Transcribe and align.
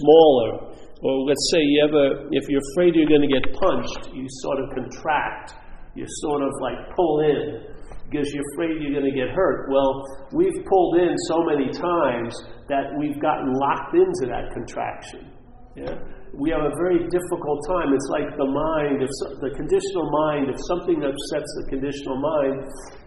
smaller. 0.00 0.76
Or 1.02 1.12
let's 1.28 1.48
say 1.52 1.60
you 1.60 1.84
ever, 1.84 2.28
if 2.32 2.48
you're 2.48 2.62
afraid 2.72 2.94
you're 2.94 3.08
going 3.08 3.28
to 3.28 3.32
get 3.32 3.44
punched, 3.54 4.14
you 4.14 4.26
sort 4.42 4.58
of 4.60 4.70
contract. 4.74 5.54
You 5.94 6.04
sort 6.20 6.42
of 6.42 6.50
like 6.60 6.94
pull 6.94 7.20
in 7.20 7.76
because 8.10 8.32
you're 8.32 8.44
afraid 8.54 8.82
you're 8.82 8.92
going 8.92 9.10
to 9.10 9.16
get 9.16 9.34
hurt. 9.34 9.68
Well, 9.70 10.04
we've 10.32 10.64
pulled 10.68 11.00
in 11.00 11.14
so 11.28 11.42
many 11.44 11.70
times 11.72 12.34
that 12.68 12.92
we've 12.98 13.20
gotten 13.20 13.52
locked 13.52 13.94
into 13.94 14.30
that 14.30 14.52
contraction. 14.52 15.32
Yeah? 15.76 15.94
We 16.34 16.50
have 16.50 16.66
a 16.66 16.74
very 16.82 17.06
difficult 17.06 17.62
time. 17.70 17.94
It's 17.94 18.10
like 18.10 18.34
the 18.34 18.50
mind, 18.50 18.98
if 19.04 19.10
so, 19.22 19.38
the 19.38 19.54
conditional 19.54 20.06
mind, 20.26 20.50
if 20.50 20.58
something 20.66 20.98
upsets 21.04 21.50
the 21.62 21.64
conditional 21.70 22.18
mind 22.18 22.56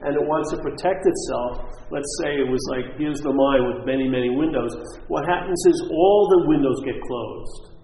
and 0.08 0.16
it 0.16 0.24
wants 0.24 0.56
to 0.56 0.58
protect 0.64 1.04
itself, 1.04 1.68
let's 1.92 2.10
say 2.24 2.40
it 2.40 2.48
was 2.48 2.64
like, 2.72 2.96
here's 2.96 3.20
the 3.20 3.36
mind 3.36 3.62
with 3.68 3.80
many, 3.84 4.08
many 4.08 4.32
windows. 4.32 4.72
What 5.12 5.28
happens 5.28 5.60
is 5.68 5.78
all 5.92 6.22
the 6.40 6.42
windows 6.48 6.80
get 6.88 6.98
closed. 7.04 7.80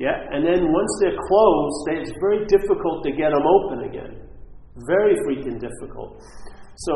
Yeah? 0.00 0.16
And 0.32 0.40
then 0.40 0.72
once 0.72 0.92
they're 1.04 1.20
closed, 1.28 1.80
it's 2.00 2.14
very 2.24 2.48
difficult 2.48 3.04
to 3.04 3.12
get 3.12 3.36
them 3.36 3.44
open 3.44 3.84
again. 3.92 4.24
Very 4.88 5.14
freaking 5.28 5.60
difficult. 5.60 6.24
So, 6.88 6.94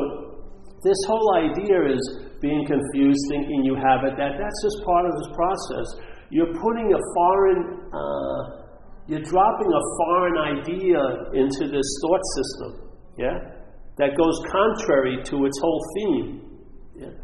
this 0.84 1.00
whole 1.08 1.36
idea 1.36 1.80
is 1.96 2.02
being 2.40 2.64
confused, 2.68 3.20
thinking 3.32 3.64
you 3.64 3.74
have 3.74 4.04
it, 4.04 4.20
that 4.20 4.36
that's 4.36 4.60
just 4.60 4.84
part 4.84 5.08
of 5.08 5.12
this 5.16 5.30
process. 5.32 5.86
You're 6.30 6.52
putting 6.52 6.92
a 6.92 7.00
foreign, 7.14 7.90
uh, 7.92 8.42
you're 9.06 9.22
dropping 9.22 9.70
a 9.70 9.82
foreign 9.98 10.58
idea 10.58 11.00
into 11.34 11.70
this 11.70 11.88
thought 12.02 12.24
system, 12.36 12.90
yeah? 13.18 13.38
That 13.98 14.16
goes 14.16 14.36
contrary 14.50 15.22
to 15.22 15.46
its 15.46 15.58
whole 15.60 15.82
theme. 15.94 16.58
Yeah? 16.96 17.14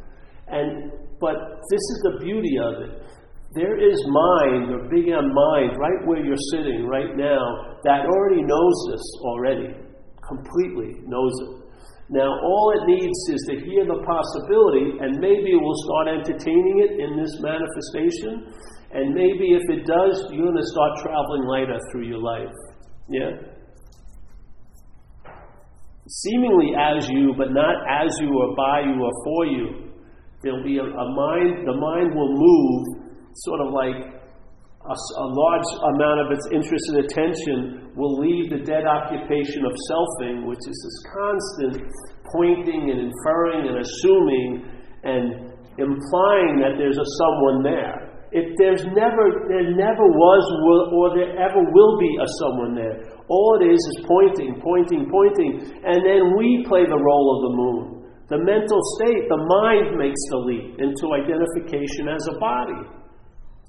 And, 0.48 0.92
but 1.20 1.34
this 1.70 1.82
is 1.82 2.00
the 2.04 2.24
beauty 2.24 2.56
of 2.62 2.74
it. 2.86 3.02
There 3.52 3.74
is 3.74 3.98
mind, 4.06 4.70
or 4.70 4.86
big 4.86 5.08
M 5.08 5.34
mind, 5.34 5.74
right 5.74 6.06
where 6.06 6.24
you're 6.24 6.46
sitting 6.54 6.86
right 6.86 7.16
now, 7.16 7.42
that 7.82 8.06
already 8.06 8.42
knows 8.42 8.76
this 8.92 9.02
already 9.26 9.74
completely 10.22 11.02
knows 11.10 11.34
it. 11.42 11.60
Now, 12.10 12.26
all 12.26 12.66
it 12.74 12.86
needs 12.86 13.18
is 13.30 13.42
to 13.50 13.54
hear 13.66 13.86
the 13.86 14.02
possibility, 14.02 14.98
and 15.02 15.18
maybe 15.18 15.54
it 15.54 15.62
will 15.62 15.78
start 15.86 16.06
entertaining 16.22 16.82
it 16.82 16.92
in 16.98 17.18
this 17.18 17.34
manifestation. 17.42 18.50
And 18.92 19.14
maybe 19.14 19.54
if 19.54 19.62
it 19.70 19.86
does, 19.86 20.26
you're 20.32 20.50
going 20.50 20.56
to 20.56 20.66
start 20.66 20.98
traveling 20.98 21.44
lighter 21.46 21.78
through 21.92 22.06
your 22.06 22.18
life. 22.18 22.54
Yeah? 23.08 23.30
Seemingly 26.08 26.74
as 26.74 27.08
you, 27.08 27.34
but 27.38 27.52
not 27.52 27.76
as 27.86 28.18
you 28.20 28.34
or 28.34 28.56
by 28.56 28.80
you 28.80 28.98
or 28.98 29.12
for 29.24 29.46
you. 29.46 29.90
There'll 30.42 30.64
be 30.64 30.78
a, 30.78 30.82
a 30.82 31.06
mind, 31.14 31.68
the 31.68 31.76
mind 31.76 32.14
will 32.16 32.34
move 32.34 33.00
sort 33.34 33.60
of 33.60 33.72
like 33.72 34.20
a, 34.80 34.96
a, 34.96 35.26
large 35.28 35.68
amount 35.94 36.18
of 36.24 36.32
its 36.32 36.48
interest 36.50 36.84
and 36.88 37.04
attention 37.04 37.92
will 37.94 38.18
leave 38.18 38.50
the 38.50 38.58
dead 38.64 38.86
occupation 38.86 39.64
of 39.66 39.72
selfing, 39.86 40.46
which 40.46 40.58
is 40.66 40.76
this 40.82 40.98
constant 41.12 41.84
pointing 42.32 42.90
and 42.90 43.12
inferring 43.12 43.68
and 43.68 43.78
assuming 43.78 44.64
and 45.04 45.52
implying 45.78 46.58
that 46.58 46.74
there's 46.78 46.98
a 46.98 47.08
someone 47.20 47.62
there. 47.62 47.99
If 48.30 48.54
there's 48.62 48.86
never, 48.94 49.24
there 49.50 49.74
never 49.74 50.06
was, 50.06 50.44
will, 50.62 50.84
or 50.94 51.06
there 51.18 51.34
ever 51.34 51.58
will 51.66 51.98
be 51.98 52.14
a 52.22 52.28
someone 52.38 52.78
there. 52.78 53.10
All 53.26 53.58
it 53.58 53.66
is 53.66 53.82
is 53.82 54.06
pointing, 54.06 54.62
pointing, 54.62 55.10
pointing, 55.10 55.66
and 55.82 55.98
then 56.06 56.38
we 56.38 56.62
play 56.70 56.86
the 56.86 56.98
role 56.98 57.28
of 57.34 57.40
the 57.50 57.54
moon. 57.58 57.82
The 58.30 58.38
mental 58.38 58.78
state, 58.94 59.26
the 59.26 59.42
mind 59.42 59.98
makes 59.98 60.22
the 60.30 60.40
leap 60.46 60.78
into 60.78 61.10
identification 61.10 62.06
as 62.06 62.22
a 62.30 62.38
body. 62.38 62.86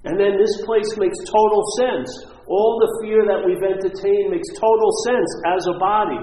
And 0.06 0.22
then 0.22 0.38
this 0.38 0.54
place 0.66 0.94
makes 0.98 1.18
total 1.26 1.62
sense. 1.82 2.10
All 2.46 2.78
the 2.78 2.90
fear 3.02 3.26
that 3.26 3.42
we've 3.42 3.62
entertained 3.66 4.30
makes 4.30 4.50
total 4.54 4.92
sense 5.10 5.30
as 5.50 5.62
a 5.66 5.78
body. 5.82 6.22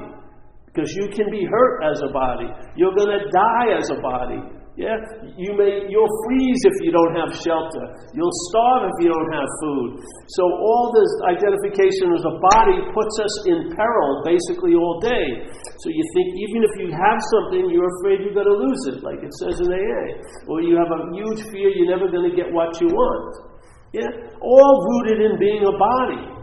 Because 0.66 0.94
you 0.94 1.10
can 1.10 1.30
be 1.30 1.42
hurt 1.42 1.82
as 1.82 1.98
a 2.06 2.12
body. 2.14 2.46
You're 2.78 2.94
going 2.94 3.18
to 3.18 3.26
die 3.34 3.74
as 3.74 3.90
a 3.90 3.98
body. 3.98 4.38
Yeah? 4.78 4.94
You 5.34 5.58
may, 5.58 5.90
you'll 5.90 6.14
freeze 6.22 6.62
if 6.62 6.76
you 6.86 6.94
don't 6.94 7.10
have 7.18 7.34
shelter. 7.34 7.82
You'll 8.14 8.38
starve 8.46 8.86
if 8.86 8.96
you 9.02 9.10
don't 9.10 9.32
have 9.34 9.50
food. 9.58 9.98
So 10.38 10.42
all 10.46 10.94
this 10.94 11.10
identification 11.34 12.14
as 12.14 12.22
a 12.22 12.38
body 12.38 12.78
puts 12.94 13.14
us 13.18 13.34
in 13.50 13.74
peril 13.74 14.22
basically 14.22 14.78
all 14.78 15.02
day. 15.02 15.50
So 15.82 15.90
you 15.90 16.04
think 16.14 16.26
even 16.30 16.62
if 16.62 16.74
you 16.78 16.88
have 16.94 17.18
something, 17.18 17.74
you're 17.74 17.90
afraid 17.98 18.22
you're 18.22 18.38
going 18.38 18.46
to 18.46 18.54
lose 18.62 18.82
it, 18.94 19.02
like 19.02 19.18
it 19.18 19.34
says 19.42 19.58
in 19.58 19.66
AA. 19.66 20.22
Or 20.46 20.62
you 20.62 20.78
have 20.78 20.94
a 20.94 21.10
huge 21.10 21.42
fear 21.50 21.74
you're 21.74 21.90
never 21.90 22.06
going 22.06 22.30
to 22.30 22.34
get 22.38 22.46
what 22.54 22.78
you 22.78 22.86
want. 22.86 23.58
Yeah? 23.90 24.06
All 24.38 24.74
rooted 24.78 25.26
in 25.26 25.42
being 25.42 25.66
a 25.66 25.74
body. 25.74 26.38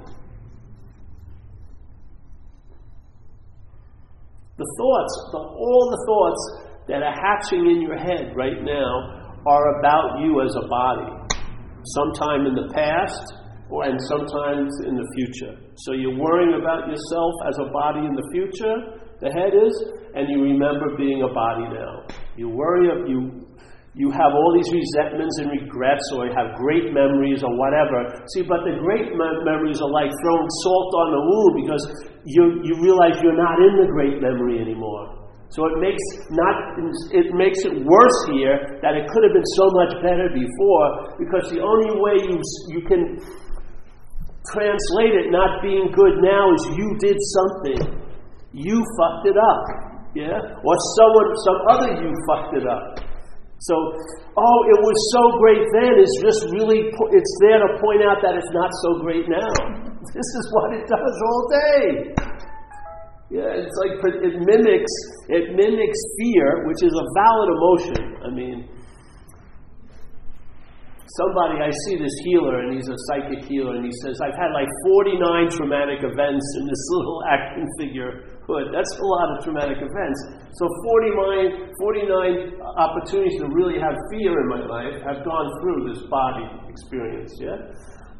The 4.59 4.67
thoughts, 4.75 5.13
the, 5.31 5.39
all 5.39 5.83
the 5.87 6.01
thoughts 6.03 6.64
that 6.87 7.01
are 7.01 7.15
hatching 7.15 7.65
in 7.69 7.81
your 7.81 7.97
head 7.97 8.33
right 8.35 8.61
now 8.61 9.33
are 9.45 9.79
about 9.79 10.21
you 10.21 10.41
as 10.41 10.53
a 10.55 10.67
body. 10.67 11.11
Sometime 11.93 12.45
in 12.45 12.55
the 12.55 12.73
past, 12.73 13.21
or, 13.69 13.85
and 13.85 13.97
sometimes 14.09 14.69
in 14.85 14.95
the 14.95 15.07
future. 15.15 15.53
So 15.85 15.93
you're 15.93 16.17
worrying 16.17 16.61
about 16.61 16.89
yourself 16.89 17.33
as 17.49 17.57
a 17.57 17.69
body 17.71 18.05
in 18.05 18.13
the 18.13 18.25
future, 18.33 19.01
the 19.21 19.31
head 19.31 19.53
is, 19.53 19.73
and 20.13 20.29
you 20.29 20.43
remember 20.43 20.97
being 20.97 21.23
a 21.23 21.31
body 21.33 21.65
now. 21.73 22.05
You 22.35 22.49
worry, 22.49 22.89
you 23.09 23.45
you 23.95 24.11
have 24.11 24.35
all 24.35 24.51
these 24.51 24.67
resentments 24.75 25.39
and 25.39 25.55
regrets, 25.55 26.03
or 26.11 26.27
you 26.27 26.33
have 26.35 26.51
great 26.59 26.91
memories, 26.91 27.47
or 27.47 27.55
whatever. 27.55 28.11
See, 28.35 28.43
but 28.43 28.67
the 28.67 28.75
great 28.83 29.07
me- 29.07 29.39
memories 29.47 29.79
are 29.79 29.87
like 29.87 30.11
throwing 30.19 30.49
salt 30.67 30.91
on 30.99 31.07
the 31.15 31.21
wound 31.23 31.53
because 31.63 31.83
you, 32.27 32.43
you 32.67 32.75
realize 32.83 33.23
you're 33.23 33.39
not 33.39 33.55
in 33.55 33.79
the 33.79 33.87
great 33.87 34.19
memory 34.19 34.59
anymore. 34.59 35.24
So 35.55 35.63
it 35.71 35.79
makes 35.79 36.03
not 36.35 36.55
it 37.15 37.31
makes 37.31 37.63
it 37.63 37.79
worse 37.87 38.19
here 38.27 38.59
that 38.83 38.99
it 38.99 39.07
could 39.07 39.23
have 39.23 39.31
been 39.31 39.51
so 39.55 39.71
much 39.71 39.95
better 40.03 40.27
before 40.27 41.15
because 41.15 41.47
the 41.47 41.63
only 41.63 41.95
way 41.95 42.15
you 42.27 42.35
you 42.75 42.81
can 42.83 43.15
translate 44.51 45.15
it 45.15 45.31
not 45.31 45.63
being 45.63 45.95
good 45.95 46.19
now 46.19 46.51
is 46.51 46.61
you 46.75 46.89
did 46.99 47.15
something. 47.15 47.79
You 48.51 48.83
fucked 48.99 49.31
it 49.31 49.39
up. 49.39 49.63
Yeah? 50.11 50.43
Or 50.43 50.75
someone 50.99 51.29
some 51.47 51.59
other 51.71 51.91
you 52.03 52.11
fucked 52.27 52.55
it 52.59 52.67
up. 52.67 52.99
So, 53.63 53.73
oh, 53.73 54.59
it 54.67 54.79
was 54.83 54.97
so 55.15 55.23
great 55.39 55.63
then 55.71 55.95
is 55.97 56.11
just 56.19 56.51
really, 56.51 56.91
it's 56.91 57.33
there 57.39 57.63
to 57.63 57.79
point 57.79 58.03
out 58.03 58.19
that 58.21 58.35
it's 58.35 58.51
not 58.51 58.69
so 58.83 58.99
great 59.01 59.25
now. 59.31 59.51
This 60.05 60.31
is 60.37 60.45
what 60.53 60.71
it 60.77 60.85
does 60.87 61.15
all 61.27 61.43
day. 61.49 62.13
Yeah, 63.33 63.57
it's 63.57 63.73
like 63.81 63.97
it 64.21 64.37
mimics, 64.37 64.93
it 65.33 65.57
mimics 65.57 66.01
fear, 66.21 66.67
which 66.69 66.85
is 66.85 66.93
a 66.93 67.05
valid 67.17 67.49
emotion. 67.57 68.03
I 68.21 68.29
mean, 68.29 68.69
somebody, 71.17 71.57
I 71.57 71.71
see 71.89 71.97
this 71.97 72.13
healer, 72.21 72.61
and 72.61 72.77
he's 72.77 72.85
a 72.85 72.97
psychic 73.09 73.49
healer, 73.49 73.81
and 73.81 73.85
he 73.85 73.91
says, 74.05 74.21
I've 74.21 74.37
had 74.37 74.53
like 74.53 74.69
49 74.85 75.57
traumatic 75.57 76.05
events 76.05 76.45
in 76.61 76.63
this 76.69 76.83
little 76.93 77.19
action 77.25 77.65
figure 77.81 78.11
hood. 78.45 78.69
That's 78.69 78.93
a 78.93 79.05
lot 79.05 79.27
of 79.33 79.43
traumatic 79.43 79.81
events. 79.81 80.19
So 80.61 80.69
49, 81.49 81.73
49 81.81 82.61
opportunities 82.77 83.41
to 83.41 83.49
really 83.49 83.81
have 83.81 83.97
fear 84.13 84.37
in 84.37 84.47
my 84.53 84.61
life 84.69 85.01
have 85.01 85.25
gone 85.25 85.49
through 85.61 85.89
this 85.89 86.05
body 86.13 86.45
experience, 86.69 87.33
yeah? 87.41 87.57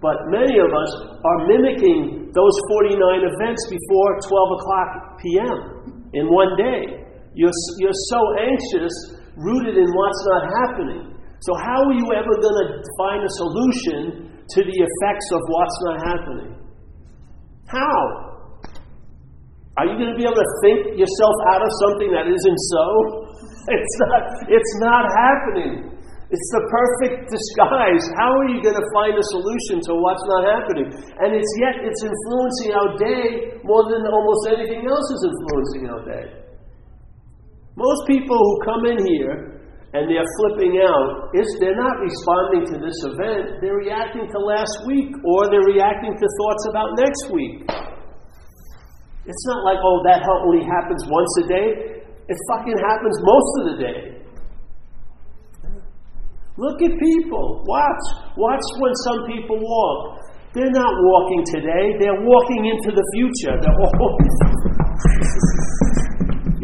But 0.06 0.30
many 0.30 0.62
of 0.62 0.70
us 0.70 0.92
are 1.02 1.40
mimicking 1.50 2.30
those 2.30 2.56
49 2.78 3.26
events 3.26 3.62
before 3.74 4.10
12 4.22 4.58
o'clock 4.62 4.90
p.m. 5.18 5.58
in 6.14 6.30
one 6.30 6.54
day. 6.62 7.10
You're, 7.34 7.58
you're 7.82 8.00
so 8.14 8.22
anxious, 8.38 8.94
rooted 9.34 9.74
in 9.74 9.90
what's 9.90 10.22
not 10.30 10.44
happening. 10.62 11.02
So, 11.42 11.58
how 11.58 11.82
are 11.90 11.98
you 11.98 12.06
ever 12.14 12.34
going 12.38 12.58
to 12.70 12.70
find 13.02 13.26
a 13.26 13.32
solution 13.34 14.30
to 14.46 14.60
the 14.62 14.78
effects 14.78 15.28
of 15.34 15.42
what's 15.50 15.78
not 15.90 15.98
happening? 16.06 16.52
How? 17.66 17.98
Are 19.82 19.90
you 19.90 19.98
going 19.98 20.14
to 20.14 20.18
be 20.22 20.24
able 20.30 20.38
to 20.38 20.52
think 20.62 21.02
yourself 21.02 21.36
out 21.50 21.66
of 21.66 21.72
something 21.82 22.14
that 22.14 22.30
isn't 22.30 22.62
so? 22.70 22.86
It's 23.66 23.98
not, 23.98 24.22
it's 24.46 24.74
not 24.78 25.06
happening. 25.10 25.95
It's 26.30 26.50
the 26.58 26.64
perfect 26.70 27.28
disguise. 27.36 28.04
How 28.18 28.32
are 28.34 28.50
you 28.50 28.62
going 28.62 28.78
to 28.78 28.88
find 28.98 29.14
a 29.14 29.26
solution 29.34 29.82
to 29.86 29.92
what's 29.98 30.26
not 30.26 30.44
happening? 30.50 30.90
And 31.22 31.30
it's 31.38 31.54
yet 31.62 31.86
it's 31.86 32.02
influencing 32.02 32.72
our 32.74 32.90
day 32.98 33.28
more 33.62 33.86
than 33.90 34.06
almost 34.10 34.42
anything 34.50 34.86
else 34.90 35.08
is 35.14 35.22
influencing 35.30 35.84
our 35.90 36.02
day. 36.06 36.26
Most 37.78 38.08
people 38.08 38.38
who 38.38 38.54
come 38.66 38.84
in 38.90 39.00
here 39.06 39.56
and 39.96 40.12
they're 40.12 40.28
flipping 40.44 40.76
out, 40.84 41.32
is 41.32 41.48
they're 41.64 41.80
not 41.80 41.96
responding 42.04 42.68
to 42.68 42.76
this 42.84 43.00
event, 43.08 43.64
they're 43.64 43.80
reacting 43.80 44.28
to 44.28 44.40
last 44.44 44.84
week 44.84 45.08
or 45.24 45.48
they're 45.48 45.72
reacting 45.72 46.12
to 46.12 46.28
thoughts 46.36 46.64
about 46.68 47.00
next 47.00 47.32
week. 47.32 47.64
It's 49.24 49.46
not 49.48 49.64
like, 49.64 49.80
oh, 49.80 50.04
that 50.04 50.28
only 50.28 50.68
happens 50.68 51.00
once 51.08 51.34
a 51.40 51.46
day. 51.48 51.68
It 52.28 52.38
fucking 52.52 52.76
happens 52.76 53.16
most 53.24 53.52
of 53.56 53.64
the 53.72 53.78
day. 53.80 54.15
Look 56.58 56.80
at 56.82 56.92
people. 56.96 57.64
Watch. 57.68 58.04
Watch 58.40 58.66
when 58.80 58.94
some 59.04 59.20
people 59.28 59.60
walk. 59.60 60.24
They're 60.56 60.72
not 60.72 60.94
walking 61.04 61.44
today, 61.52 62.00
they're 62.00 62.24
walking 62.24 62.64
into 62.64 62.96
the 62.96 63.04
future. 63.12 63.60
They're 63.60 63.76
always. 63.76 64.36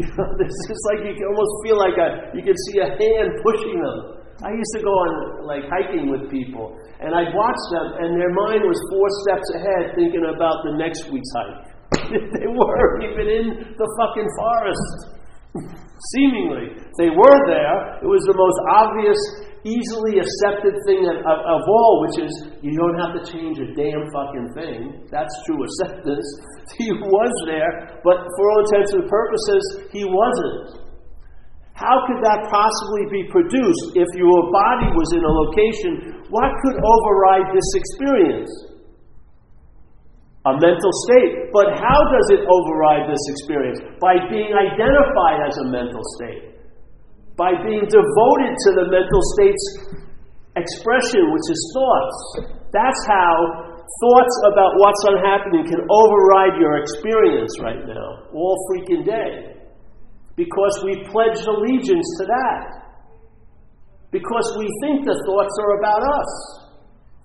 you 0.00 0.08
know, 0.16 0.28
this 0.40 0.48
is 0.48 0.80
like 0.88 1.04
you 1.04 1.12
can 1.12 1.28
almost 1.28 1.52
feel 1.60 1.76
like 1.76 2.00
a, 2.00 2.32
you 2.32 2.40
can 2.40 2.56
see 2.72 2.80
a 2.80 2.88
hand 2.88 3.36
pushing 3.44 3.76
them. 3.84 4.16
I 4.40 4.56
used 4.56 4.72
to 4.80 4.82
go 4.82 4.96
on 4.96 5.44
like 5.44 5.68
hiking 5.68 6.08
with 6.08 6.32
people, 6.32 6.72
and 7.04 7.12
I'd 7.12 7.36
watch 7.36 7.60
them, 7.76 8.00
and 8.00 8.16
their 8.16 8.32
mind 8.32 8.64
was 8.64 8.80
four 8.88 9.04
steps 9.28 9.44
ahead 9.60 9.92
thinking 9.92 10.24
about 10.24 10.64
the 10.64 10.72
next 10.80 11.12
week's 11.12 11.28
hike. 11.36 11.68
they 12.40 12.48
were 12.48 12.88
even 13.04 13.28
in 13.28 13.76
the 13.76 13.88
fucking 14.00 14.28
forest. 14.40 15.20
Seemingly. 16.16 16.80
They 16.96 17.12
were 17.12 17.38
there. 17.44 18.00
It 18.00 18.08
was 18.08 18.24
the 18.24 18.32
most 18.34 18.58
obvious, 18.72 19.20
easily 19.64 20.18
accepted 20.18 20.74
thing 20.86 21.06
of, 21.06 21.22
of, 21.22 21.38
of, 21.46 21.62
all, 21.66 22.02
which 22.02 22.26
is 22.26 22.32
you 22.62 22.74
don't 22.74 22.98
have 22.98 23.14
to 23.14 23.22
change 23.30 23.58
a 23.62 23.68
damn 23.78 24.04
fucking 24.10 24.48
thing. 24.58 25.06
That's 25.10 25.32
true 25.46 25.62
acceptance. 25.62 26.26
He 26.78 26.88
was 26.88 27.34
there, 27.44 28.00
but 28.00 28.16
for 28.16 28.44
all 28.48 28.60
intents 28.64 28.96
and 28.96 29.04
purposes, 29.04 29.62
he 29.92 30.08
wasn't. 30.08 30.88
How 31.76 32.06
could 32.08 32.16
that 32.24 32.48
possibly 32.48 33.04
be 33.12 33.28
produced 33.28 33.92
if 33.92 34.08
your 34.16 34.40
body 34.48 34.88
was 34.96 35.08
in 35.12 35.20
a 35.20 35.32
location? 35.44 36.24
What 36.32 36.48
could 36.64 36.78
override 36.80 37.52
this 37.52 37.68
experience? 37.76 38.52
A 40.46 40.52
mental 40.56 40.92
state. 41.10 41.52
But 41.52 41.76
how 41.76 42.00
does 42.08 42.26
it 42.38 42.42
override 42.46 43.10
this 43.10 43.24
experience? 43.36 43.78
By 44.00 44.16
being 44.32 44.54
identified 44.54 45.44
as 45.44 45.54
a 45.60 45.66
mental 45.68 46.02
state. 46.16 46.51
By 47.36 47.56
being 47.64 47.88
devoted 47.88 48.52
to 48.54 48.70
the 48.76 48.86
mental 48.92 49.22
state's 49.36 49.66
expression, 50.56 51.32
which 51.32 51.48
is 51.48 51.60
thoughts. 51.72 52.18
That's 52.72 53.02
how 53.08 53.34
thoughts 53.82 54.36
about 54.52 54.72
what's 54.76 55.02
unhappening 55.16 55.64
can 55.64 55.80
override 55.88 56.60
your 56.60 56.76
experience 56.80 57.56
right 57.60 57.80
now, 57.88 58.28
all 58.32 58.56
freaking 58.68 59.04
day 59.04 59.52
because 60.36 60.74
we 60.84 61.04
pledged 61.12 61.44
allegiance 61.44 62.08
to 62.20 62.24
that. 62.24 62.64
Because 64.10 64.56
we 64.56 64.68
think 64.84 65.04
the 65.04 65.16
thoughts 65.24 65.54
are 65.60 65.72
about 65.80 66.02
us. 66.04 66.32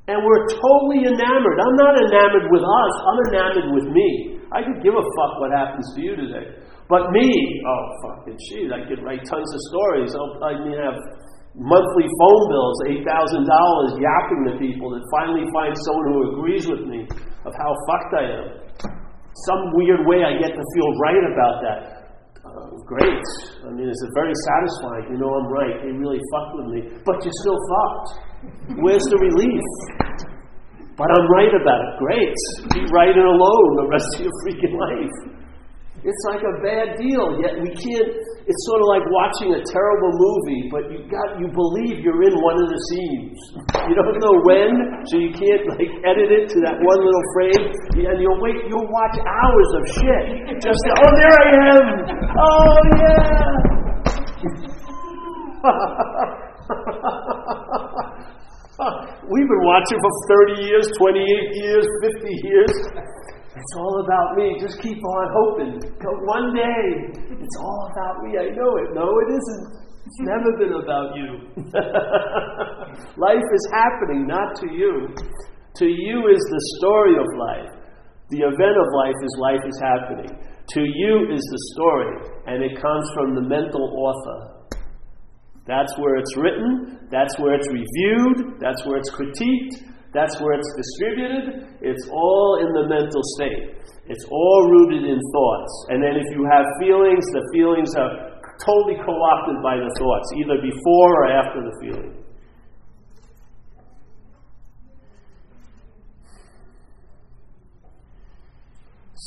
And 0.08 0.24
we're 0.24 0.48
totally 0.48 1.04
enamored. 1.04 1.60
I'm 1.60 1.76
not 1.76 1.96
enamored 2.00 2.48
with 2.48 2.64
us, 2.64 2.94
I'm 3.04 3.20
enamored 3.32 3.70
with 3.76 3.88
me. 3.92 4.40
I 4.52 4.64
could 4.64 4.80
give 4.84 4.96
a 4.96 5.04
fuck 5.20 5.40
what 5.44 5.52
happens 5.52 5.84
to 5.96 6.00
you 6.02 6.16
today. 6.16 6.64
But 6.88 7.12
me, 7.12 7.28
oh 7.68 7.84
fucking 8.04 8.40
shit, 8.48 8.72
I 8.72 8.88
could 8.88 9.04
write 9.04 9.24
tons 9.28 9.50
of 9.52 9.62
stories. 9.72 10.16
I'll, 10.16 10.40
I 10.40 10.56
mean, 10.64 10.80
have 10.80 10.96
monthly 11.56 12.08
phone 12.08 12.44
bills, 12.48 12.78
$8,000 13.04 14.00
yapping 14.00 14.42
to 14.48 14.54
people 14.60 14.96
that 14.96 15.04
finally 15.12 15.44
find 15.52 15.76
someone 15.84 16.08
who 16.14 16.20
agrees 16.32 16.66
with 16.68 16.88
me 16.88 17.04
of 17.44 17.52
how 17.60 17.72
fucked 17.92 18.14
I 18.16 18.26
am. 18.40 18.48
Some 19.52 19.62
weird 19.76 20.08
way 20.08 20.24
I 20.24 20.40
get 20.40 20.56
to 20.56 20.64
feel 20.74 20.90
right 21.04 21.24
about 21.34 21.56
that 21.62 21.98
oh, 22.58 22.78
great. 22.86 23.28
I 23.66 23.70
mean, 23.74 23.88
it's 23.90 24.04
very 24.16 24.34
satisfying. 24.34 25.14
You 25.14 25.18
know, 25.20 25.32
I'm 25.36 25.48
right. 25.52 25.76
They 25.84 25.92
really 25.92 26.22
fucked 26.32 26.54
with 26.56 26.68
me. 26.74 26.80
But 27.06 27.24
you're 27.24 27.40
still 27.44 27.60
fucked. 27.60 28.10
Where's 28.82 29.04
the 29.04 29.20
relief? 29.20 29.66
But 30.98 31.14
I'm 31.14 31.28
right 31.30 31.54
about 31.54 31.80
it. 31.84 31.92
Great. 32.02 32.38
Be 32.74 32.82
right 32.90 33.14
and 33.14 33.28
alone 33.28 33.70
the 33.78 33.88
rest 33.90 34.08
of 34.18 34.26
your 34.26 34.36
freaking 34.46 34.76
life. 34.78 35.16
It's 36.08 36.24
like 36.24 36.40
a 36.40 36.56
bad 36.64 36.96
deal, 36.96 37.36
yet 37.44 37.60
we 37.60 37.68
can't. 37.76 38.12
It's 38.48 38.64
sort 38.64 38.80
of 38.80 38.88
like 38.96 39.04
watching 39.12 39.52
a 39.52 39.60
terrible 39.60 40.16
movie, 40.16 40.72
but 40.72 40.88
you 40.88 41.04
got 41.12 41.36
you 41.36 41.52
believe 41.52 42.00
you're 42.00 42.24
in 42.24 42.32
one 42.40 42.56
of 42.64 42.72
the 42.72 42.80
scenes. 42.88 43.36
You 43.76 43.92
don't 43.92 44.16
know 44.16 44.40
when, 44.48 45.04
so 45.12 45.20
you 45.20 45.36
can't 45.36 45.68
like 45.76 45.92
edit 46.08 46.32
it 46.32 46.48
to 46.48 46.58
that 46.64 46.80
one 46.80 47.00
little 47.04 47.28
frame, 47.36 47.76
and 48.08 48.24
you'll 48.24 48.40
wait. 48.40 48.56
You'll 48.72 48.88
watch 48.88 49.20
hours 49.20 49.70
of 49.76 49.84
shit 50.00 50.48
just 50.64 50.80
oh 50.96 51.12
there 51.12 51.38
I 51.44 51.76
am. 51.76 52.08
Oh 52.40 52.80
yeah. 52.96 53.68
We've 59.28 59.50
been 59.50 59.66
watching 59.68 60.00
for 60.00 60.12
30 60.56 60.64
years, 60.64 60.88
28 60.96 61.20
years, 61.60 61.84
50 62.00 62.48
years. 62.48 62.72
It's 63.58 63.74
all 63.78 64.06
about 64.06 64.38
me. 64.38 64.54
Just 64.62 64.78
keep 64.82 65.02
on 65.02 65.26
hoping. 65.34 65.74
One 66.30 66.54
day, 66.54 67.10
it's 67.42 67.58
all 67.58 67.90
about 67.90 68.22
me. 68.22 68.38
I 68.38 68.54
know 68.54 68.72
it. 68.78 68.94
No, 68.94 69.10
it 69.10 69.30
isn't. 69.34 69.66
It's 70.06 70.22
never 70.22 70.50
been 70.62 70.76
about 70.78 71.18
you. 71.18 71.30
life 73.18 73.50
is 73.54 73.66
happening, 73.74 74.28
not 74.28 74.56
to 74.62 74.72
you. 74.72 75.10
To 75.82 75.86
you 75.86 76.28
is 76.30 76.42
the 76.54 76.62
story 76.78 77.18
of 77.18 77.26
life. 77.38 77.72
The 78.30 78.46
event 78.46 78.78
of 78.78 78.88
life 78.94 79.18
is 79.24 79.34
life 79.40 79.66
is 79.66 79.80
happening. 79.82 80.32
To 80.76 80.82
you 80.82 81.34
is 81.34 81.42
the 81.42 81.62
story, 81.74 82.14
and 82.46 82.64
it 82.64 82.80
comes 82.80 83.10
from 83.16 83.36
the 83.36 83.42
mental 83.42 83.84
author. 83.98 84.80
That's 85.66 85.98
where 85.98 86.16
it's 86.16 86.38
written, 86.38 87.08
that's 87.10 87.38
where 87.40 87.56
it's 87.56 87.68
reviewed, 87.68 88.60
that's 88.60 88.86
where 88.86 88.98
it's 88.98 89.12
critiqued, 89.12 89.84
that's 90.18 90.42
where 90.42 90.58
it's 90.58 90.74
distributed. 90.74 91.78
It's 91.86 92.10
all 92.10 92.66
in 92.66 92.74
the 92.74 92.90
mental 92.90 93.22
state. 93.38 93.78
It's 94.10 94.26
all 94.26 94.66
rooted 94.66 95.06
in 95.06 95.22
thoughts. 95.22 95.74
And 95.90 96.02
then 96.02 96.18
if 96.18 96.26
you 96.34 96.42
have 96.50 96.66
feelings, 96.82 97.22
the 97.38 97.46
feelings 97.54 97.94
are 97.94 98.42
totally 98.66 98.98
co 99.06 99.14
opted 99.14 99.62
by 99.62 99.78
the 99.78 99.94
thoughts, 100.02 100.28
either 100.42 100.58
before 100.58 101.10
or 101.22 101.28
after 101.30 101.62
the 101.62 101.74
feeling. 101.78 102.18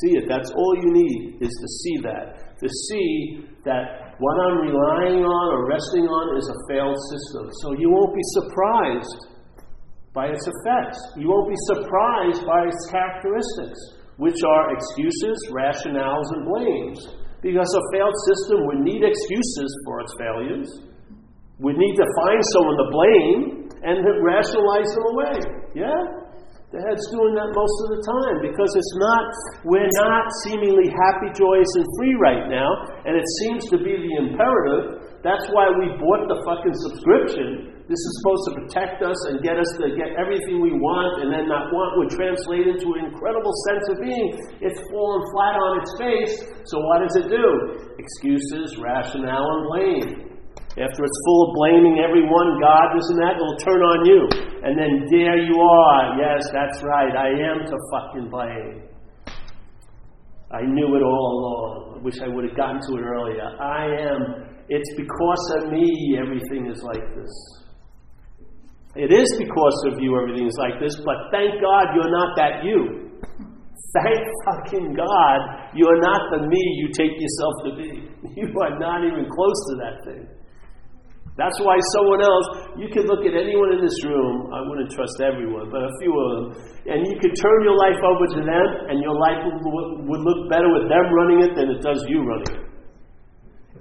See 0.03 0.17
it. 0.17 0.25
That's 0.27 0.51
all 0.51 0.75
you 0.83 0.91
need 0.91 1.39
is 1.41 1.53
to 1.55 1.69
see 1.85 1.97
that. 2.03 2.59
To 2.59 2.69
see 2.89 3.47
that 3.65 4.17
what 4.19 4.37
I'm 4.43 4.59
relying 4.59 5.23
on 5.23 5.47
or 5.55 5.69
resting 5.69 6.09
on 6.09 6.37
is 6.37 6.49
a 6.49 6.59
failed 6.73 6.99
system. 7.13 7.51
So 7.63 7.79
you 7.79 7.91
won't 7.91 8.15
be 8.15 8.27
surprised 8.35 9.30
by 10.13 10.27
its 10.27 10.43
effects. 10.43 10.99
You 11.17 11.31
won't 11.31 11.49
be 11.49 11.59
surprised 11.71 12.43
by 12.47 12.67
its 12.67 12.83
characteristics, 12.91 13.79
which 14.17 14.43
are 14.43 14.75
excuses, 14.75 15.37
rationales, 15.55 16.29
and 16.35 16.43
blames. 16.47 17.01
Because 17.41 17.71
a 17.73 17.83
failed 17.97 18.15
system 18.29 18.67
would 18.67 18.81
need 18.85 19.03
excuses 19.03 19.71
for 19.87 20.01
its 20.01 20.13
failures, 20.19 20.69
would 21.59 21.77
need 21.77 21.97
to 21.97 22.07
find 22.21 22.41
someone 22.53 22.77
to 22.77 22.89
blame, 22.93 23.71
and 23.81 24.05
rationalize 24.21 24.91
them 24.93 25.07
away. 25.17 25.37
Yeah? 25.73 26.21
The 26.71 26.79
head's 26.87 27.03
doing 27.11 27.35
that 27.35 27.51
most 27.51 27.77
of 27.83 27.87
the 27.99 28.03
time 28.07 28.37
because 28.47 28.71
it's 28.79 28.95
not, 29.03 29.27
we're 29.67 29.91
not 30.07 30.23
seemingly 30.47 30.87
happy, 30.87 31.35
joyous, 31.35 31.67
and 31.75 31.87
free 31.99 32.15
right 32.23 32.47
now, 32.47 32.71
and 33.11 33.19
it 33.19 33.27
seems 33.43 33.67
to 33.75 33.79
be 33.83 33.99
the 33.99 34.13
imperative. 34.23 35.10
That's 35.23 35.47
why 35.53 35.69
we 35.69 35.93
bought 36.01 36.29
the 36.29 36.41
fucking 36.49 36.77
subscription 36.89 37.81
this 37.91 37.99
is 38.07 38.13
supposed 38.23 38.45
to 38.47 38.53
protect 38.63 39.03
us 39.03 39.19
and 39.27 39.43
get 39.43 39.59
us 39.59 39.67
to 39.83 39.91
get 39.99 40.15
everything 40.15 40.63
we 40.63 40.71
want 40.71 41.27
and 41.27 41.35
then 41.35 41.51
not 41.51 41.75
want 41.75 41.99
would 41.99 42.15
translate 42.15 42.71
into 42.71 42.87
an 42.95 43.11
incredible 43.11 43.51
sense 43.67 43.83
of 43.91 43.99
being. 43.99 44.31
It's 44.63 44.79
fallen 44.95 45.23
flat 45.35 45.59
on 45.59 45.73
its 45.83 45.93
face. 45.99 46.35
So 46.71 46.79
what 46.87 47.03
does 47.03 47.19
it 47.19 47.27
do? 47.27 47.47
Excuses, 47.99 48.79
rationale, 48.79 49.43
and 49.43 49.63
blame. 49.67 50.39
After 50.79 51.03
it's 51.03 51.21
full 51.27 51.41
of 51.43 51.59
blaming 51.59 51.99
everyone, 51.99 52.63
God, 52.63 52.95
this 52.95 53.11
and 53.11 53.19
that, 53.27 53.35
it'll 53.35 53.59
turn 53.59 53.83
on 53.83 53.99
you. 54.07 54.23
And 54.63 54.79
then 54.79 55.11
there 55.11 55.43
you 55.43 55.59
are. 55.59 56.15
Yes, 56.15 56.47
that's 56.55 56.79
right. 56.87 57.11
I 57.11 57.35
am 57.43 57.67
to 57.67 57.77
fucking 57.91 58.31
blame. 58.31 58.87
I 60.55 60.63
knew 60.63 60.95
it 60.95 61.03
all 61.03 61.27
along. 61.35 61.99
I 61.99 62.03
wish 62.07 62.23
I 62.23 62.31
would 62.31 62.47
have 62.47 62.55
gotten 62.55 62.79
to 62.79 62.91
it 62.99 63.03
earlier. 63.03 63.51
I 63.59 64.15
am. 64.15 64.50
It's 64.71 64.91
because 64.97 65.45
of 65.59 65.73
me 65.75 66.17
everything 66.17 66.71
is 66.71 66.83
like 66.83 67.03
this. 67.19 67.35
It 68.95 69.13
is 69.13 69.27
because 69.39 69.77
of 69.91 70.01
you 70.01 70.15
everything 70.19 70.47
is 70.47 70.59
like 70.59 70.81
this, 70.81 70.95
but 71.05 71.31
thank 71.31 71.61
God 71.61 71.85
you're 71.95 72.11
not 72.11 72.39
that 72.39 72.65
you. 72.65 73.11
Thank 73.99 74.23
fucking 74.47 74.95
God 74.95 75.39
you're 75.75 76.01
not 76.01 76.31
the 76.31 76.47
me 76.47 76.63
you 76.83 76.89
take 76.95 77.15
yourself 77.19 77.55
to 77.67 77.71
be. 77.77 77.91
You 78.39 78.47
are 78.63 78.79
not 78.79 79.03
even 79.03 79.27
close 79.27 79.59
to 79.71 79.75
that 79.83 79.97
thing. 80.07 80.23
That's 81.35 81.59
why 81.63 81.79
someone 81.97 82.21
else, 82.23 82.47
you 82.79 82.87
could 82.93 83.07
look 83.09 83.25
at 83.27 83.35
anyone 83.35 83.73
in 83.73 83.81
this 83.81 83.97
room, 84.05 84.53
I 84.53 84.61
wouldn't 84.67 84.91
trust 84.93 85.19
everyone, 85.25 85.71
but 85.71 85.83
a 85.83 85.93
few 86.03 86.13
of 86.13 86.29
them, 86.31 86.47
and 86.95 86.99
you 87.07 87.17
could 87.19 87.33
turn 87.33 87.59
your 87.65 87.79
life 87.81 87.97
over 87.97 88.27
to 88.39 88.41
them, 88.45 88.67
and 88.93 89.03
your 89.03 89.17
life 89.19 89.41
would, 89.47 90.21
look 90.21 90.51
better 90.51 90.69
with 90.69 90.87
them 90.91 91.05
running 91.11 91.41
it 91.43 91.57
than 91.57 91.71
it 91.71 91.81
does 91.83 92.05
you 92.07 92.23
running 92.23 92.61
it. 92.61 92.70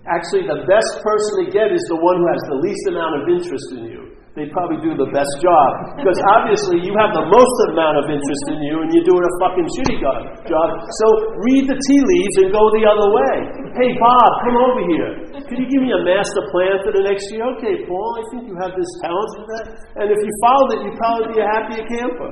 Actually, 0.10 0.50
the 0.50 0.66
best 0.66 0.92
person 1.06 1.34
to 1.42 1.46
get 1.54 1.70
is 1.70 1.84
the 1.90 2.00
one 2.02 2.18
who 2.18 2.28
has 2.34 2.42
the 2.50 2.60
least 2.66 2.84
amount 2.90 3.14
of 3.22 3.24
interest 3.30 3.68
in 3.78 3.84
you 3.94 4.10
they 4.40 4.48
probably 4.56 4.80
do 4.80 4.96
the 4.96 5.12
best 5.12 5.34
job. 5.44 6.00
Because 6.00 6.16
obviously 6.40 6.80
you 6.80 6.96
have 6.96 7.12
the 7.12 7.28
most 7.28 7.56
amount 7.74 8.00
of 8.00 8.06
interest 8.08 8.46
in 8.56 8.64
you 8.64 8.76
and 8.80 8.88
you're 8.96 9.04
doing 9.04 9.26
a 9.26 9.34
fucking 9.44 9.68
shitty 9.76 10.00
job. 10.00 10.68
So 11.04 11.06
read 11.44 11.68
the 11.68 11.76
tea 11.76 12.02
leaves 12.02 12.36
and 12.46 12.50
go 12.56 12.64
the 12.78 12.88
other 12.88 13.08
way. 13.12 13.36
Hey, 13.76 13.92
Bob, 14.00 14.30
come 14.48 14.58
over 14.64 14.82
here. 14.88 15.12
Could 15.44 15.60
you 15.60 15.68
give 15.68 15.82
me 15.84 15.92
a 15.92 16.02
master 16.08 16.44
plan 16.56 16.80
for 16.88 16.96
the 16.96 17.04
next 17.04 17.28
year? 17.36 17.44
Okay, 17.60 17.84
Paul, 17.84 18.12
I 18.16 18.24
think 18.32 18.42
you 18.48 18.56
have 18.64 18.74
this 18.78 18.92
talent 19.04 19.32
and 19.44 19.48
that. 19.52 19.66
And 20.00 20.08
if 20.08 20.20
you 20.24 20.32
followed 20.46 20.70
it, 20.72 20.80
you'd 20.88 21.00
probably 21.00 21.28
be 21.36 21.40
a 21.44 21.48
happier 21.50 21.84
camper. 21.90 22.32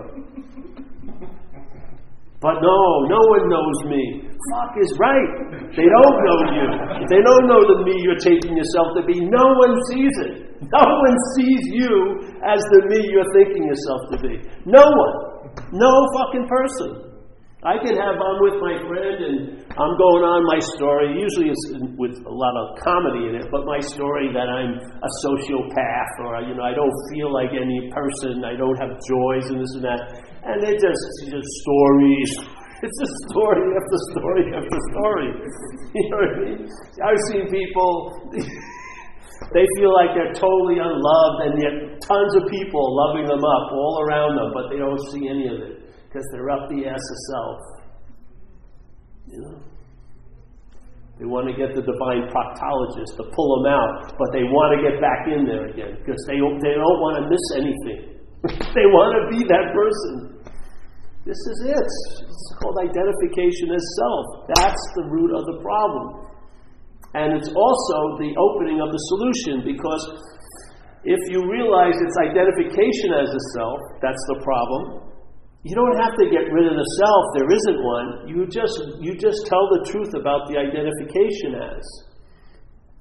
But 2.39 2.61
no, 2.61 2.79
no 3.09 3.17
one 3.33 3.49
knows 3.49 3.79
me. 3.89 4.29
Fuck 4.53 4.77
is 4.77 4.93
right. 5.01 5.73
They 5.73 5.89
don't 5.89 6.17
know 6.21 6.39
you. 6.53 6.67
They 7.09 7.21
don't 7.25 7.45
know 7.49 7.61
the 7.65 7.81
me 7.81 7.97
you're 8.05 8.21
taking 8.21 8.53
yourself 8.53 8.93
to 8.93 9.01
be. 9.09 9.17
No 9.25 9.45
one 9.57 9.73
sees 9.89 10.13
it. 10.21 10.33
No 10.69 10.85
one 10.85 11.17
sees 11.33 11.63
you 11.73 12.21
as 12.45 12.61
the 12.61 12.81
me 12.93 13.09
you're 13.09 13.31
thinking 13.33 13.65
yourself 13.65 14.01
to 14.13 14.17
be. 14.21 14.33
No 14.69 14.85
one. 14.85 15.13
No 15.73 15.89
fucking 16.13 16.45
person. 16.45 17.07
I 17.65 17.81
can 17.81 17.97
have, 17.97 18.21
I'm 18.21 18.37
with 18.45 18.61
my 18.61 18.77
friend 18.85 19.17
and 19.17 19.37
I'm 19.73 19.93
going 19.97 20.23
on 20.29 20.45
my 20.45 20.61
story. 20.77 21.17
Usually 21.17 21.49
it's 21.49 21.65
with 21.97 22.21
a 22.21 22.29
lot 22.29 22.53
of 22.53 22.77
comedy 22.85 23.33
in 23.33 23.33
it, 23.33 23.49
but 23.49 23.65
my 23.65 23.81
story 23.81 24.29
that 24.29 24.45
I'm 24.45 24.77
a 24.77 25.11
sociopath 25.25 26.13
or, 26.21 26.37
you 26.45 26.53
know, 26.53 26.61
I 26.61 26.77
don't 26.77 26.93
feel 27.09 27.33
like 27.33 27.57
any 27.57 27.89
person, 27.89 28.45
I 28.45 28.53
don't 28.53 28.77
have 28.77 28.93
joys 29.01 29.49
and 29.49 29.57
this 29.57 29.73
and 29.73 29.83
that. 29.89 30.01
And 30.47 30.63
they're 30.63 30.79
just, 30.79 31.03
just 31.27 31.51
stories. 31.63 32.31
It's 32.77 32.93
just 32.93 33.15
story 33.33 33.73
after 33.73 33.97
story 34.13 34.45
after 34.53 34.79
story. 34.93 35.29
You 35.97 36.03
know 36.13 36.17
what 36.21 36.29
I 36.29 36.39
mean? 36.45 36.59
I've 37.01 37.23
seen 37.33 37.49
people, 37.49 37.89
they 39.57 39.65
feel 39.81 39.89
like 39.97 40.13
they're 40.13 40.37
totally 40.37 40.77
unloved, 40.77 41.39
and 41.41 41.53
yet 41.57 41.73
tons 42.05 42.37
of 42.37 42.45
people 42.53 42.83
loving 43.01 43.25
them 43.25 43.41
up 43.41 43.65
all 43.73 44.05
around 44.05 44.37
them, 44.37 44.53
but 44.53 44.69
they 44.69 44.77
don't 44.77 45.01
see 45.09 45.25
any 45.25 45.49
of 45.49 45.57
it 45.57 45.89
because 46.05 46.21
they're 46.29 46.51
up 46.53 46.69
the 46.69 46.85
ass 46.85 47.01
of 47.01 47.19
self. 47.33 47.59
You 49.25 49.41
know? 49.41 49.57
They 51.17 51.25
want 51.25 51.49
to 51.49 51.57
get 51.57 51.73
the 51.73 51.81
divine 51.81 52.29
proctologist 52.29 53.17
to 53.17 53.25
pull 53.33 53.49
them 53.57 53.73
out, 53.73 54.13
but 54.21 54.29
they 54.37 54.45
want 54.45 54.77
to 54.77 54.85
get 54.85 55.01
back 55.01 55.25
in 55.25 55.49
there 55.49 55.65
again 55.65 55.97
because 55.97 56.21
they, 56.29 56.37
they 56.37 56.77
don't 56.77 56.99
want 57.01 57.17
to 57.17 57.23
miss 57.25 57.45
anything. 57.57 58.21
they 58.77 58.85
want 58.93 59.17
to 59.17 59.21
be 59.33 59.41
that 59.49 59.73
person. 59.73 60.36
This 61.27 61.43
is 61.43 61.59
it. 61.67 61.89
It's 62.23 62.47
called 62.63 62.79
identification 62.79 63.75
as 63.75 63.83
self. 63.99 64.47
That's 64.47 64.83
the 64.95 65.11
root 65.11 65.35
of 65.35 65.43
the 65.43 65.59
problem. 65.59 66.23
And 67.19 67.35
it's 67.35 67.51
also 67.51 67.97
the 68.15 68.31
opening 68.39 68.79
of 68.79 68.95
the 68.95 69.01
solution 69.11 69.67
because 69.67 70.03
if 71.03 71.19
you 71.27 71.43
realize 71.43 71.99
it's 71.99 72.15
identification 72.31 73.11
as 73.11 73.27
a 73.27 73.43
self, 73.59 73.79
that's 73.99 74.23
the 74.31 74.39
problem, 74.39 75.03
you 75.67 75.75
don't 75.75 75.99
have 75.99 76.15
to 76.15 76.31
get 76.31 76.47
rid 76.47 76.63
of 76.63 76.79
the 76.79 76.89
self, 76.95 77.23
there 77.35 77.51
isn't 77.51 77.79
one. 77.83 78.07
You 78.31 78.47
just, 78.47 78.79
you 79.03 79.11
just 79.19 79.51
tell 79.51 79.67
the 79.75 79.83
truth 79.83 80.15
about 80.15 80.47
the 80.47 80.55
identification 80.55 81.59
as. 81.59 81.83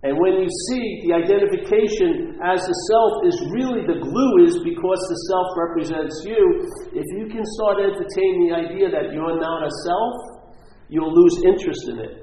And 0.06 0.14
when 0.22 0.38
you 0.38 0.46
see 0.70 1.02
the 1.02 1.18
identification 1.18 2.38
as 2.38 2.62
the 2.62 2.76
self 2.94 3.26
is 3.26 3.34
really 3.50 3.82
the 3.90 3.98
glue, 3.98 4.46
is 4.46 4.54
because 4.62 5.02
the 5.10 5.18
self 5.34 5.48
represents 5.58 6.14
you, 6.22 6.62
if 6.94 7.06
you 7.18 7.26
can 7.26 7.42
start 7.58 7.82
entertaining 7.82 8.46
the 8.46 8.54
idea 8.54 8.86
that 8.86 9.10
you're 9.10 9.34
not 9.34 9.66
a 9.66 9.72
self, 9.82 10.14
you'll 10.86 11.10
lose 11.10 11.42
interest 11.42 11.90
in 11.90 11.98
it. 11.98 12.14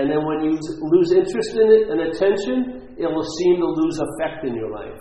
And 0.00 0.08
then 0.08 0.24
when 0.24 0.48
you 0.48 0.56
lose 0.56 1.12
interest 1.12 1.52
in 1.60 1.68
it 1.76 1.92
and 1.92 2.08
attention, 2.08 2.96
it 2.96 3.04
will 3.04 3.28
seem 3.44 3.60
to 3.60 3.68
lose 3.68 4.00
effect 4.00 4.48
in 4.48 4.56
your 4.56 4.72
life. 4.72 4.96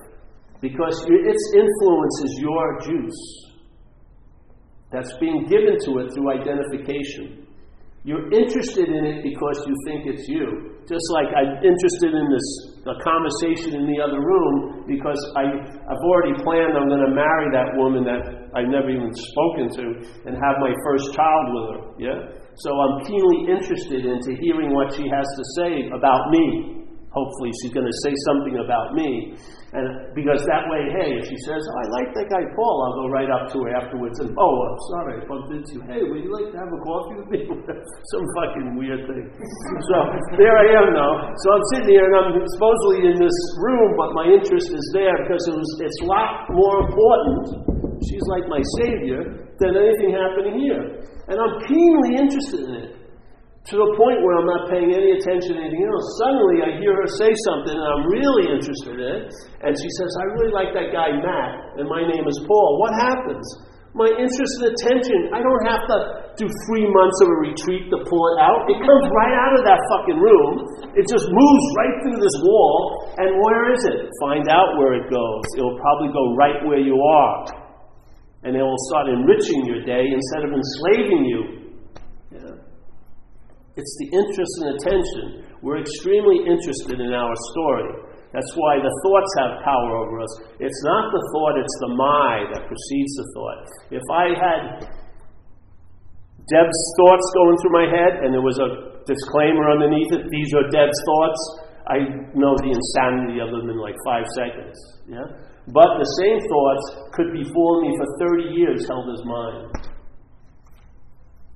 Because 0.59 1.07
its 1.07 1.43
influence 1.55 2.17
is 2.19 2.35
your 2.43 2.79
juice 2.83 3.23
that's 4.91 5.15
being 5.23 5.47
given 5.47 5.79
to 5.87 6.03
it 6.03 6.11
through 6.11 6.35
identification. 6.35 7.47
You're 8.03 8.27
interested 8.27 8.89
in 8.91 9.05
it 9.07 9.23
because 9.23 9.63
you 9.63 9.75
think 9.87 10.03
it's 10.03 10.27
you. 10.27 10.74
Just 10.85 11.07
like 11.13 11.29
I'm 11.33 11.65
interested 11.65 12.13
in 12.13 12.25
this 12.29 12.75
the 12.85 12.93
conversation 13.01 13.81
in 13.81 13.89
the 13.89 13.97
other 13.97 14.21
room 14.21 14.85
because 14.85 15.17
I, 15.33 15.49
I've 15.89 16.03
already 16.05 16.37
planned 16.45 16.77
I'm 16.77 16.85
going 16.85 17.01
to 17.01 17.13
marry 17.17 17.49
that 17.49 17.73
woman 17.73 18.05
that 18.05 18.21
I've 18.53 18.69
never 18.69 18.93
even 18.93 19.09
spoken 19.09 19.73
to 19.81 19.85
and 20.29 20.37
have 20.37 20.61
my 20.61 20.69
first 20.85 21.09
child 21.17 21.45
with 21.49 21.65
her. 21.73 21.81
Yeah? 21.97 22.17
So 22.61 22.69
I'm 22.69 23.01
keenly 23.09 23.49
interested 23.49 24.05
into 24.05 24.37
hearing 24.37 24.69
what 24.69 24.93
she 24.93 25.09
has 25.09 25.25
to 25.25 25.43
say 25.57 25.89
about 25.89 26.29
me. 26.29 26.84
Hopefully, 27.15 27.55
she's 27.63 27.71
going 27.71 27.87
to 27.87 27.97
say 28.03 28.11
something 28.27 28.59
about 28.59 28.91
me. 28.91 29.39
And 29.75 30.15
because 30.15 30.39
that 30.47 30.67
way, 30.71 30.87
hey, 30.99 31.19
if 31.19 31.27
she 31.27 31.35
says, 31.43 31.59
oh, 31.59 31.75
I 31.75 31.85
like 31.99 32.09
that 32.15 32.31
guy 32.31 32.43
Paul, 32.55 32.75
I'll 32.79 32.97
go 33.03 33.07
right 33.11 33.27
up 33.27 33.51
to 33.51 33.57
her 33.59 33.75
afterwards 33.75 34.19
and, 34.23 34.31
oh, 34.39 34.55
I'm 34.63 34.79
sorry, 34.91 35.19
I 35.19 35.21
bumped 35.27 35.51
into 35.51 35.79
you. 35.79 35.83
Hey, 35.83 35.99
would 35.99 36.23
you 36.23 36.31
like 36.31 36.47
to 36.55 36.57
have 36.63 36.71
a 36.71 36.79
coffee 36.79 37.15
with 37.19 37.29
me? 37.31 37.39
Some 38.15 38.25
fucking 38.39 38.79
weird 38.79 39.03
thing. 39.03 39.25
so 39.35 39.97
there 40.39 40.55
I 40.55 40.79
am 40.79 40.95
now. 40.95 41.27
So 41.27 41.47
I'm 41.51 41.65
sitting 41.75 41.91
here 41.91 42.07
and 42.07 42.15
I'm 42.15 42.31
supposedly 42.55 43.11
in 43.11 43.19
this 43.19 43.37
room, 43.59 43.99
but 43.99 44.15
my 44.15 44.31
interest 44.31 44.71
is 44.71 44.85
there 44.95 45.15
because 45.27 45.43
it 45.43 45.55
was, 45.59 45.69
it's 45.83 45.99
a 46.03 46.07
lot 46.07 46.47
more 46.55 46.87
important. 46.87 47.99
She's 48.07 48.23
like 48.31 48.47
my 48.47 48.63
savior 48.79 49.27
than 49.59 49.71
anything 49.75 50.15
happening 50.15 50.55
here. 50.55 51.03
And 51.27 51.35
I'm 51.35 51.55
keenly 51.67 52.15
interested 52.15 52.63
in 52.63 52.75
it 52.79 53.04
to 53.65 53.81
the 53.81 53.89
point 53.97 54.21
where 54.21 54.37
I'm 54.37 54.45
not 54.45 54.69
paying 54.69 54.93
any 54.93 55.17
attention 55.17 55.57
to 55.57 55.59
anything 55.65 55.89
else. 55.89 56.05
Suddenly, 56.21 56.61
I 56.61 56.77
hear 56.77 56.93
her 56.93 57.09
say 57.17 57.33
something, 57.49 57.73
and 57.73 57.81
I'm 57.81 58.05
really 58.05 58.45
interested 58.53 58.93
in 58.93 59.01
it. 59.01 59.33
And 59.65 59.73
she 59.73 59.89
says, 59.97 60.09
I 60.21 60.23
really 60.37 60.53
like 60.53 60.69
that 60.77 60.93
guy, 60.93 61.09
Matt, 61.17 61.81
and 61.81 61.89
my 61.89 62.05
name 62.05 62.29
is 62.29 62.37
Paul. 62.45 62.77
What 62.77 62.93
happens? 62.93 63.41
My 63.97 64.05
interest 64.21 64.53
and 64.61 64.69
attention, 64.69 65.33
I 65.33 65.41
don't 65.41 65.65
have 65.65 65.81
to 65.89 65.97
do 66.37 66.45
three 66.69 66.85
months 66.85 67.17
of 67.25 67.27
a 67.31 67.37
retreat 67.41 67.89
to 67.89 67.97
pull 68.05 68.23
it 68.35 68.37
out. 68.43 68.69
It 68.69 68.77
comes 68.85 69.05
right 69.09 69.33
out 69.33 69.53
of 69.57 69.63
that 69.65 69.81
fucking 69.97 70.19
room. 70.19 70.51
It 70.93 71.07
just 71.09 71.25
moves 71.25 71.65
right 71.79 71.95
through 72.05 72.19
this 72.21 72.37
wall. 72.45 73.07
And 73.17 73.39
where 73.39 73.71
is 73.71 73.81
it? 73.87 74.11
Find 74.21 74.45
out 74.51 74.77
where 74.77 74.93
it 74.99 75.09
goes. 75.09 75.45
It'll 75.57 75.79
probably 75.79 76.13
go 76.13 76.35
right 76.37 76.59
where 76.67 76.83
you 76.83 76.99
are. 77.01 77.65
And 78.45 78.53
it 78.53 78.61
will 78.61 78.83
start 78.93 79.09
enriching 79.09 79.65
your 79.65 79.81
day 79.87 80.05
instead 80.05 80.43
of 80.43 80.53
enslaving 80.53 81.23
you 81.25 81.64
it's 83.75 83.95
the 83.99 84.09
interest 84.11 84.53
and 84.63 84.67
attention. 84.79 85.25
We're 85.61 85.83
extremely 85.83 86.47
interested 86.47 86.99
in 87.03 87.11
our 87.11 87.35
story. 87.51 88.15
That's 88.31 88.51
why 88.55 88.83
the 88.83 88.91
thoughts 89.03 89.31
have 89.39 89.51
power 89.63 89.91
over 89.95 90.19
us. 90.19 90.33
It's 90.59 90.81
not 90.83 91.11
the 91.11 91.23
thought, 91.31 91.55
it's 91.55 91.77
the 91.87 91.91
my 91.95 92.31
that 92.51 92.67
precedes 92.67 93.13
the 93.15 93.27
thought. 93.31 93.59
If 93.95 94.05
I 94.11 94.25
had 94.35 94.63
Deb's 96.51 96.81
thoughts 96.99 97.27
going 97.35 97.55
through 97.63 97.75
my 97.75 97.87
head 97.87 98.13
and 98.23 98.35
there 98.35 98.43
was 98.43 98.59
a 98.59 99.01
disclaimer 99.07 99.71
underneath 99.71 100.11
it, 100.11 100.27
these 100.27 100.51
are 100.51 100.67
Deb's 100.67 100.99
thoughts, 101.07 101.39
I 101.87 101.97
know 102.35 102.53
the 102.59 102.75
insanity 102.75 103.39
of 103.39 103.55
them 103.55 103.71
in 103.71 103.79
like 103.79 103.95
five 104.03 104.27
seconds. 104.35 104.75
Yeah? 105.07 105.25
But 105.71 105.97
the 105.97 106.09
same 106.21 106.39
thoughts 106.43 106.85
could 107.15 107.31
be 107.31 107.43
fooling 107.43 107.89
me 107.89 107.91
for 107.97 108.07
30 108.35 108.51
years 108.51 108.87
held 108.87 109.07
as 109.15 109.23
mine. 109.25 109.63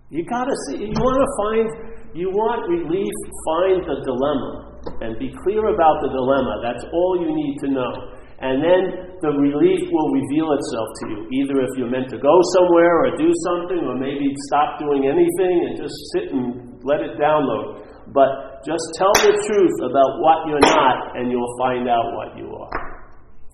You 0.09 0.25
gotta 0.25 0.55
see, 0.67 0.89
you 0.89 0.95
want 0.95 1.17
to 1.21 1.29
find 1.37 1.88
you 2.13 2.29
want 2.33 2.65
relief, 2.65 3.15
find 3.45 3.85
the 3.85 3.97
dilemma 4.01 4.69
and 5.03 5.19
be 5.19 5.29
clear 5.43 5.61
about 5.69 5.95
the 6.01 6.09
dilemma. 6.09 6.53
That's 6.63 6.85
all 6.91 7.21
you 7.21 7.31
need 7.35 7.55
to 7.65 7.67
know. 7.69 7.91
And 8.39 8.63
then 8.63 8.81
the 9.19 9.35
relief 9.35 9.83
will 9.91 10.09
reveal 10.15 10.55
itself 10.55 10.87
to 10.87 11.03
you. 11.11 11.19
Either 11.43 11.59
if 11.59 11.71
you're 11.75 11.91
meant 11.91 12.07
to 12.15 12.19
go 12.19 12.39
somewhere 12.55 13.03
or 13.03 13.19
do 13.19 13.27
something, 13.51 13.83
or 13.83 13.99
maybe 13.99 14.31
stop 14.47 14.79
doing 14.79 15.11
anything 15.11 15.55
and 15.67 15.73
just 15.75 15.95
sit 16.15 16.31
and 16.31 16.79
let 16.87 17.03
it 17.03 17.19
download. 17.19 17.83
But 18.15 18.63
just 18.63 18.81
tell 18.95 19.11
the 19.19 19.35
truth 19.35 19.77
about 19.83 20.23
what 20.23 20.47
you're 20.47 20.63
not, 20.63 21.19
and 21.19 21.27
you'll 21.27 21.55
find 21.59 21.91
out 21.91 22.15
what 22.15 22.39
you 22.39 22.47
are. 22.47 22.79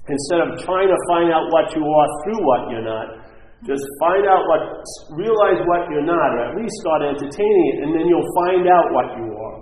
Instead 0.05 0.45
of 0.45 0.61
trying 0.61 0.87
to 0.87 0.99
find 1.09 1.33
out 1.33 1.49
what 1.49 1.73
you 1.73 1.81
are 1.81 2.09
through 2.21 2.41
what 2.45 2.69
you're 2.69 2.85
not, 2.85 3.24
just 3.63 3.85
find 4.03 4.27
out 4.27 4.43
what, 4.51 4.83
realize 5.15 5.63
what 5.63 5.87
you're 5.87 6.05
not, 6.05 6.29
or 6.35 6.51
at 6.51 6.53
least 6.59 6.75
start 6.83 7.07
entertaining 7.07 7.65
it, 7.71 7.77
and 7.87 7.89
then 7.95 8.05
you'll 8.11 8.31
find 8.43 8.67
out 8.67 8.85
what 8.91 9.07
you 9.15 9.27
are. 9.31 9.59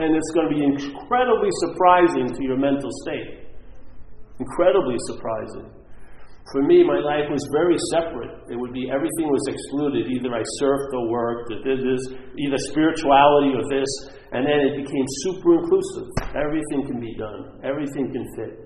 And 0.00 0.16
it's 0.16 0.30
going 0.32 0.48
to 0.48 0.54
be 0.54 0.64
incredibly 0.64 1.52
surprising 1.68 2.32
to 2.32 2.40
your 2.42 2.56
mental 2.56 2.90
state. 3.04 3.44
Incredibly 4.40 4.96
surprising. 5.06 5.70
For 6.52 6.60
me, 6.60 6.84
my 6.84 7.00
life 7.00 7.30
was 7.32 7.40
very 7.52 7.76
separate. 7.88 8.52
It 8.52 8.56
would 8.56 8.72
be 8.72 8.90
everything 8.90 9.32
was 9.32 9.44
excluded. 9.48 10.08
Either 10.12 10.34
I 10.34 10.44
surfed 10.60 10.92
or 10.92 11.08
worked, 11.08 11.52
or 11.52 11.62
did 11.62 11.80
this, 11.80 12.02
either 12.36 12.58
spirituality 12.68 13.56
or 13.56 13.64
this, 13.70 13.88
and 14.32 14.44
then 14.44 14.60
it 14.60 14.84
became 14.84 15.06
super 15.24 15.62
inclusive. 15.62 16.08
Everything 16.36 16.84
can 16.86 17.00
be 17.00 17.14
done, 17.16 17.60
everything 17.64 18.12
can 18.12 18.24
fit. 18.36 18.63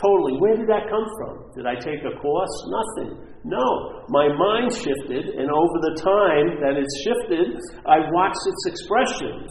Totally. 0.00 0.42
Where 0.42 0.58
did 0.58 0.66
that 0.66 0.90
come 0.90 1.06
from? 1.18 1.54
Did 1.54 1.70
I 1.70 1.78
take 1.78 2.02
a 2.02 2.18
course? 2.18 2.54
Nothing. 2.66 3.14
No. 3.46 4.02
My 4.10 4.26
mind 4.26 4.74
shifted, 4.74 5.38
and 5.38 5.46
over 5.46 5.76
the 5.86 5.94
time 6.02 6.58
that 6.58 6.74
it 6.74 6.88
shifted, 7.06 7.54
I 7.86 8.02
watched 8.10 8.42
its 8.42 8.62
expressions 8.74 9.46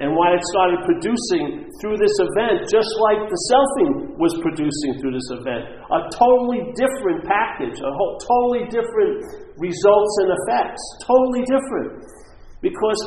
and 0.00 0.16
what 0.16 0.32
it 0.32 0.40
started 0.48 0.80
producing 0.86 1.68
through 1.82 2.00
this 2.00 2.16
event, 2.24 2.64
just 2.72 2.88
like 3.04 3.20
the 3.20 3.40
selfing 3.52 4.16
was 4.16 4.32
producing 4.40 4.96
through 4.96 5.12
this 5.12 5.28
event. 5.34 5.76
A 5.92 6.08
totally 6.14 6.72
different 6.72 7.20
package, 7.28 7.76
a 7.84 7.90
whole, 7.92 8.16
totally 8.16 8.64
different 8.72 9.20
results 9.60 10.14
and 10.24 10.28
effects. 10.40 10.80
Totally 11.04 11.44
different. 11.44 11.90
Because 12.64 13.00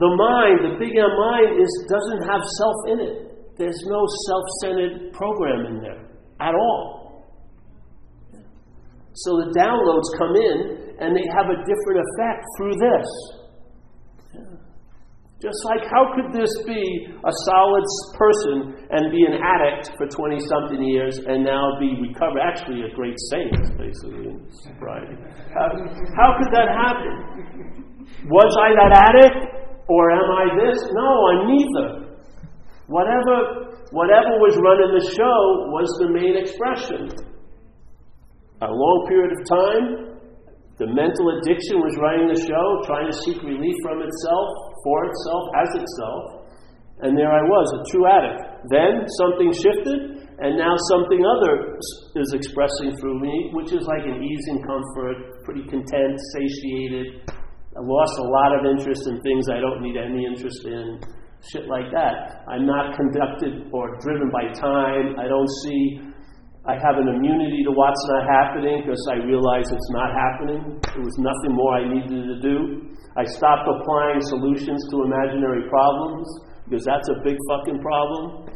the 0.00 0.08
mind, 0.08 0.72
the 0.72 0.74
big 0.80 0.96
M 0.96 1.12
mind, 1.20 1.60
is, 1.60 1.68
doesn't 1.84 2.22
have 2.24 2.40
self 2.56 2.78
in 2.96 2.98
it 3.02 3.27
there's 3.58 3.82
no 3.86 4.06
self 4.26 4.44
centered 4.62 5.12
program 5.12 5.66
in 5.66 5.82
there 5.82 6.08
at 6.40 6.54
all. 6.54 7.26
So 9.14 9.34
the 9.42 9.50
downloads 9.58 10.06
come 10.14 10.34
in 10.38 10.94
and 11.02 11.10
they 11.16 11.26
have 11.34 11.50
a 11.50 11.58
different 11.66 11.98
effect 12.06 12.42
through 12.56 12.76
this. 12.78 13.08
Just 15.38 15.62
like, 15.70 15.86
how 15.86 16.10
could 16.18 16.34
this 16.34 16.50
be 16.66 16.82
a 17.14 17.32
solid 17.46 17.86
person 18.18 18.74
and 18.90 19.14
be 19.14 19.22
an 19.22 19.38
addict 19.38 19.94
for 19.94 20.10
20 20.10 20.34
something 20.50 20.82
years 20.82 21.18
and 21.18 21.44
now 21.44 21.78
be 21.78 21.94
recovered? 21.94 22.42
Actually, 22.42 22.82
a 22.82 22.90
great 22.94 23.14
saint, 23.30 23.54
basically, 23.78 24.34
sobriety. 24.66 25.14
How, 25.54 25.70
how 26.18 26.34
could 26.42 26.50
that 26.50 26.66
happen? 26.74 27.94
Was 28.26 28.50
I 28.58 28.74
that 28.82 28.92
addict 28.98 29.58
or 29.86 30.10
am 30.10 30.26
I 30.26 30.44
this? 30.58 30.78
No, 30.90 31.08
I'm 31.30 31.42
neither. 31.46 32.07
Whatever, 32.88 33.76
whatever 33.92 34.40
was 34.40 34.56
running 34.56 34.96
the 34.96 35.06
show 35.12 35.40
was 35.68 35.88
the 36.00 36.08
main 36.08 36.40
expression. 36.40 37.12
A 38.64 38.72
long 38.72 38.98
period 39.06 39.36
of 39.36 39.40
time, 39.44 39.86
the 40.80 40.88
mental 40.88 41.36
addiction 41.36 41.84
was 41.84 41.92
running 42.00 42.32
the 42.32 42.40
show, 42.40 42.66
trying 42.88 43.06
to 43.06 43.16
seek 43.28 43.44
relief 43.44 43.76
from 43.84 44.00
itself, 44.00 44.48
for 44.82 44.98
itself, 45.04 45.44
as 45.60 45.70
itself. 45.84 46.24
And 47.04 47.12
there 47.12 47.30
I 47.30 47.44
was, 47.44 47.66
a 47.76 47.80
true 47.92 48.08
addict. 48.08 48.40
Then 48.72 49.04
something 49.20 49.52
shifted, 49.52 50.24
and 50.40 50.56
now 50.56 50.72
something 50.88 51.22
other 51.22 51.76
is 52.16 52.30
expressing 52.32 52.96
through 52.96 53.20
me, 53.20 53.50
which 53.52 53.76
is 53.76 53.84
like 53.84 54.06
an 54.08 54.22
ease 54.22 54.44
and 54.48 54.64
comfort, 54.64 55.44
pretty 55.44 55.68
content, 55.68 56.16
satiated. 56.34 57.26
I 57.76 57.84
lost 57.84 58.16
a 58.16 58.26
lot 58.26 58.56
of 58.56 58.64
interest 58.64 59.06
in 59.06 59.20
things 59.20 59.50
I 59.52 59.60
don't 59.60 59.82
need 59.84 60.00
any 60.00 60.24
interest 60.24 60.64
in. 60.64 61.17
Shit 61.46 61.68
like 61.70 61.90
that. 61.94 62.42
I'm 62.50 62.66
not 62.66 62.96
conducted 62.98 63.70
or 63.72 63.96
driven 64.02 64.30
by 64.30 64.50
time. 64.58 65.14
I 65.18 65.28
don't 65.30 65.50
see 65.62 66.02
I 66.68 66.76
have 66.84 67.00
an 67.00 67.08
immunity 67.08 67.64
to 67.64 67.72
what's 67.72 68.04
not 68.12 68.28
happening 68.28 68.84
because 68.84 69.00
I 69.08 69.24
realize 69.24 69.64
it's 69.72 69.92
not 69.96 70.12
happening. 70.12 70.76
There 70.92 71.00
was 71.00 71.16
nothing 71.16 71.56
more 71.56 71.80
I 71.80 71.88
needed 71.88 72.28
to 72.28 72.36
do. 72.44 72.92
I 73.16 73.24
stopped 73.24 73.64
applying 73.64 74.20
solutions 74.28 74.76
to 74.92 75.08
imaginary 75.08 75.64
problems 75.72 76.28
because 76.68 76.84
that's 76.84 77.08
a 77.08 77.24
big 77.24 77.40
fucking 77.48 77.80
problem. 77.80 78.52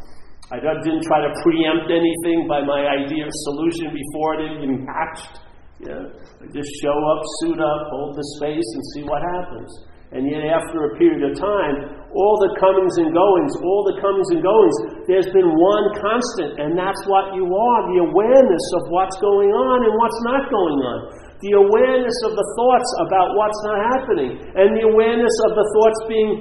I 0.52 0.60
didn't 0.60 1.08
try 1.08 1.24
to 1.24 1.32
preempt 1.40 1.88
anything 1.88 2.44
by 2.44 2.60
my 2.60 2.84
idea 2.84 3.24
of 3.24 3.32
solution 3.48 3.96
before 3.96 4.44
it 4.44 4.60
even 4.60 4.84
hatched. 4.84 5.40
Yeah. 5.80 6.04
I 6.12 6.44
just 6.52 6.68
show 6.84 6.92
up, 6.92 7.20
suit 7.40 7.64
up, 7.64 7.80
hold 7.96 8.12
the 8.12 8.26
space, 8.36 8.68
and 8.76 8.82
see 8.92 9.02
what 9.08 9.24
happens. 9.24 9.72
And 10.12 10.28
yet, 10.28 10.44
after 10.44 10.92
a 10.92 11.00
period 11.00 11.24
of 11.24 11.32
time, 11.40 12.04
all 12.12 12.36
the 12.44 12.52
comings 12.60 13.00
and 13.00 13.16
goings, 13.16 13.52
all 13.64 13.82
the 13.88 13.96
comings 13.96 14.28
and 14.28 14.44
goings, 14.44 14.76
there's 15.08 15.32
been 15.32 15.48
one 15.48 15.86
constant, 15.96 16.60
and 16.60 16.76
that's 16.76 17.00
what 17.08 17.32
you 17.32 17.48
are 17.48 17.78
the 17.96 18.04
awareness 18.04 18.66
of 18.76 18.92
what's 18.92 19.16
going 19.24 19.48
on 19.48 19.78
and 19.88 19.92
what's 19.96 20.20
not 20.28 20.52
going 20.52 20.80
on. 20.84 20.98
The 21.40 21.56
awareness 21.56 22.18
of 22.28 22.36
the 22.36 22.46
thoughts 22.60 22.90
about 23.08 23.28
what's 23.40 23.60
not 23.64 23.78
happening, 23.96 24.32
and 24.52 24.76
the 24.76 24.84
awareness 24.84 25.32
of 25.48 25.56
the 25.56 25.66
thoughts 25.72 26.00
being 26.04 26.32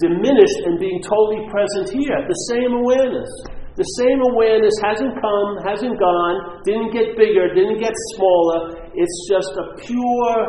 diminished 0.00 0.60
and 0.64 0.80
being 0.80 1.04
totally 1.04 1.44
present 1.52 1.92
here. 1.92 2.16
The 2.24 2.40
same 2.48 2.72
awareness. 2.72 3.28
The 3.76 3.84
same 4.00 4.24
awareness 4.32 4.72
hasn't 4.80 5.20
come, 5.20 5.48
hasn't 5.68 6.00
gone, 6.00 6.64
didn't 6.64 6.96
get 6.96 7.12
bigger, 7.12 7.52
didn't 7.52 7.76
get 7.76 7.92
smaller. 8.16 8.88
It's 8.96 9.18
just 9.28 9.52
a 9.52 9.76
pure 9.84 10.40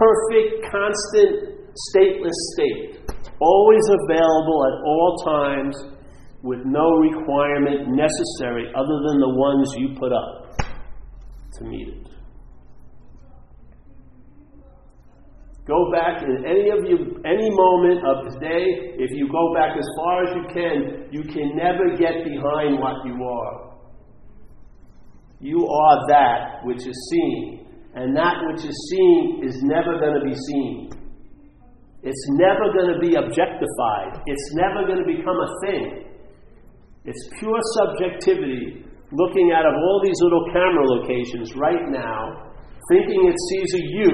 perfect, 0.00 0.64
constant, 0.72 1.60
stateless 1.76 2.38
state, 2.56 3.04
always 3.38 3.84
available 4.02 4.64
at 4.64 4.76
all 4.84 5.16
times 5.24 5.76
with 6.42 6.60
no 6.64 6.88
requirement 6.96 7.88
necessary 7.88 8.72
other 8.74 8.96
than 9.06 9.20
the 9.20 9.34
ones 9.36 9.68
you 9.76 9.94
put 9.98 10.12
up 10.12 10.56
to 11.58 11.64
meet 11.64 11.88
it. 11.88 12.06
Go 15.66 15.92
back 15.92 16.22
in 16.22 16.44
any 16.46 16.70
of 16.70 16.88
you, 16.88 17.20
any 17.24 17.50
moment 17.50 18.00
of 18.04 18.24
the 18.24 18.40
day. 18.40 18.96
If 18.98 19.10
you 19.12 19.28
go 19.30 19.54
back 19.54 19.76
as 19.76 19.86
far 19.96 20.24
as 20.24 20.30
you 20.34 20.44
can, 20.52 21.08
you 21.12 21.22
can 21.22 21.54
never 21.54 21.96
get 21.96 22.24
behind 22.24 22.80
what 22.80 23.04
you 23.04 23.22
are. 23.22 23.76
You 25.38 25.66
are 25.68 26.06
that 26.08 26.64
which 26.64 26.86
is 26.86 27.08
seen 27.10 27.69
and 27.94 28.16
that 28.16 28.36
which 28.46 28.64
is 28.64 28.76
seen 28.90 29.42
is 29.42 29.62
never 29.62 29.98
going 29.98 30.14
to 30.14 30.24
be 30.24 30.34
seen. 30.34 30.90
It's 32.02 32.26
never 32.38 32.72
going 32.72 32.94
to 32.94 33.00
be 33.00 33.16
objectified. 33.16 34.22
It's 34.26 34.54
never 34.54 34.86
going 34.86 35.04
to 35.04 35.08
become 35.08 35.36
a 35.36 35.50
thing. 35.66 36.10
It's 37.04 37.28
pure 37.38 37.60
subjectivity 37.76 38.86
looking 39.12 39.50
out 39.52 39.66
of 39.66 39.74
all 39.74 40.00
these 40.04 40.16
little 40.22 40.44
camera 40.52 40.84
locations 40.86 41.56
right 41.56 41.90
now, 41.90 42.54
thinking 42.88 43.26
it 43.26 43.36
sees 43.50 43.74
a 43.74 43.82
you, 43.98 44.12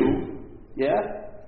yeah? 0.77 1.01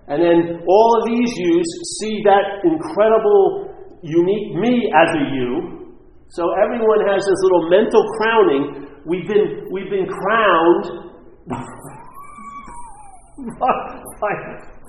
And 0.09 0.23
then 0.23 0.63
all 0.69 0.91
of 1.01 1.09
these 1.09 1.33
yous 1.37 1.69
see 2.01 2.23
that 2.25 2.65
incredible, 2.65 3.75
unique 4.03 4.55
me 4.57 4.93
as 4.93 5.11
a 5.17 5.25
you. 5.35 5.97
So 6.29 6.45
everyone 6.63 7.01
has 7.09 7.21
this 7.25 7.41
little 7.43 7.71
mental 7.71 8.05
crowning. 8.21 8.63
We've 9.07 9.27
been, 9.27 9.69
we've 9.73 9.91
been 9.91 10.07
crowned 10.07 11.09
by, 13.39 14.35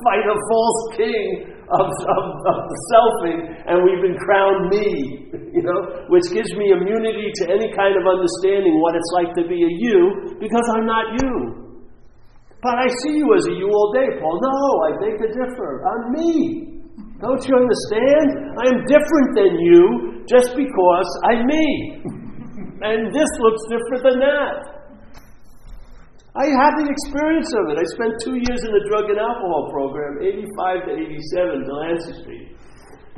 by 0.02 0.18
the 0.26 0.36
false 0.50 0.82
king 0.98 1.54
of, 1.70 1.86
of, 1.86 2.24
of 2.50 2.58
the 2.66 2.78
selfing, 2.90 3.40
and 3.70 3.86
we've 3.86 4.02
been 4.02 4.18
crowned 4.18 4.74
me, 4.74 5.30
you 5.54 5.62
know, 5.62 6.10
which 6.10 6.26
gives 6.34 6.50
me 6.58 6.74
immunity 6.74 7.30
to 7.30 7.44
any 7.54 7.70
kind 7.78 7.94
of 7.94 8.10
understanding 8.10 8.82
what 8.82 8.98
it's 8.98 9.12
like 9.14 9.32
to 9.38 9.46
be 9.46 9.62
a 9.62 9.72
you, 9.78 10.34
because 10.42 10.66
I'm 10.74 10.90
not 10.90 11.14
you. 11.22 11.34
But 12.62 12.76
I 12.76 12.88
see 13.06 13.22
you 13.22 13.30
as 13.38 13.46
a 13.48 13.56
you 13.56 13.70
all 13.70 13.94
day, 13.94 14.20
Paul. 14.20 14.36
No, 14.42 14.58
I 14.84 14.90
beg 14.98 15.16
to 15.22 15.30
differ. 15.30 15.86
I'm 15.86 16.04
me. 16.12 16.70
Don't 17.22 17.44
you 17.48 17.56
understand? 17.56 18.28
I 18.60 18.66
am 18.74 18.80
different 18.90 19.30
than 19.38 19.52
you 19.62 19.84
just 20.28 20.56
because 20.58 21.10
I'm 21.30 21.46
me. 21.46 22.02
and 22.82 23.14
this 23.14 23.32
looks 23.40 23.64
different 23.70 24.04
than 24.04 24.20
that. 24.26 24.79
I 26.40 26.48
had 26.56 26.72
the 26.80 26.88
experience 26.88 27.52
of 27.52 27.68
it. 27.68 27.76
I 27.76 27.86
spent 28.00 28.16
two 28.24 28.40
years 28.40 28.64
in 28.64 28.72
the 28.72 28.88
drug 28.88 29.12
and 29.12 29.20
alcohol 29.20 29.68
program, 29.76 30.24
85 30.24 30.88
to 30.88 30.92
87, 30.96 31.68
Delancey 31.68 32.16
Street. 32.24 32.56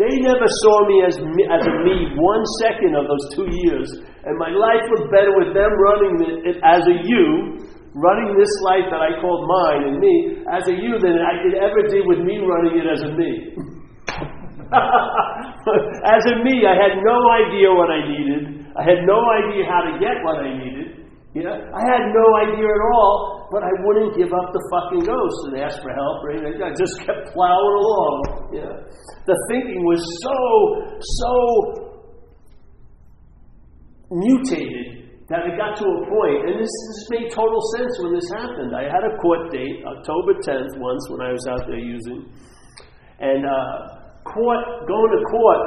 They 0.02 0.10
never 0.26 0.50
saw 0.50 0.76
me 0.90 1.06
as, 1.06 1.22
me 1.22 1.46
as 1.46 1.62
a 1.62 1.74
me 1.86 2.18
one 2.18 2.42
second 2.66 2.98
of 2.98 3.06
those 3.06 3.26
two 3.38 3.46
years, 3.62 3.94
and 4.26 4.34
my 4.42 4.50
life 4.50 4.82
was 4.90 5.06
better 5.14 5.30
with 5.38 5.54
them 5.54 5.70
running 5.70 6.50
it 6.50 6.58
as 6.66 6.82
a 6.90 6.98
you, 7.06 7.62
running 7.94 8.34
this 8.42 8.50
life 8.66 8.90
that 8.90 9.06
I 9.06 9.14
called 9.22 9.46
mine 9.46 9.94
and 9.94 10.02
me, 10.02 10.42
as 10.50 10.66
a 10.66 10.74
you 10.74 10.98
than 10.98 11.22
I 11.22 11.46
could 11.46 11.62
ever 11.62 11.86
do 11.94 12.02
with 12.10 12.26
me 12.26 12.42
running 12.42 12.82
it 12.82 12.90
as 12.90 13.06
a 13.06 13.14
me. 13.14 13.54
as 16.10 16.24
a 16.26 16.36
me, 16.42 16.66
I 16.66 16.74
had 16.74 16.98
no 17.06 17.18
idea 17.38 17.70
what 17.70 17.94
I 17.94 18.02
needed. 18.02 18.66
I 18.74 18.82
had 18.82 19.06
no 19.06 19.22
idea 19.46 19.70
how 19.70 19.86
to 19.86 20.02
get 20.02 20.18
what 20.26 20.42
I 20.42 20.58
needed. 20.58 20.81
You 21.34 21.44
know, 21.48 21.56
I 21.56 21.82
had 21.88 22.04
no 22.12 22.26
idea 22.44 22.67
at 22.67 22.84
all, 22.91 23.48
but 23.52 23.63
I 23.63 23.72
wouldn't 23.88 24.20
give 24.20 24.36
up 24.36 24.52
the 24.52 24.63
fucking 24.67 25.08
ghost 25.08 25.39
and 25.48 25.63
ask 25.63 25.80
for 25.82 25.91
help 25.96 26.20
or 26.28 26.32
anything. 26.36 26.60
I 26.60 26.76
just 26.76 27.00
kept 27.08 27.32
plowing 27.32 27.76
along. 27.80 28.52
You 28.52 28.62
know. 28.67 28.76
The 29.28 29.38
thinking 29.48 29.80
was 29.88 30.04
so, 30.28 30.36
so 31.00 31.32
mutated 34.12 35.08
that 35.32 35.48
it 35.48 35.56
got 35.56 35.80
to 35.80 35.88
a 35.88 36.00
point, 36.12 36.52
and 36.52 36.60
this, 36.60 36.67
this 36.67 37.08
made 37.15 37.32
total 37.32 37.63
sense 37.80 37.96
when 38.04 38.12
this 38.12 38.28
happened. 38.36 38.76
I 38.76 38.91
had 38.91 39.08
a 39.08 39.15
court 39.24 39.48
date, 39.56 39.80
October 39.88 40.36
10th, 40.44 40.76
once 40.76 41.08
when 41.08 41.24
I 41.24 41.32
was 41.32 41.48
out 41.48 41.63
there 41.63 41.80
using, 41.80 42.28
and 43.24 43.48
uh, 43.48 44.02
court, 44.28 44.84
going 44.84 45.12
to 45.15 45.22
court 45.32 45.63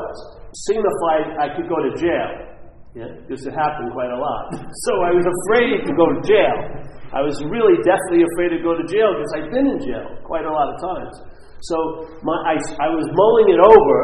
signified 0.68 1.40
I 1.40 1.56
could 1.56 1.72
go 1.72 1.80
to 1.80 1.96
jail. 1.96 2.53
Yeah, 2.94 3.10
because 3.26 3.42
it 3.42 3.50
happened 3.58 3.90
quite 3.90 4.14
a 4.14 4.20
lot. 4.22 4.54
So 4.86 4.92
I 5.02 5.10
was 5.10 5.26
afraid 5.26 5.82
to 5.82 5.92
go 5.98 6.06
to 6.14 6.18
jail. 6.22 6.58
I 7.10 7.26
was 7.26 7.34
really 7.50 7.74
deathly 7.82 8.22
afraid 8.22 8.54
to 8.54 8.62
go 8.62 8.78
to 8.78 8.86
jail 8.86 9.10
because 9.18 9.32
I'd 9.34 9.50
been 9.50 9.66
in 9.66 9.78
jail 9.82 10.14
quite 10.22 10.46
a 10.46 10.52
lot 10.54 10.70
of 10.70 10.78
times. 10.78 11.14
So 11.66 11.76
my, 12.22 12.54
I, 12.54 12.54
I 12.86 12.88
was 12.94 13.06
mulling 13.10 13.50
it 13.50 13.58
over, 13.58 13.98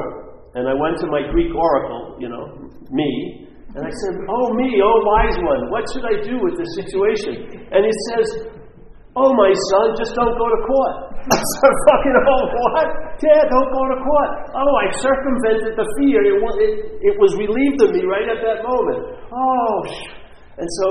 and 0.58 0.66
I 0.66 0.74
went 0.74 0.98
to 1.02 1.06
my 1.06 1.22
Greek 1.30 1.54
oracle, 1.54 2.18
you 2.18 2.26
know, 2.26 2.50
me, 2.90 3.46
and 3.78 3.86
I 3.86 3.92
said, 4.02 4.14
Oh, 4.26 4.50
me, 4.58 4.82
oh, 4.82 4.98
wise 5.06 5.38
one, 5.38 5.70
what 5.70 5.86
should 5.94 6.02
I 6.02 6.18
do 6.26 6.42
with 6.42 6.58
this 6.58 6.74
situation? 6.74 7.62
And 7.70 7.86
he 7.86 7.94
says, 8.10 8.26
Oh, 9.18 9.34
my 9.34 9.50
son, 9.74 9.86
just 9.98 10.14
don't 10.14 10.38
go 10.38 10.46
to 10.46 10.60
court. 10.62 10.94
I 11.34 11.42
said, 11.42 11.74
fucking, 11.90 12.14
oh, 12.14 12.44
what? 12.46 12.88
Dad, 13.18 13.44
don't 13.50 13.70
go 13.74 13.82
to 13.90 13.98
court. 13.98 14.30
Oh, 14.54 14.72
I 14.78 14.86
circumvented 15.02 15.74
the 15.74 15.86
fear. 15.98 16.22
It, 16.22 16.38
it, 16.38 16.74
it 17.10 17.16
was 17.18 17.34
relieved 17.34 17.82
of 17.82 17.90
me 17.90 18.06
right 18.06 18.30
at 18.30 18.38
that 18.38 18.62
moment. 18.62 19.02
Oh, 19.34 19.76
and 20.62 20.68
so 20.78 20.86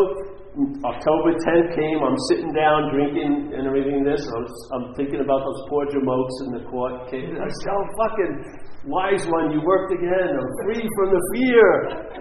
October 0.84 1.32
10th 1.32 1.71
came, 1.77 1.99
I'm 2.03 2.19
sitting 2.27 2.51
down 2.51 2.91
drinking 2.91 3.55
and 3.55 3.63
everything 3.63 4.03
this. 4.03 4.19
I 4.19 4.39
I'm 4.75 4.86
thinking 4.99 5.23
about 5.23 5.39
those 5.39 5.62
poor 5.71 5.88
jamokes 5.88 6.36
in 6.43 6.49
the 6.60 6.63
court 6.67 7.08
case. 7.08 7.23
I 7.39 7.47
said, 7.47 7.71
oh, 7.71 7.86
fucking 8.03 8.34
wise 8.87 9.23
one, 9.27 9.51
you 9.51 9.59
worked 9.59 9.91
again. 9.91 10.29
I'm 10.39 10.51
free 10.63 10.79
from 10.79 11.09
the 11.11 11.23
fear. 11.35 11.67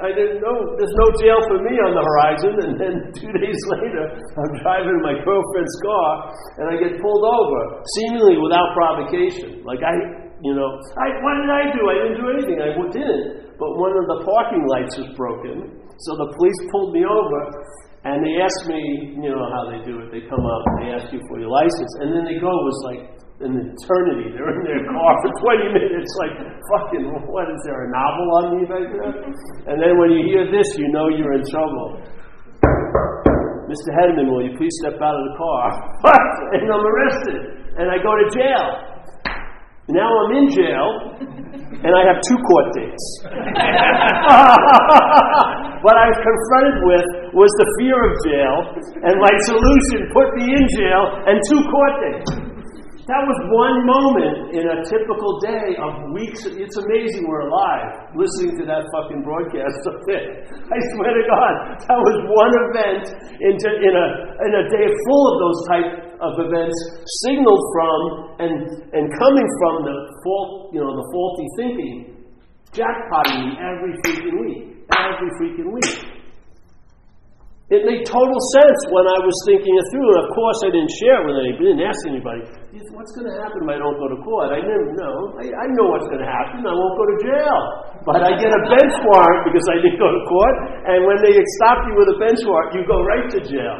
I 0.03 0.11
didn't 0.11 0.43
know, 0.43 0.57
there's 0.75 0.97
no 0.99 1.09
jail 1.23 1.39
for 1.47 1.59
me 1.63 1.75
on 1.79 1.93
the 1.95 2.03
horizon. 2.03 2.55
And 2.67 2.73
then 2.75 2.95
two 3.21 3.31
days 3.31 3.61
later, 3.79 4.05
I'm 4.19 4.53
driving 4.63 4.99
my 5.05 5.15
girlfriend's 5.23 5.77
car 5.85 6.11
and 6.59 6.65
I 6.73 6.75
get 6.83 6.99
pulled 6.99 7.27
over, 7.27 7.61
seemingly 7.99 8.43
without 8.43 8.75
provocation. 8.75 9.63
Like 9.63 9.83
I, 9.87 9.95
you 10.43 10.55
know, 10.55 10.71
I, 10.99 11.07
what 11.23 11.35
did 11.43 11.51
I 11.51 11.63
do? 11.71 11.83
I 11.87 11.95
didn't 12.03 12.19
do 12.19 12.27
anything. 12.35 12.59
I 12.59 12.71
didn't. 12.75 13.49
But 13.59 13.75
one 13.75 13.95
of 13.95 14.07
the 14.07 14.19
parking 14.23 14.63
lights 14.71 14.95
was 14.99 15.11
broken. 15.19 15.79
So 16.07 16.15
the 16.15 16.31
police 16.39 16.59
pulled 16.71 16.95
me 16.95 17.03
over 17.03 17.41
and 18.07 18.23
they 18.23 18.39
asked 18.39 18.71
me, 18.71 19.15
you 19.19 19.31
know 19.35 19.43
how 19.51 19.67
they 19.67 19.83
do 19.83 19.99
it. 19.99 20.15
They 20.15 20.23
come 20.31 20.43
up 20.43 20.63
and 20.71 20.77
they 20.87 20.91
ask 20.95 21.11
you 21.11 21.19
for 21.27 21.43
your 21.43 21.51
license. 21.51 21.93
And 21.99 22.15
then 22.15 22.23
they 22.23 22.39
go, 22.39 22.47
was 22.47 22.79
like 22.87 23.03
an 23.39 23.55
eternity. 23.55 24.35
They're 24.35 24.51
in 24.51 24.67
their 24.67 24.83
car 24.91 25.13
for 25.23 25.31
20 25.47 25.71
minutes, 25.71 26.11
like, 26.19 26.35
fucking, 26.75 27.07
what 27.31 27.47
is 27.47 27.61
there, 27.71 27.87
a 27.87 27.91
novel 27.95 28.27
on 28.35 28.45
me 28.59 28.67
back 28.67 28.83
there? 28.91 29.15
And 29.71 29.79
then 29.79 29.95
when 29.95 30.11
you 30.11 30.27
hear 30.27 30.51
this, 30.51 30.67
you 30.75 30.91
know 30.91 31.07
you're 31.07 31.39
in 31.39 31.47
trouble. 31.47 32.03
Mr. 33.71 33.95
Hedderman, 33.95 34.27
will 34.33 34.43
you 34.43 34.59
please 34.59 34.75
step 34.83 34.99
out 34.99 35.15
of 35.15 35.23
the 35.31 35.35
car? 35.39 35.71
and 36.59 36.67
I'm 36.67 36.83
arrested. 36.83 37.39
And 37.79 37.87
I 37.87 38.03
go 38.03 38.11
to 38.11 38.27
jail. 38.35 38.67
Now 39.89 40.05
I'm 40.05 40.45
in 40.45 40.51
jail, 40.53 40.89
and 41.81 41.93
I 41.97 42.03
have 42.11 42.21
two 42.21 42.37
court 42.37 42.67
dates. 42.77 43.07
what 45.81 45.97
I 45.97 46.05
was 46.13 46.19
confronted 46.21 46.77
with 46.85 47.33
was 47.33 47.49
the 47.57 47.69
fear 47.81 47.97
of 47.97 48.13
jail, 48.29 48.57
and 49.01 49.17
my 49.17 49.33
solution 49.49 50.13
put 50.13 50.29
me 50.37 50.45
in 50.45 50.65
jail 50.77 51.25
and 51.25 51.41
two 51.49 51.63
court 51.71 51.95
dates. 52.05 52.48
That 53.09 53.25
was 53.25 53.41
one 53.49 53.89
moment 53.89 54.53
in 54.53 54.69
a 54.69 54.85
typical 54.85 55.41
day 55.41 55.81
of 55.81 56.13
weeks. 56.13 56.45
It's 56.45 56.77
amazing 56.77 57.25
we're 57.25 57.49
alive 57.49 58.13
listening 58.13 58.61
to 58.61 58.69
that 58.69 58.85
fucking 58.93 59.25
broadcast 59.25 59.81
of 59.89 59.97
it. 60.13 60.45
I 60.77 60.79
swear 60.93 61.17
to 61.17 61.25
God, 61.25 61.53
that 61.89 61.97
was 62.05 62.17
one 62.29 62.53
event 62.69 63.09
in, 63.41 63.57
in, 63.57 63.95
a, 63.97 64.07
in 64.45 64.53
a 64.61 64.65
day 64.69 64.87
full 65.09 65.25
of 65.25 65.37
those 65.41 65.61
type 65.73 65.93
of 66.21 66.33
events, 66.53 66.77
signaled 67.25 67.65
from 67.73 68.01
and, 68.45 68.55
and 68.93 69.05
coming 69.17 69.49
from 69.57 69.89
the 69.89 69.97
fault, 70.21 70.77
you 70.77 70.85
know, 70.85 70.93
the 70.93 71.09
faulty 71.09 71.49
thinking, 71.57 71.97
jackpotting 72.77 73.57
every 73.57 73.97
freaking 74.05 74.37
week, 74.37 74.85
every 74.93 75.33
freaking 75.41 75.73
week. 75.73 76.18
It 77.69 77.85
made 77.85 78.01
total 78.09 78.41
sense 78.57 78.81
when 78.89 79.05
I 79.05 79.21
was 79.21 79.37
thinking 79.45 79.77
it 79.77 79.85
through. 79.93 80.09
And 80.09 80.25
of 80.25 80.33
course, 80.33 80.57
I 80.65 80.73
didn't 80.73 80.89
share 81.05 81.21
it 81.21 81.29
with 81.29 81.37
anybody, 81.37 81.69
didn't 81.69 81.85
ask 81.85 82.01
anybody. 82.09 82.41
What's 82.97 83.13
going 83.13 83.29
to 83.29 83.37
happen 83.45 83.61
if 83.61 83.69
I 83.69 83.77
don't 83.77 84.01
go 84.01 84.09
to 84.09 84.17
court? 84.25 84.57
I 84.57 84.65
didn't 84.65 84.97
know. 84.97 85.37
I, 85.37 85.53
I 85.53 85.69
know 85.77 85.93
what's 85.93 86.09
going 86.09 86.25
to 86.25 86.33
happen. 86.33 86.65
I 86.65 86.73
won't 86.73 86.97
go 86.97 87.05
to 87.13 87.17
jail. 87.29 87.61
But 88.09 88.25
I 88.25 88.41
get 88.41 88.49
a 88.49 88.63
bench 88.73 88.97
warrant 89.05 89.53
because 89.53 89.69
I 89.69 89.85
didn't 89.85 90.01
go 90.01 90.09
to 90.09 90.23
court. 90.25 90.57
And 90.89 91.05
when 91.05 91.21
they 91.21 91.37
stop 91.61 91.85
you 91.85 91.93
with 92.01 92.09
a 92.09 92.17
bench 92.17 92.41
warrant, 92.49 92.73
you 92.73 92.89
go 92.89 93.05
right 93.05 93.29
to 93.37 93.41
jail. 93.45 93.77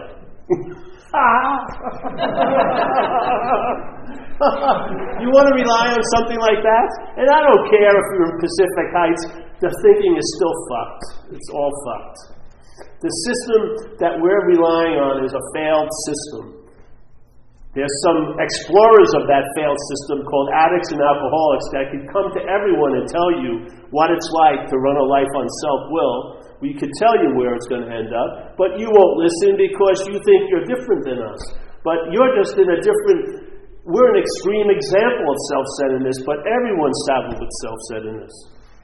you 5.25 5.33
want 5.33 5.49
to 5.49 5.55
rely 5.57 5.97
on 5.97 6.03
something 6.21 6.37
like 6.45 6.61
that? 6.61 6.89
And 7.17 7.25
I 7.25 7.41
don't 7.41 7.65
care 7.73 7.89
if 7.89 8.07
you're 8.21 8.37
in 8.37 8.37
Pacific 8.37 8.89
Heights, 8.93 9.25
the 9.65 9.73
thinking 9.81 10.13
is 10.21 10.29
still 10.37 10.53
fucked. 10.69 11.33
It's 11.33 11.49
all 11.57 11.73
fucked. 11.89 12.37
The 12.99 13.15
system 13.31 13.95
that 14.03 14.19
we're 14.19 14.45
relying 14.51 14.99
on 14.99 15.23
is 15.23 15.31
a 15.31 15.45
failed 15.55 15.87
system. 16.03 16.59
There's 17.79 17.95
some 18.03 18.35
explorers 18.43 19.13
of 19.15 19.31
that 19.31 19.47
failed 19.55 19.79
system 19.95 20.27
called 20.27 20.51
addicts 20.51 20.91
and 20.91 20.99
alcoholics 20.99 21.69
that 21.79 21.85
could 21.95 22.11
come 22.11 22.27
to 22.35 22.43
everyone 22.51 22.99
and 22.99 23.07
tell 23.07 23.31
you 23.39 23.71
what 23.95 24.11
it's 24.11 24.27
like 24.35 24.67
to 24.67 24.77
run 24.83 24.99
a 24.99 25.07
life 25.07 25.31
on 25.39 25.47
self 25.63 25.83
will. 25.95 26.17
We 26.59 26.75
could 26.75 26.91
tell 26.99 27.15
you 27.23 27.39
where 27.39 27.55
it's 27.55 27.71
going 27.71 27.87
to 27.87 27.93
end 27.95 28.11
up, 28.11 28.59
but 28.59 28.83
you 28.83 28.91
won't 28.91 29.23
listen 29.23 29.55
because 29.55 30.03
you 30.11 30.19
think 30.27 30.51
you're 30.51 30.67
different 30.67 31.07
than 31.07 31.23
us. 31.23 31.39
But 31.87 32.11
you're 32.11 32.35
just 32.35 32.59
in 32.59 32.67
a 32.67 32.83
different, 32.83 33.47
we're 33.87 34.11
an 34.11 34.19
extreme 34.19 34.75
example 34.75 35.31
of 35.31 35.39
self 35.55 35.67
centeredness, 35.79 36.19
but 36.27 36.43
everyone's 36.51 36.99
saddled 37.07 37.39
with 37.39 37.53
self 37.63 37.79
centeredness. 37.95 38.35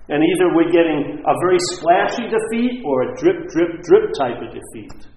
And 0.08 0.20
either 0.22 0.54
we're 0.54 0.70
getting 0.70 1.24
a 1.24 1.34
very 1.40 1.58
splashy 1.72 2.28
defeat 2.28 2.84
or 2.84 3.02
a 3.02 3.16
drip, 3.16 3.48
drip, 3.48 3.80
drip 3.82 4.12
type 4.18 4.36
of 4.36 4.52
defeat. 4.52 5.08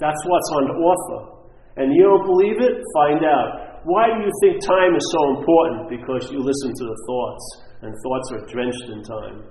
That's 0.00 0.22
what's 0.24 0.50
on 0.56 0.64
offer. 0.80 1.40
And 1.76 1.92
you 1.94 2.02
don't 2.02 2.24
believe 2.24 2.56
it? 2.60 2.80
Find 2.94 3.24
out. 3.24 3.84
Why 3.84 4.08
do 4.08 4.24
you 4.24 4.32
think 4.40 4.64
time 4.64 4.96
is 4.96 5.04
so 5.12 5.40
important? 5.40 5.88
Because 5.88 6.32
you 6.32 6.40
listen 6.40 6.72
to 6.72 6.84
the 6.84 6.98
thoughts, 7.06 7.44
and 7.82 7.94
thoughts 8.04 8.28
are 8.32 8.44
drenched 8.52 8.88
in 8.88 9.02
time. 9.04 9.44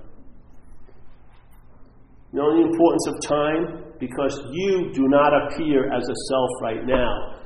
You 2.33 2.39
know 2.39 2.53
the 2.57 2.69
importance 2.69 3.05
of 3.07 3.15
time? 3.25 3.93
Because 3.99 4.41
you 4.51 4.91
do 4.93 5.07
not 5.07 5.33
appear 5.33 5.91
as 5.93 6.03
a 6.03 6.17
self 6.29 6.49
right 6.61 6.85
now. 6.85 7.38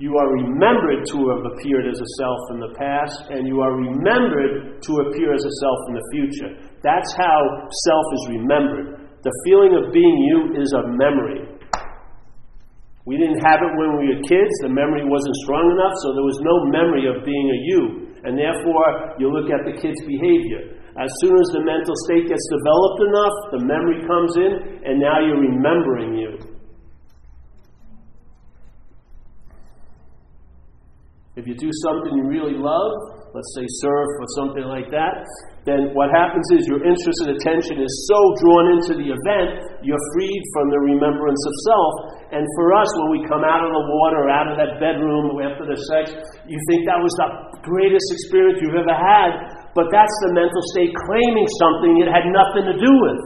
You 0.00 0.16
are 0.16 0.32
remembered 0.32 1.04
to 1.12 1.18
have 1.28 1.44
appeared 1.44 1.84
as 1.84 2.00
a 2.00 2.10
self 2.16 2.40
in 2.56 2.58
the 2.64 2.72
past, 2.72 3.28
and 3.28 3.44
you 3.44 3.60
are 3.60 3.76
remembered 3.76 4.80
to 4.80 4.92
appear 5.04 5.36
as 5.36 5.44
a 5.44 5.54
self 5.60 5.80
in 5.92 5.94
the 6.00 6.06
future. 6.08 6.50
That's 6.80 7.12
how 7.20 7.68
self 7.68 8.06
is 8.16 8.40
remembered. 8.40 9.12
The 9.20 9.36
feeling 9.44 9.76
of 9.76 9.92
being 9.92 10.16
you 10.24 10.56
is 10.56 10.72
a 10.72 10.88
memory. 10.96 11.52
We 13.04 13.20
didn't 13.20 13.44
have 13.44 13.60
it 13.60 13.76
when 13.76 14.00
we 14.00 14.16
were 14.16 14.24
kids, 14.24 14.54
the 14.64 14.72
memory 14.72 15.04
wasn't 15.04 15.36
strong 15.44 15.68
enough, 15.68 15.92
so 16.00 16.16
there 16.16 16.24
was 16.24 16.40
no 16.40 16.64
memory 16.72 17.04
of 17.04 17.20
being 17.20 17.48
a 17.52 17.58
you. 17.68 17.82
And 18.24 18.40
therefore, 18.40 19.20
you 19.20 19.28
look 19.28 19.52
at 19.52 19.68
the 19.68 19.76
kid's 19.76 20.00
behavior. 20.08 20.80
As 20.96 21.12
soon 21.20 21.36
as 21.36 21.48
the 21.52 21.60
mental 21.60 21.92
state 22.08 22.24
gets 22.24 22.46
developed 22.48 23.00
enough, 23.04 23.36
the 23.52 23.62
memory 23.68 24.00
comes 24.08 24.32
in, 24.40 24.80
and 24.80 24.96
now 24.96 25.20
you're 25.20 25.44
remembering 25.44 26.16
you. 26.16 26.49
If 31.40 31.48
you 31.48 31.56
do 31.56 31.72
something 31.88 32.12
you 32.20 32.28
really 32.28 32.52
love, 32.52 32.92
let's 33.32 33.48
say 33.56 33.64
surf 33.80 34.10
or 34.20 34.28
something 34.36 34.68
like 34.68 34.92
that, 34.92 35.24
then 35.64 35.96
what 35.96 36.12
happens 36.12 36.44
is 36.52 36.68
your 36.68 36.84
interest 36.84 37.16
and 37.24 37.32
attention 37.32 37.80
is 37.80 37.88
so 38.12 38.20
drawn 38.44 38.76
into 38.76 38.92
the 39.00 39.08
event, 39.08 39.80
you're 39.80 40.04
freed 40.12 40.42
from 40.52 40.68
the 40.68 40.80
remembrance 40.92 41.40
of 41.40 41.54
self. 41.64 41.92
And 42.36 42.44
for 42.60 42.76
us, 42.76 42.92
when 43.00 43.08
we 43.16 43.20
come 43.24 43.40
out 43.40 43.64
of 43.64 43.72
the 43.72 43.84
water, 43.88 44.28
out 44.28 44.52
of 44.52 44.60
that 44.60 44.84
bedroom 44.84 45.32
after 45.40 45.64
the 45.64 45.80
sex, 45.88 46.12
you 46.44 46.60
think 46.68 46.84
that 46.84 47.00
was 47.00 47.12
the 47.16 47.64
greatest 47.64 48.04
experience 48.20 48.60
you've 48.60 48.76
ever 48.76 48.92
had, 48.92 49.72
but 49.72 49.88
that's 49.88 50.16
the 50.28 50.36
mental 50.36 50.60
state 50.76 50.92
claiming 51.08 51.48
something 51.56 52.04
it 52.04 52.12
had 52.12 52.28
nothing 52.28 52.68
to 52.68 52.76
do 52.76 52.92
with. 53.00 53.20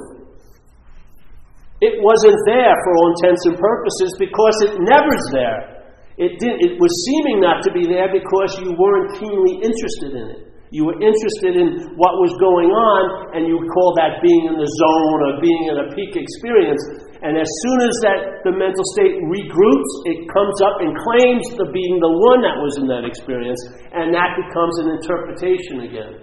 It 1.83 1.99
wasn't 1.99 2.39
there 2.47 2.79
for 2.79 2.91
all 2.95 3.11
intents 3.19 3.43
and 3.51 3.59
purposes 3.59 4.15
because 4.23 4.57
it 4.71 4.79
never's 4.87 5.27
there. 5.35 5.74
It, 6.15 6.39
did, 6.39 6.63
it 6.63 6.79
was 6.79 6.93
seeming 7.11 7.43
not 7.43 7.67
to 7.67 7.71
be 7.75 7.91
there 7.91 8.07
because 8.07 8.55
you 8.63 8.71
weren't 8.79 9.19
keenly 9.19 9.67
interested 9.67 10.15
in 10.15 10.27
it. 10.31 10.55
You 10.75 10.91
were 10.91 10.99
interested 10.99 11.55
in 11.55 11.95
what 11.95 12.19
was 12.19 12.35
going 12.43 12.71
on, 12.71 13.03
and 13.39 13.47
you 13.47 13.63
call 13.71 13.95
that 13.95 14.19
being 14.19 14.51
in 14.51 14.59
the 14.59 14.67
zone 14.67 15.19
or 15.23 15.33
being 15.39 15.71
in 15.71 15.77
a 15.79 15.87
peak 15.95 16.19
experience. 16.19 16.83
And 17.23 17.39
as 17.39 17.47
soon 17.47 17.79
as 17.87 17.95
that 18.03 18.19
the 18.43 18.55
mental 18.55 18.83
state 18.99 19.23
regroups, 19.23 19.93
it 20.11 20.27
comes 20.31 20.59
up 20.67 20.83
and 20.83 20.91
claims 20.99 21.47
the 21.59 21.71
being 21.71 22.03
the 22.03 22.11
one 22.11 22.43
that 22.43 22.59
was 22.59 22.75
in 22.83 22.91
that 22.91 23.07
experience, 23.07 23.59
and 23.95 24.11
that 24.15 24.35
becomes 24.35 24.75
an 24.83 24.99
interpretation 24.99 25.87
again. 25.87 26.15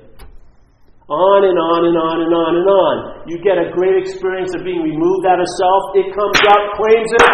On 1.07 1.39
and 1.43 1.55
on 1.59 1.81
and 1.87 1.97
on 1.99 2.17
and 2.23 2.31
on 2.35 2.51
and 2.59 2.67
on. 2.67 2.95
You 3.27 3.39
get 3.43 3.59
a 3.59 3.71
great 3.75 3.99
experience 4.03 4.55
of 4.55 4.63
being 4.63 4.83
removed 4.83 5.27
out 5.27 5.39
of 5.39 5.47
self. 5.59 5.83
It 5.95 6.11
comes 6.11 6.39
up, 6.47 6.61
claims 6.79 7.11
it, 7.11 7.27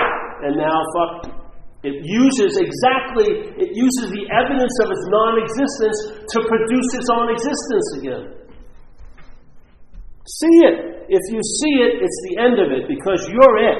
and 0.49 0.53
now 0.57 0.77
fuck 0.93 1.36
it 1.85 2.01
uses 2.01 2.57
exactly, 2.57 3.53
it 3.53 3.71
uses 3.77 4.09
the 4.09 4.25
evidence 4.33 4.75
of 4.81 4.89
its 4.89 5.05
non 5.13 5.33
existence 5.37 5.97
to 6.33 6.37
produce 6.49 6.89
its 6.97 7.09
own 7.13 7.29
existence 7.29 7.87
again. 8.01 8.25
See 10.25 10.57
it. 10.65 11.05
If 11.07 11.23
you 11.31 11.39
see 11.39 11.75
it, 11.85 12.03
it's 12.03 12.19
the 12.27 12.35
end 12.41 12.57
of 12.59 12.73
it 12.73 12.89
because 12.89 13.29
you're 13.29 13.57
it. 13.61 13.79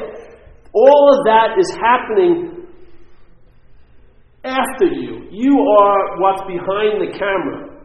All 0.72 1.12
of 1.12 1.26
that 1.26 1.58
is 1.60 1.68
happening 1.76 2.70
after 4.46 4.88
you. 4.88 5.28
You 5.34 5.58
are 5.58 6.22
what's 6.22 6.46
behind 6.48 7.02
the 7.02 7.12
camera. 7.18 7.82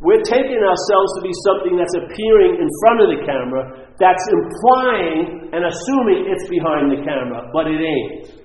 We're 0.00 0.22
taking 0.22 0.62
ourselves 0.62 1.10
to 1.18 1.22
be 1.22 1.34
something 1.44 1.74
that's 1.76 1.94
appearing 1.94 2.58
in 2.62 2.68
front 2.82 2.98
of 3.02 3.08
the 3.12 3.20
camera, 3.26 3.92
that's 3.98 4.26
implying 4.30 5.50
and 5.52 5.66
assuming 5.66 6.30
it's 6.30 6.48
behind 6.48 6.90
the 6.90 7.02
camera, 7.04 7.50
but 7.52 7.66
it 7.66 7.82
ain't. 7.82 8.37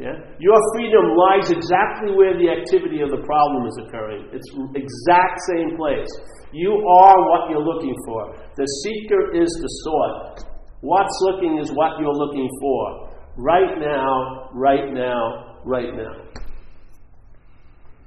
Yeah? 0.00 0.16
Your 0.40 0.56
freedom 0.72 1.12
lies 1.12 1.52
exactly 1.52 2.16
where 2.16 2.32
the 2.32 2.48
activity 2.48 3.04
of 3.04 3.12
the 3.12 3.20
problem 3.20 3.68
is 3.68 3.76
occurring. 3.84 4.32
It's 4.32 4.48
exact 4.72 5.36
same 5.52 5.76
place. 5.76 6.08
You 6.56 6.72
are 6.72 7.18
what 7.28 7.52
you're 7.52 7.60
looking 7.60 7.94
for. 8.08 8.32
The 8.56 8.64
seeker 8.80 9.36
is 9.36 9.52
the 9.60 9.68
sought. 9.84 10.40
What's 10.80 11.12
looking 11.20 11.58
is 11.60 11.70
what 11.76 12.00
you're 12.00 12.16
looking 12.16 12.48
for. 12.64 13.12
Right 13.36 13.76
now, 13.76 14.48
right 14.54 14.88
now, 14.88 15.60
right 15.66 15.92
now. 15.94 16.16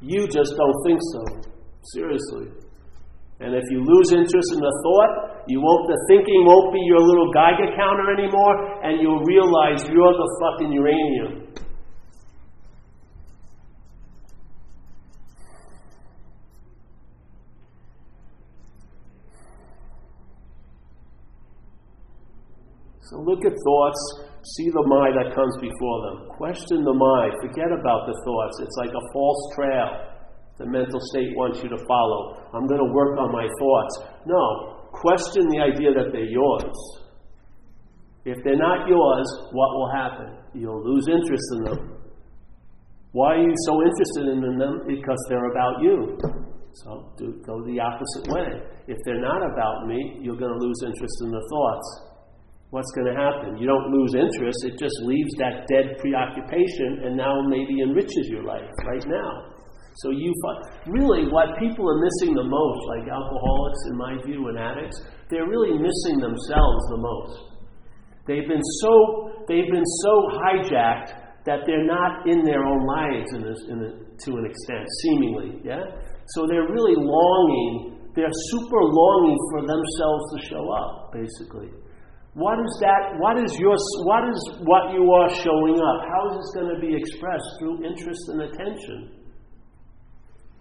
You 0.02 0.26
just 0.28 0.52
don't 0.58 0.80
think 0.84 1.00
so. 1.14 1.22
Seriously. 1.94 2.58
And 3.40 3.54
if 3.54 3.64
you 3.70 3.86
lose 3.86 4.12
interest 4.12 4.50
in 4.50 4.60
the 4.60 4.74
thought, 4.82 5.46
you 5.48 5.62
won't 5.62 5.86
the 5.86 6.00
thinking 6.10 6.42
won't 6.42 6.74
be 6.74 6.82
your 6.90 7.02
little 7.06 7.30
Geiger 7.32 7.70
counter 7.78 8.18
anymore, 8.18 8.82
and 8.82 9.00
you'll 9.00 9.22
realize 9.30 9.86
you're 9.86 10.18
the 10.18 10.30
fucking 10.42 10.72
uranium. 10.74 11.54
So 23.14 23.22
look 23.22 23.46
at 23.46 23.54
thoughts, 23.54 24.02
see 24.58 24.74
the 24.74 24.82
mind 24.90 25.14
that 25.22 25.38
comes 25.38 25.54
before 25.62 25.98
them. 26.10 26.34
Question 26.34 26.82
the 26.82 26.98
mind. 26.98 27.38
Forget 27.46 27.70
about 27.70 28.10
the 28.10 28.18
thoughts. 28.26 28.56
It's 28.66 28.78
like 28.82 28.90
a 28.90 29.06
false 29.14 29.42
trail 29.54 30.14
the 30.58 30.66
mental 30.70 31.02
state 31.10 31.34
wants 31.34 31.62
you 31.62 31.70
to 31.70 31.82
follow. 31.90 32.38
I'm 32.54 32.68
going 32.68 32.82
to 32.82 32.94
work 32.94 33.18
on 33.18 33.34
my 33.34 33.46
thoughts. 33.58 33.94
No. 34.26 34.90
Question 34.94 35.50
the 35.50 35.62
idea 35.62 35.94
that 35.94 36.14
they're 36.14 36.30
yours. 36.30 36.78
If 38.26 38.38
they're 38.46 38.62
not 38.62 38.88
yours, 38.88 39.28
what 39.52 39.70
will 39.74 39.92
happen? 39.92 40.38
You'll 40.54 40.82
lose 40.82 41.10
interest 41.10 41.44
in 41.58 41.64
them. 41.66 41.98
Why 43.14 43.34
are 43.34 43.42
you 43.42 43.54
so 43.66 43.82
interested 43.82 44.26
in 44.30 44.58
them? 44.58 44.86
Because 44.88 45.18
they're 45.30 45.50
about 45.50 45.82
you. 45.82 46.18
So 46.74 47.14
do, 47.18 47.42
go 47.46 47.62
the 47.66 47.80
opposite 47.82 48.30
way. 48.30 48.62
If 48.88 48.98
they're 49.06 49.22
not 49.22 49.42
about 49.42 49.86
me, 49.86 50.18
you're 50.22 50.38
going 50.38 50.54
to 50.54 50.62
lose 50.66 50.82
interest 50.86 51.18
in 51.26 51.30
the 51.30 51.44
thoughts 51.50 52.13
what's 52.74 52.90
going 52.98 53.06
to 53.06 53.14
happen? 53.14 53.54
You 53.62 53.70
don't 53.70 53.94
lose 53.94 54.18
interest, 54.18 54.66
it 54.66 54.82
just 54.82 54.98
leaves 55.06 55.30
that 55.38 55.70
dead 55.70 55.94
preoccupation 56.02 57.06
and 57.06 57.14
now 57.14 57.46
maybe 57.46 57.86
enriches 57.86 58.26
your 58.34 58.42
life 58.42 58.66
right 58.90 59.06
now. 59.06 59.54
So 60.02 60.10
you 60.10 60.34
find, 60.42 60.90
really 60.90 61.30
what 61.30 61.54
people 61.62 61.86
are 61.86 62.02
missing 62.02 62.34
the 62.34 62.50
most, 62.50 62.82
like 62.98 63.06
alcoholics 63.06 63.82
in 63.86 63.96
my 63.96 64.14
view 64.26 64.42
and 64.50 64.58
addicts, 64.58 64.98
they're 65.30 65.46
really 65.46 65.78
missing 65.78 66.18
themselves 66.18 66.82
the 66.90 66.98
most. 66.98 67.36
They've 68.26 68.50
been 68.50 68.66
so 68.82 69.46
they've 69.46 69.70
been 69.70 69.86
so 70.02 70.14
hijacked 70.42 71.14
that 71.46 71.70
they're 71.70 71.86
not 71.86 72.26
in 72.26 72.42
their 72.42 72.66
own 72.66 72.88
lives 72.88 73.30
in 73.38 73.46
in 73.70 73.78
to 74.18 74.30
an 74.34 74.46
extent, 74.50 74.88
seemingly. 75.04 75.62
Yeah. 75.62 75.84
So 76.34 76.48
they're 76.50 76.66
really 76.74 76.98
longing. 76.98 78.02
They're 78.16 78.34
super 78.50 78.82
longing 78.82 79.38
for 79.52 79.62
themselves 79.62 80.24
to 80.34 80.38
show 80.50 80.66
up, 80.72 81.14
basically. 81.14 81.70
What 82.34 82.58
is 82.58 82.74
that? 82.82 83.14
What 83.22 83.38
is 83.38 83.54
your? 83.60 83.78
What 84.10 84.26
is 84.26 84.40
what 84.66 84.94
you 84.94 85.06
are 85.06 85.30
showing 85.30 85.78
up? 85.78 86.00
How 86.10 86.34
is 86.34 86.42
this 86.42 86.50
going 86.58 86.74
to 86.74 86.82
be 86.82 86.96
expressed 86.98 87.46
through 87.60 87.86
interest 87.86 88.22
and 88.30 88.42
attention? 88.50 89.22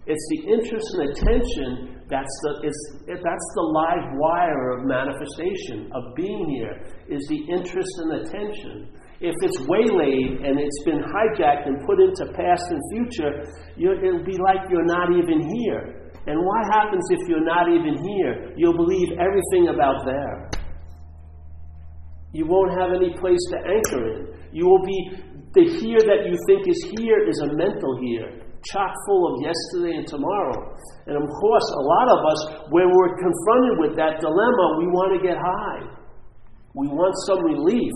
It's 0.05 0.27
the 0.29 0.53
interest 0.53 0.87
and 0.93 1.09
attention 1.09 1.93
that's 2.13 2.35
the 2.43 2.67
it's, 2.67 2.81
that's 3.09 3.49
the 3.57 3.65
live 3.73 4.05
wire 4.21 4.77
of 4.77 4.85
manifestation 4.85 5.89
of 5.97 6.13
being 6.13 6.45
here. 6.53 6.77
Is 7.09 7.25
the 7.25 7.41
interest 7.49 7.93
and 8.05 8.21
attention. 8.21 8.93
If 9.17 9.33
it's 9.41 9.57
waylaid 9.65 10.45
and 10.45 10.59
it's 10.59 10.81
been 10.85 11.01
hijacked 11.01 11.65
and 11.65 11.81
put 11.87 11.97
into 11.97 12.29
past 12.37 12.69
and 12.69 12.81
future, 12.93 13.49
it'll 13.79 14.21
be 14.21 14.37
like 14.37 14.69
you're 14.69 14.85
not 14.85 15.09
even 15.15 15.41
here. 15.57 16.11
And 16.27 16.37
what 16.37 16.63
happens 16.75 17.01
if 17.09 17.27
you're 17.27 17.43
not 17.43 17.65
even 17.71 17.97
here? 17.97 18.53
You'll 18.57 18.77
believe 18.77 19.17
everything 19.17 19.73
about 19.73 20.05
there. 20.05 20.52
You 22.33 22.49
won't 22.49 22.73
have 22.73 22.89
any 22.89 23.13
place 23.13 23.39
to 23.53 23.57
anchor 23.61 24.01
in. 24.09 24.21
You 24.51 24.65
will 24.65 24.81
be, 24.81 24.99
the 25.53 25.69
here 25.69 26.01
that 26.01 26.25
you 26.25 26.33
think 26.49 26.65
is 26.65 26.81
here 26.97 27.29
is 27.29 27.37
a 27.45 27.53
mental 27.53 27.93
here, 28.01 28.41
chock 28.73 28.89
full 29.05 29.23
of 29.29 29.45
yesterday 29.45 30.01
and 30.01 30.07
tomorrow. 30.09 30.73
And 31.05 31.13
of 31.13 31.29
course, 31.29 31.67
a 31.77 31.83
lot 31.85 32.07
of 32.09 32.19
us, 32.25 32.39
when 32.73 32.89
we're 32.89 33.13
confronted 33.21 33.75
with 33.85 33.93
that 34.01 34.17
dilemma, 34.17 34.65
we 34.81 34.89
want 34.89 35.13
to 35.13 35.21
get 35.21 35.37
high. 35.37 35.93
We 36.73 36.89
want 36.89 37.13
some 37.29 37.45
relief 37.45 37.93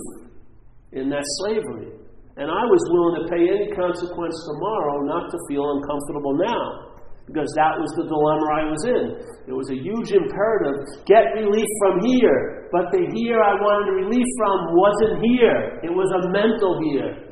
in 0.93 1.09
that 1.09 1.25
slavery. 1.41 1.97
And 2.37 2.53
I 2.53 2.63
was 2.69 2.81
willing 2.93 3.15
to 3.17 3.23
pay 3.33 3.41
any 3.41 3.73
consequence 3.73 4.37
tomorrow 4.53 5.01
not 5.01 5.33
to 5.33 5.37
feel 5.49 5.65
uncomfortable 5.81 6.37
now 6.37 6.86
because 7.27 7.51
that 7.59 7.75
was 7.75 7.91
the 7.99 8.07
dilemma 8.07 8.47
I 8.55 8.63
was 8.71 8.83
in. 8.87 9.05
It 9.51 9.55
was 9.55 9.67
a 9.67 9.75
huge 9.75 10.15
imperative 10.15 10.87
get 11.03 11.35
relief 11.35 11.67
from 11.83 11.99
here, 12.07 12.71
but 12.71 12.87
the 12.95 13.03
here 13.11 13.43
I 13.43 13.59
wanted 13.59 13.99
relief 13.99 14.27
from 14.39 14.71
wasn't 14.71 15.15
here, 15.27 15.83
it 15.83 15.91
was 15.91 16.07
a 16.15 16.31
mental 16.31 16.79
here. 16.87 17.27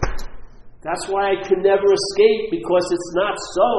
That's 0.83 1.07
why 1.07 1.33
I 1.33 1.35
could 1.41 1.63
never 1.63 1.87
escape 1.87 2.51
because 2.51 2.85
it's 2.91 3.11
not 3.15 3.35
so. 3.55 3.71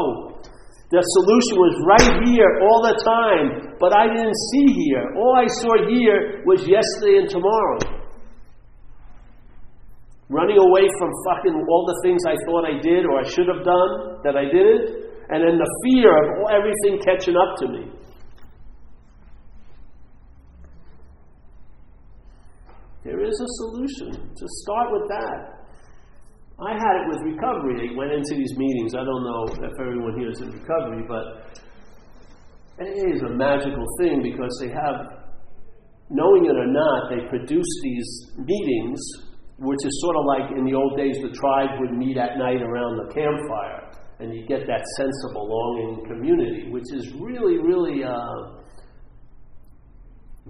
The 0.88 1.04
solution 1.20 1.54
was 1.60 1.74
right 1.84 2.12
here 2.24 2.50
all 2.64 2.80
the 2.80 2.96
time, 3.04 3.76
but 3.78 3.92
I 3.92 4.08
didn't 4.08 4.38
see 4.50 4.72
here. 4.72 5.04
All 5.20 5.36
I 5.36 5.46
saw 5.60 5.86
here 5.86 6.42
was 6.48 6.64
yesterday 6.64 7.22
and 7.22 7.30
tomorrow. 7.30 7.78
Running 10.32 10.58
away 10.58 10.88
from 10.98 11.10
fucking 11.28 11.54
all 11.54 11.84
the 11.86 11.98
things 12.02 12.22
I 12.26 12.34
thought 12.48 12.64
I 12.66 12.82
did 12.82 13.04
or 13.04 13.20
I 13.20 13.26
should 13.28 13.46
have 13.46 13.62
done 13.62 14.22
that 14.24 14.34
I 14.34 14.50
didn't 14.50 15.05
and 15.28 15.42
in 15.42 15.58
the 15.58 15.70
fear 15.84 16.10
of 16.10 16.50
everything 16.50 17.02
catching 17.02 17.36
up 17.36 17.58
to 17.58 17.68
me. 17.68 17.90
There 23.04 23.22
is 23.22 23.34
a 23.40 23.50
solution. 23.62 24.30
Just 24.34 24.54
start 24.66 24.88
with 24.90 25.08
that. 25.08 25.56
I 26.58 26.72
had 26.72 26.94
it 27.02 27.08
with 27.08 27.20
recovery. 27.22 27.90
I 27.90 27.96
went 27.96 28.12
into 28.12 28.34
these 28.34 28.56
meetings. 28.56 28.94
I 28.94 29.04
don't 29.04 29.24
know 29.24 29.46
if 29.46 29.72
everyone 29.78 30.18
here 30.18 30.30
is 30.30 30.40
in 30.40 30.50
recovery, 30.50 31.04
but 31.06 31.54
AA 32.80 33.14
is 33.14 33.22
a 33.22 33.30
magical 33.34 33.84
thing 34.00 34.22
because 34.22 34.50
they 34.60 34.68
have, 34.68 35.22
knowing 36.10 36.46
it 36.46 36.56
or 36.56 36.66
not, 36.66 37.10
they 37.10 37.28
produce 37.28 37.70
these 37.82 38.32
meetings, 38.38 39.00
which 39.58 39.84
is 39.84 40.00
sort 40.00 40.16
of 40.16 40.24
like 40.26 40.58
in 40.58 40.64
the 40.64 40.74
old 40.74 40.96
days 40.96 41.16
the 41.22 41.30
tribe 41.30 41.78
would 41.78 41.92
meet 41.92 42.16
at 42.16 42.38
night 42.38 42.62
around 42.62 42.96
the 42.96 43.14
campfire 43.14 43.95
and 44.18 44.32
you 44.32 44.46
get 44.46 44.66
that 44.66 44.84
sense 44.96 45.16
of 45.28 45.32
belonging 45.32 45.88
and 45.98 46.06
community, 46.06 46.70
which 46.70 46.88
is 46.94 47.12
really, 47.20 47.58
really 47.58 48.02
uh, 48.02 48.56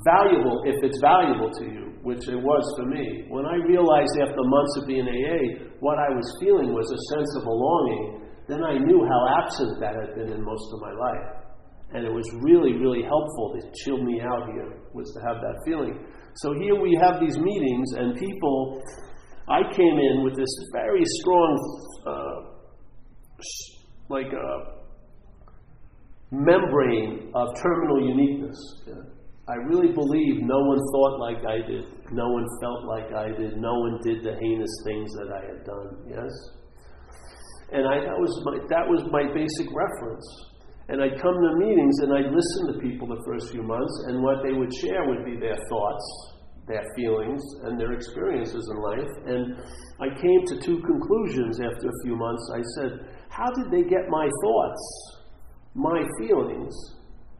valuable 0.05 0.63
if 0.67 0.77
it's 0.85 1.01
valuable 1.01 1.51
to 1.51 1.65
you, 1.65 1.99
which 2.03 2.29
it 2.29 2.37
was 2.37 2.65
for 2.77 2.87
me. 2.87 3.27
When 3.29 3.47
I 3.47 3.57
realized 3.67 4.13
after 4.21 4.39
months 4.39 4.75
of 4.79 4.87
being 4.87 5.09
AA, 5.09 5.67
what 5.81 5.99
I 5.99 6.15
was 6.15 6.27
feeling 6.39 6.73
was 6.73 6.87
a 6.93 7.01
sense 7.17 7.31
of 7.37 7.43
belonging, 7.45 8.29
then 8.49 8.63
I 8.63 8.79
knew 8.79 9.03
how 9.03 9.43
absent 9.43 9.81
that 9.81 9.95
had 9.97 10.15
been 10.15 10.31
in 10.31 10.45
most 10.45 10.67
of 10.75 10.81
my 10.81 10.93
life. 10.93 11.27
And 11.95 12.05
it 12.05 12.13
was 12.13 12.27
really, 12.43 12.79
really 12.79 13.03
helpful 13.03 13.59
to 13.59 13.61
chill 13.83 14.03
me 14.03 14.21
out 14.21 14.47
here, 14.53 14.79
was 14.93 15.11
to 15.15 15.21
have 15.27 15.43
that 15.43 15.57
feeling. 15.65 16.07
So 16.43 16.53
here 16.55 16.79
we 16.79 16.99
have 17.01 17.19
these 17.19 17.39
meetings, 17.39 17.93
and 17.97 18.19
people, 18.19 18.83
I 19.49 19.63
came 19.73 19.97
in 19.99 20.23
with 20.23 20.37
this 20.37 20.51
very 20.73 21.03
strong 21.03 21.51
uh, 22.07 22.46
like 24.09 24.33
a 24.33 24.77
membrane 26.31 27.31
of 27.35 27.49
terminal 27.63 28.09
uniqueness. 28.09 28.59
I 29.49 29.55
really 29.71 29.93
believe 29.93 30.43
no 30.43 30.59
one 30.59 30.81
thought 30.93 31.21
like 31.21 31.39
I 31.47 31.59
did, 31.67 31.85
no 32.11 32.29
one 32.31 32.47
felt 32.61 32.85
like 32.85 33.15
I 33.15 33.29
did, 33.29 33.57
no 33.59 33.75
one 33.75 34.01
did 34.03 34.25
the 34.25 34.35
heinous 34.35 34.75
things 34.85 35.13
that 35.15 35.31
I 35.31 35.43
had 35.47 35.65
done. 35.65 35.89
Yes, 36.11 36.33
and 37.73 37.87
I, 37.87 37.99
that 38.03 38.19
was 38.19 38.33
my 38.45 38.59
that 38.71 38.87
was 38.87 39.03
my 39.11 39.23
basic 39.35 39.71
reference. 39.75 40.27
And 40.89 41.03
I'd 41.03 41.19
come 41.19 41.35
to 41.35 41.51
meetings 41.59 41.99
and 42.07 42.15
I'd 42.15 42.31
listen 42.31 42.63
to 42.71 42.79
people 42.79 43.09
the 43.09 43.23
first 43.27 43.51
few 43.51 43.63
months, 43.63 43.95
and 44.07 44.23
what 44.23 44.43
they 44.43 44.53
would 44.53 44.71
share 44.83 45.03
would 45.07 45.25
be 45.25 45.35
their 45.35 45.59
thoughts, 45.69 46.07
their 46.67 46.83
feelings, 46.95 47.43
and 47.65 47.79
their 47.79 47.93
experiences 47.93 48.71
in 48.71 48.79
life. 48.79 49.13
And 49.27 49.43
I 49.99 50.15
came 50.15 50.41
to 50.47 50.55
two 50.63 50.79
conclusions 50.83 51.59
after 51.59 51.89
a 51.91 51.99
few 52.05 52.15
months. 52.15 52.45
I 52.55 52.63
said, 52.79 52.91
how 53.37 53.51
did 53.53 53.71
they 53.71 53.87
get 53.87 54.09
my 54.09 54.29
thoughts, 54.43 54.83
my 55.75 56.01
feelings, 56.19 56.73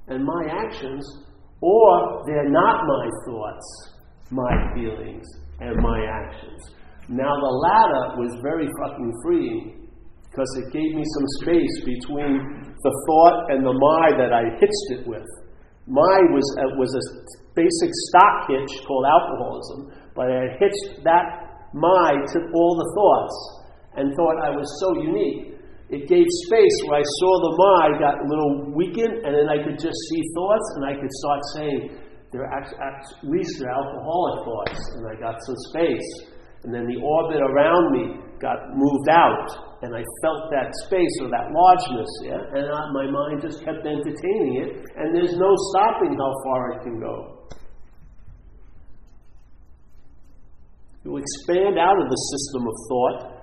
and 0.09 0.23
my 0.23 0.45
actions, 0.53 1.03
or 1.63 2.23
they're 2.27 2.51
not 2.51 2.85
my 2.85 3.09
thoughts, 3.25 3.95
my 4.31 4.75
feelings, 4.75 5.25
and 5.61 5.75
my 5.81 6.05
actions? 6.05 6.77
Now, 7.09 7.33
the 7.33 7.55
latter 7.65 8.21
was 8.21 8.37
very 8.43 8.69
fucking 8.83 9.13
freeing 9.25 9.89
because 10.29 10.51
it 10.61 10.71
gave 10.71 10.93
me 10.93 11.03
some 11.17 11.27
space 11.41 11.75
between 11.87 12.45
the 12.77 12.93
thought 13.09 13.49
and 13.57 13.65
the 13.65 13.73
my 13.73 14.11
that 14.21 14.37
I 14.37 14.53
hitched 14.61 15.01
it 15.01 15.09
with. 15.09 15.25
My 15.87 16.19
was, 16.29 16.45
was 16.77 16.93
a 16.93 17.05
basic 17.55 17.91
stock 18.11 18.51
hitch 18.51 18.85
called 18.85 19.07
alcoholism, 19.09 20.13
but 20.15 20.29
I 20.29 20.45
hitched 20.61 21.05
that 21.05 21.71
my 21.73 22.21
to 22.35 22.39
all 22.53 22.77
the 22.77 22.89
thoughts 22.93 23.37
and 23.97 24.13
thought 24.15 24.45
I 24.45 24.51
was 24.51 24.69
so 24.81 25.01
unique 25.01 25.56
it 25.89 26.09
gave 26.11 26.27
space 26.51 26.77
where 26.87 26.99
I 26.99 27.07
saw 27.23 27.33
the 27.47 27.55
mind 27.55 27.93
got 28.03 28.19
a 28.19 28.27
little 28.27 28.75
weakened, 28.75 29.23
and 29.23 29.31
then 29.31 29.47
I 29.47 29.63
could 29.63 29.79
just 29.79 29.95
see 30.11 30.21
thoughts, 30.35 30.67
and 30.75 30.83
I 30.83 30.95
could 30.99 31.13
start 31.23 31.41
saying, 31.55 31.81
they're 32.35 32.51
actually, 32.51 32.83
at 32.83 33.07
least 33.23 33.55
they're 33.63 33.71
alcoholic 33.71 34.37
thoughts, 34.43 34.83
and 34.99 35.03
I 35.07 35.15
got 35.23 35.39
some 35.47 35.55
space. 35.71 36.11
And 36.67 36.75
then 36.75 36.91
the 36.91 36.99
orbit 36.99 37.39
around 37.39 37.85
me 37.95 38.19
got 38.43 38.59
moved 38.75 39.09
out, 39.15 39.79
and 39.87 39.95
I 39.95 40.03
felt 40.27 40.51
that 40.51 40.75
space 40.91 41.15
or 41.23 41.31
that 41.31 41.55
largeness, 41.55 42.11
yeah? 42.27 42.43
And 42.59 42.67
I, 42.67 42.81
my 42.91 43.07
mind 43.07 43.47
just 43.47 43.63
kept 43.63 43.87
entertaining 43.87 44.67
it, 44.67 44.71
and 44.99 45.15
there's 45.15 45.39
no 45.39 45.55
stopping 45.71 46.19
how 46.19 46.35
far 46.51 46.73
it 46.73 46.83
can 46.83 46.99
go. 46.99 47.47
You 51.05 51.17
expand 51.17 51.79
out 51.79 51.95
of 51.95 52.11
the 52.11 52.21
system 52.35 52.67
of 52.67 52.75
thought 52.91 53.36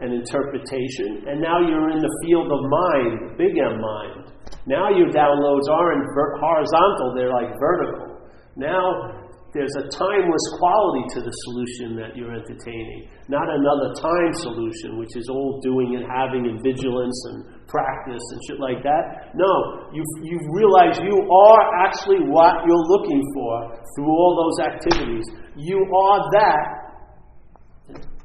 and 0.00 0.12
interpretation, 0.12 1.28
and 1.28 1.40
now 1.40 1.60
you're 1.60 1.90
in 1.90 2.00
the 2.00 2.14
field 2.24 2.48
of 2.50 2.60
mind, 2.64 3.36
big 3.36 3.56
M 3.56 3.80
mind. 3.80 4.32
Now 4.66 4.88
your 4.90 5.08
downloads 5.08 5.68
aren't 5.70 6.04
horizontal, 6.40 7.14
they're 7.14 7.32
like 7.32 7.52
vertical. 7.60 8.20
Now 8.56 9.20
there's 9.52 9.74
a 9.82 9.86
timeless 9.90 10.46
quality 10.62 11.04
to 11.14 11.20
the 11.26 11.34
solution 11.50 11.98
that 11.98 12.14
you're 12.14 12.30
entertaining, 12.30 13.10
not 13.26 13.50
another 13.50 13.90
time 13.98 14.32
solution, 14.46 14.94
which 14.98 15.16
is 15.16 15.26
all 15.28 15.58
doing 15.58 15.98
and 15.98 16.06
having 16.06 16.46
and 16.46 16.62
vigilance 16.62 17.18
and 17.34 17.66
practice 17.66 18.22
and 18.30 18.40
shit 18.46 18.60
like 18.62 18.82
that. 18.86 19.34
No, 19.34 19.90
you 19.90 20.06
you 20.22 20.38
realize 20.54 21.02
you 21.02 21.18
are 21.18 21.62
actually 21.82 22.22
what 22.30 22.62
you're 22.62 22.86
looking 22.94 23.22
for 23.34 23.74
through 23.96 24.10
all 24.10 24.32
those 24.38 24.70
activities. 24.70 25.26
You 25.58 25.82
are 25.82 26.18
that 26.30 26.79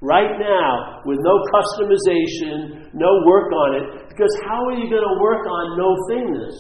right 0.06 0.38
now 0.38 1.02
with 1.04 1.18
no 1.26 1.36
customization, 1.50 2.94
no 2.94 3.10
work 3.26 3.50
on 3.52 3.70
it, 3.82 3.86
because 4.10 4.32
how 4.46 4.62
are 4.70 4.78
you 4.78 4.86
going 4.86 5.04
to 5.04 5.18
work 5.20 5.42
on 5.50 5.66
no 5.82 5.90
thingness? 6.08 6.56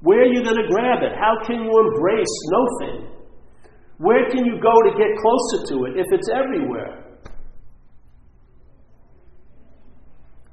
Where 0.00 0.22
are 0.22 0.32
you 0.32 0.46
going 0.46 0.56
to 0.56 0.68
grab 0.70 1.02
it? 1.02 1.12
How 1.18 1.34
can 1.44 1.58
you 1.66 1.72
embrace 1.74 2.34
no 2.54 2.62
thing? 2.80 2.98
Where 3.98 4.30
can 4.30 4.46
you 4.46 4.62
go 4.62 4.70
to 4.70 4.90
get 4.94 5.10
closer 5.18 5.74
to 5.74 5.76
it 5.90 5.98
if 5.98 6.06
it's 6.14 6.30
everywhere? 6.30 7.08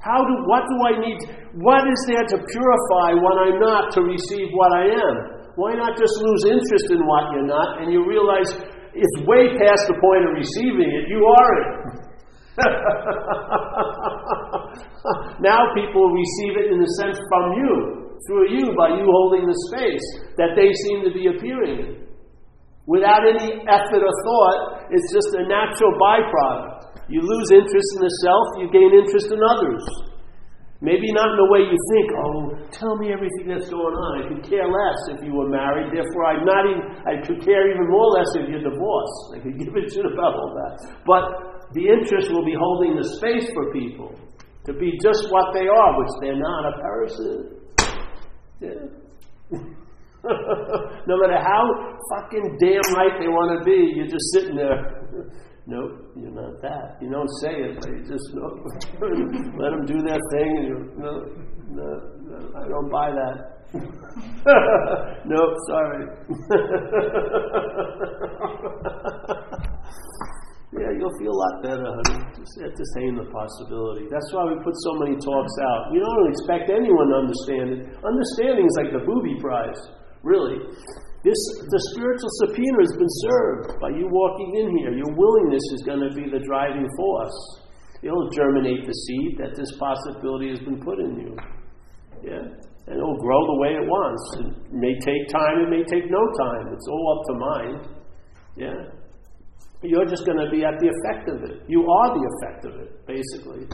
How 0.01 0.21
do, 0.21 0.34
what 0.45 0.62
do 0.69 0.75
I 0.86 0.93
need? 1.01 1.17
What 1.62 1.81
is 1.86 1.99
there 2.08 2.25
to 2.25 2.38
purify 2.38 3.17
what 3.21 3.38
I'm 3.41 3.60
not 3.60 3.93
to 3.93 4.01
receive 4.01 4.49
what 4.53 4.73
I 4.73 4.86
am? 4.86 5.15
Why 5.55 5.73
not 5.73 5.97
just 5.97 6.13
lose 6.21 6.45
interest 6.45 6.91
in 6.91 7.05
what 7.05 7.34
you're 7.34 7.47
not 7.47 7.81
and 7.81 7.91
you 7.91 8.05
realize 8.05 8.53
it's 8.95 9.27
way 9.27 9.51
past 9.60 9.91
the 9.91 9.99
point 9.99 10.23
of 10.23 10.31
receiving 10.39 10.88
it. 10.88 11.12
You 11.12 11.19
are 11.27 11.51
it. 11.60 11.69
now 15.43 15.60
people 15.75 16.08
receive 16.15 16.55
it 16.55 16.71
in 16.71 16.79
a 16.79 16.88
sense 16.95 17.19
from 17.27 17.51
you, 17.60 18.15
through 18.27 18.47
you, 18.55 18.71
by 18.79 18.95
you 18.95 19.03
holding 19.03 19.43
the 19.43 19.58
space 19.67 20.05
that 20.39 20.55
they 20.55 20.71
seem 20.88 21.03
to 21.03 21.12
be 21.12 21.27
appearing 21.27 21.79
in. 21.84 22.08
Without 22.88 23.27
any 23.27 23.60
effort 23.67 23.99
or 23.99 24.15
thought, 24.23 24.88
it's 24.88 25.12
just 25.12 25.36
a 25.36 25.43
natural 25.43 25.91
byproduct. 25.99 27.10
You 27.10 27.19
lose 27.19 27.51
interest 27.51 27.89
in 27.97 28.01
the 28.01 28.13
self, 28.23 28.47
you 28.63 28.71
gain 28.71 28.93
interest 28.95 29.27
in 29.34 29.41
others. 29.43 29.84
Maybe 30.86 31.10
not 31.17 31.34
in 31.34 31.38
the 31.41 31.50
way 31.50 31.62
you 31.65 31.74
think, 31.89 32.08
oh, 32.13 32.38
tell 32.69 32.93
me 33.02 33.10
everything 33.10 33.50
that's 33.50 33.74
going 33.74 33.98
on. 33.98 34.12
I 34.21 34.24
could 34.30 34.45
care 34.45 34.69
less 34.69 35.17
if 35.17 35.26
you 35.26 35.34
were 35.34 35.50
married, 35.50 35.89
therefore 35.89 36.30
I'm 36.30 36.45
not 36.45 36.62
even, 36.69 36.84
I 37.10 37.26
could 37.26 37.41
care 37.41 37.74
even 37.74 37.89
more 37.89 38.13
less 38.13 38.30
if 38.38 38.45
you're 38.54 38.62
divorced. 38.62 39.21
I 39.34 39.41
could 39.41 39.58
give 39.58 39.74
a 39.74 39.82
shit 39.89 40.06
about 40.06 40.38
all 40.38 40.54
that. 40.54 41.02
But 41.10 41.26
the 41.74 41.89
interest 41.89 42.30
will 42.30 42.45
be 42.45 42.54
holding 42.54 43.02
the 43.02 43.08
space 43.17 43.50
for 43.50 43.74
people 43.74 44.13
to 44.69 44.78
be 44.78 44.93
just 45.02 45.26
what 45.34 45.58
they 45.58 45.65
are, 45.65 45.89
which 45.98 46.13
they're 46.21 46.38
not 46.38 46.69
a 46.69 46.74
person. 46.78 47.34
Yeah. 48.62 48.86
no 51.10 51.17
matter 51.17 51.41
how 51.41 51.65
fucking 52.13 52.62
damn 52.62 52.86
right 52.93 53.17
they 53.17 53.26
want 53.26 53.58
to 53.58 53.65
be, 53.65 53.93
you're 53.98 54.06
just 54.06 54.30
sitting 54.38 54.56
there. 54.56 55.02
No, 55.67 55.97
you're 56.15 56.30
not 56.30 56.62
that. 56.62 57.01
You 57.01 57.10
don't 57.10 57.30
say 57.41 57.49
it, 57.49 57.80
but 57.82 57.89
you 57.89 58.06
just 58.06 58.34
know. 58.38 58.54
let 59.58 59.71
them 59.73 59.86
do 59.89 59.97
their 60.06 60.21
thing, 60.30 60.58
and 60.62 60.67
you 60.69 60.78
no, 61.01 61.25
no, 61.73 61.89
no, 62.21 62.38
I 62.54 62.67
don't 62.69 62.89
buy 62.91 63.10
that. 63.10 63.56
no, 65.25 65.41
sorry. 65.67 66.06
yeah, 70.78 70.91
you'll 71.01 71.17
feel 71.17 71.34
a 71.34 71.39
lot 71.41 71.63
better, 71.63 71.82
honey. 71.82 72.21
Just 72.38 72.62
entertain 72.62 73.17
the 73.17 73.25
possibility. 73.34 74.06
That's 74.13 74.30
why 74.38 74.45
we 74.45 74.62
put 74.62 74.78
so 74.86 74.93
many 75.01 75.17
talks 75.17 75.56
out. 75.65 75.89
We 75.91 75.97
don't 75.97 76.30
expect 76.30 76.69
anyone 76.69 77.10
to 77.10 77.25
understand 77.25 77.73
it. 77.73 77.89
Understanding 78.06 78.69
is 78.69 78.78
like 78.78 78.93
the 78.93 79.01
booby 79.01 79.34
prize, 79.41 79.82
really. 80.21 80.62
This, 81.26 81.42
the 81.58 81.82
spiritual 81.98 82.30
subpoena 82.46 82.78
has 82.86 82.94
been 83.02 83.16
served 83.26 83.82
by 83.82 83.90
you 83.98 84.06
walking 84.06 84.62
in 84.62 84.78
here. 84.78 84.94
Your 84.94 85.10
willingness 85.10 85.66
is 85.74 85.82
going 85.82 86.06
to 86.06 86.14
be 86.14 86.30
the 86.30 86.38
driving 86.46 86.86
force. 86.94 87.66
It'll 88.06 88.30
germinate 88.30 88.86
the 88.86 88.94
seed 88.94 89.42
that 89.42 89.58
this 89.58 89.74
possibility 89.82 90.54
has 90.54 90.62
been 90.62 90.78
put 90.78 91.02
in 91.02 91.18
you. 91.18 91.34
Yeah? 92.22 92.46
And 92.46 92.94
it'll 93.02 93.18
grow 93.18 93.42
the 93.42 93.58
way 93.58 93.74
it 93.74 93.90
wants. 93.90 94.22
It 94.38 94.70
may 94.70 94.94
take 95.02 95.26
time, 95.34 95.66
it 95.66 95.70
may 95.74 95.82
take 95.90 96.06
no 96.14 96.22
time. 96.38 96.70
It's 96.70 96.86
all 96.86 97.06
up 97.18 97.22
to 97.26 97.34
mind. 97.42 97.80
Yeah? 98.54 98.78
You're 99.82 100.06
just 100.06 100.30
going 100.30 100.38
to 100.38 100.54
be 100.54 100.62
at 100.62 100.78
the 100.78 100.94
effect 100.94 101.26
of 101.26 101.42
it. 101.42 101.66
You 101.66 101.90
are 101.90 102.10
the 102.14 102.24
effect 102.38 102.62
of 102.70 102.74
it, 102.86 103.02
basically. 103.10 103.66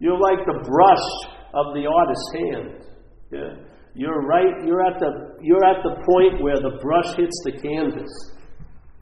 You're 0.00 0.16
like 0.16 0.40
the 0.48 0.64
brush 0.64 1.08
of 1.52 1.76
the 1.76 1.84
artist's 1.84 2.30
hand. 2.40 2.88
Yeah? 3.36 3.65
You're 3.96 4.20
right, 4.28 4.52
you're 4.66 4.84
at 4.84 5.00
the 5.00 5.40
you're 5.40 5.64
at 5.64 5.82
the 5.82 5.96
point 6.04 6.42
where 6.42 6.60
the 6.60 6.76
brush 6.82 7.16
hits 7.16 7.40
the 7.44 7.52
canvas. 7.52 8.12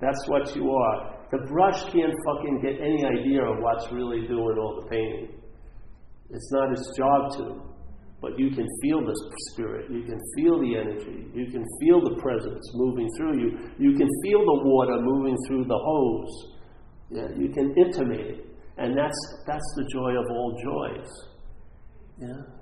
That's 0.01 0.23
what 0.29 0.55
you 0.55 0.71
are. 0.71 1.19
The 1.33 1.39
brush 1.49 1.83
can't 1.91 2.15
fucking 2.25 2.61
get 2.63 2.79
any 2.79 3.03
idea 3.03 3.43
of 3.43 3.59
what's 3.59 3.91
really 3.91 4.25
doing 4.29 4.57
all 4.57 4.83
the 4.83 4.89
painting. 4.89 5.35
It's 6.31 6.49
not 6.53 6.71
its 6.71 6.97
job 6.97 7.33
to. 7.39 7.75
But 8.23 8.39
you 8.39 8.51
can 8.51 8.67
feel 8.83 9.01
the 9.01 9.15
spirit, 9.51 9.91
you 9.91 10.05
can 10.05 10.19
feel 10.37 10.61
the 10.61 10.79
energy, 10.79 11.27
you 11.35 11.51
can 11.51 11.65
feel 11.81 12.01
the 12.01 12.17
presence 12.23 12.65
moving 12.73 13.09
through 13.19 13.39
you, 13.39 13.51
you 13.79 13.99
can 13.99 14.09
feel 14.23 14.39
the 14.39 14.61
water 14.65 14.97
moving 15.01 15.37
through 15.49 15.65
the 15.65 15.77
hose. 15.77 16.55
Yeah, 17.11 17.29
you 17.37 17.49
can 17.53 17.75
intimate 17.77 18.21
it. 18.21 18.47
And 18.79 18.97
that's 18.97 19.19
that's 19.45 19.75
the 19.77 19.89
joy 19.93 20.13
of 20.13 20.25
all 20.31 20.57
joys. 20.63 21.11
Yeah. 22.21 22.54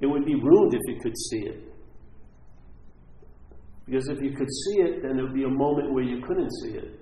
It 0.00 0.06
would 0.06 0.24
be 0.24 0.34
ruined 0.34 0.74
if 0.74 0.80
you 0.86 1.00
could 1.02 1.16
see 1.30 1.46
it. 1.46 1.70
Because 3.86 4.08
if 4.08 4.22
you 4.22 4.30
could 4.30 4.48
see 4.48 4.82
it, 4.82 5.02
then 5.02 5.16
there 5.16 5.24
would 5.24 5.34
be 5.34 5.44
a 5.44 5.48
moment 5.48 5.92
where 5.92 6.04
you 6.04 6.22
couldn't 6.26 6.50
see 6.62 6.78
it. 6.78 7.00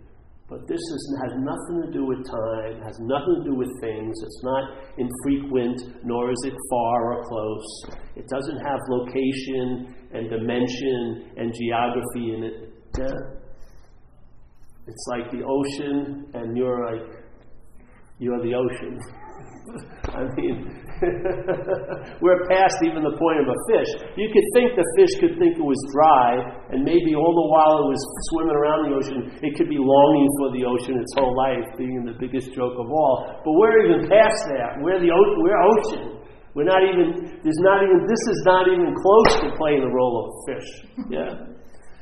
But 0.48 0.66
this 0.66 0.80
is, 0.80 1.18
has 1.22 1.32
nothing 1.36 1.82
to 1.84 1.92
do 1.92 2.06
with 2.06 2.24
time, 2.24 2.80
has 2.82 2.98
nothing 3.00 3.44
to 3.44 3.50
do 3.50 3.54
with 3.54 3.68
things. 3.82 4.16
It's 4.22 4.42
not 4.42 4.64
infrequent, 4.96 6.04
nor 6.04 6.30
is 6.30 6.42
it 6.46 6.54
far 6.70 7.12
or 7.12 7.24
close. 7.24 7.84
It 8.16 8.26
doesn't 8.28 8.60
have 8.64 8.78
location 8.88 9.94
and 10.14 10.30
dimension 10.30 11.32
and 11.36 11.52
geography 11.52 12.34
in 12.34 12.44
it. 12.44 12.72
Yeah. 12.98 13.38
It's 14.86 15.06
like 15.10 15.30
the 15.30 15.44
ocean, 15.44 16.30
and 16.32 16.56
you're 16.56 16.82
like, 16.90 17.22
you're 18.18 18.42
the 18.42 18.54
ocean. 18.54 18.98
I 20.14 20.24
mean, 20.34 20.87
we're 22.22 22.42
past 22.50 22.78
even 22.82 23.06
the 23.06 23.14
point 23.14 23.38
of 23.42 23.48
a 23.48 23.58
fish. 23.70 23.90
You 24.18 24.28
could 24.34 24.46
think 24.54 24.74
the 24.74 24.86
fish 24.98 25.12
could 25.22 25.34
think 25.38 25.54
it 25.58 25.64
was 25.66 25.78
dry, 25.94 26.38
and 26.74 26.82
maybe 26.82 27.14
all 27.14 27.30
the 27.30 27.48
while 27.54 27.86
it 27.86 27.88
was 27.94 28.02
swimming 28.32 28.56
around 28.58 28.80
the 28.90 28.92
ocean, 28.98 29.20
it 29.42 29.54
could 29.54 29.70
be 29.70 29.78
longing 29.78 30.28
for 30.42 30.48
the 30.54 30.66
ocean 30.66 30.98
its 30.98 31.14
whole 31.14 31.34
life, 31.34 31.66
being 31.78 32.02
the 32.02 32.18
biggest 32.18 32.50
joke 32.50 32.74
of 32.74 32.90
all. 32.90 33.42
But 33.46 33.52
we're 33.54 33.78
even 33.86 34.10
past 34.10 34.40
that. 34.54 34.82
We're 34.82 34.98
the 34.98 35.14
we're 35.14 35.62
ocean. 35.62 36.18
We're 36.58 36.66
not 36.66 36.82
even. 36.82 37.38
There's 37.46 37.62
not 37.62 37.86
even. 37.86 38.02
This 38.02 38.24
is 38.34 38.40
not 38.42 38.66
even 38.66 38.90
close 38.90 39.32
to 39.46 39.54
playing 39.54 39.86
the 39.86 39.92
role 39.94 40.14
of 40.18 40.26
a 40.26 40.36
fish. 40.50 40.68
Yeah. 41.06 41.30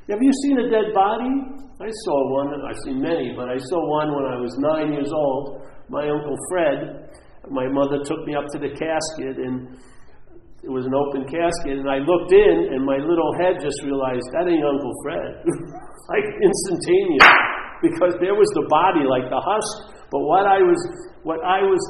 Have 0.09 0.23
you 0.23 0.33
seen 0.47 0.57
a 0.63 0.71
dead 0.71 0.95
body? 0.95 1.29
I 1.77 1.91
saw 1.93 2.17
one. 2.33 2.55
I've 2.65 2.81
seen 2.89 3.03
many, 3.03 3.35
but 3.37 3.53
I 3.53 3.59
saw 3.59 3.79
one 3.85 4.15
when 4.17 4.25
I 4.25 4.41
was 4.41 4.55
nine 4.57 4.97
years 4.97 5.13
old. 5.13 5.61
My 5.91 6.09
uncle 6.09 6.37
Fred 6.49 7.11
my 7.51 7.69
mother 7.69 8.03
took 8.03 8.25
me 8.27 8.35
up 8.35 8.47
to 8.53 8.59
the 8.59 8.73
casket 8.75 9.39
and 9.39 9.79
it 10.65 10.73
was 10.73 10.87
an 10.87 10.95
open 10.95 11.29
casket 11.31 11.79
and 11.79 11.87
I 11.87 12.03
looked 12.03 12.33
in 12.35 12.75
and 12.75 12.83
my 12.83 12.99
little 12.99 13.31
head 13.39 13.63
just 13.63 13.79
realized 13.87 14.27
that 14.35 14.51
ain't 14.51 14.67
Uncle 14.67 14.95
Fred. 15.07 15.47
like 16.13 16.27
instantaneous. 16.43 17.31
Because 17.85 18.17
there 18.25 18.35
was 18.35 18.49
the 18.57 18.67
body 18.73 19.05
like 19.05 19.29
the 19.29 19.39
husk. 19.39 19.95
But 20.11 20.23
what 20.25 20.49
I 20.49 20.65
was 20.65 20.81
what 21.23 21.39
I 21.45 21.61
was 21.63 21.83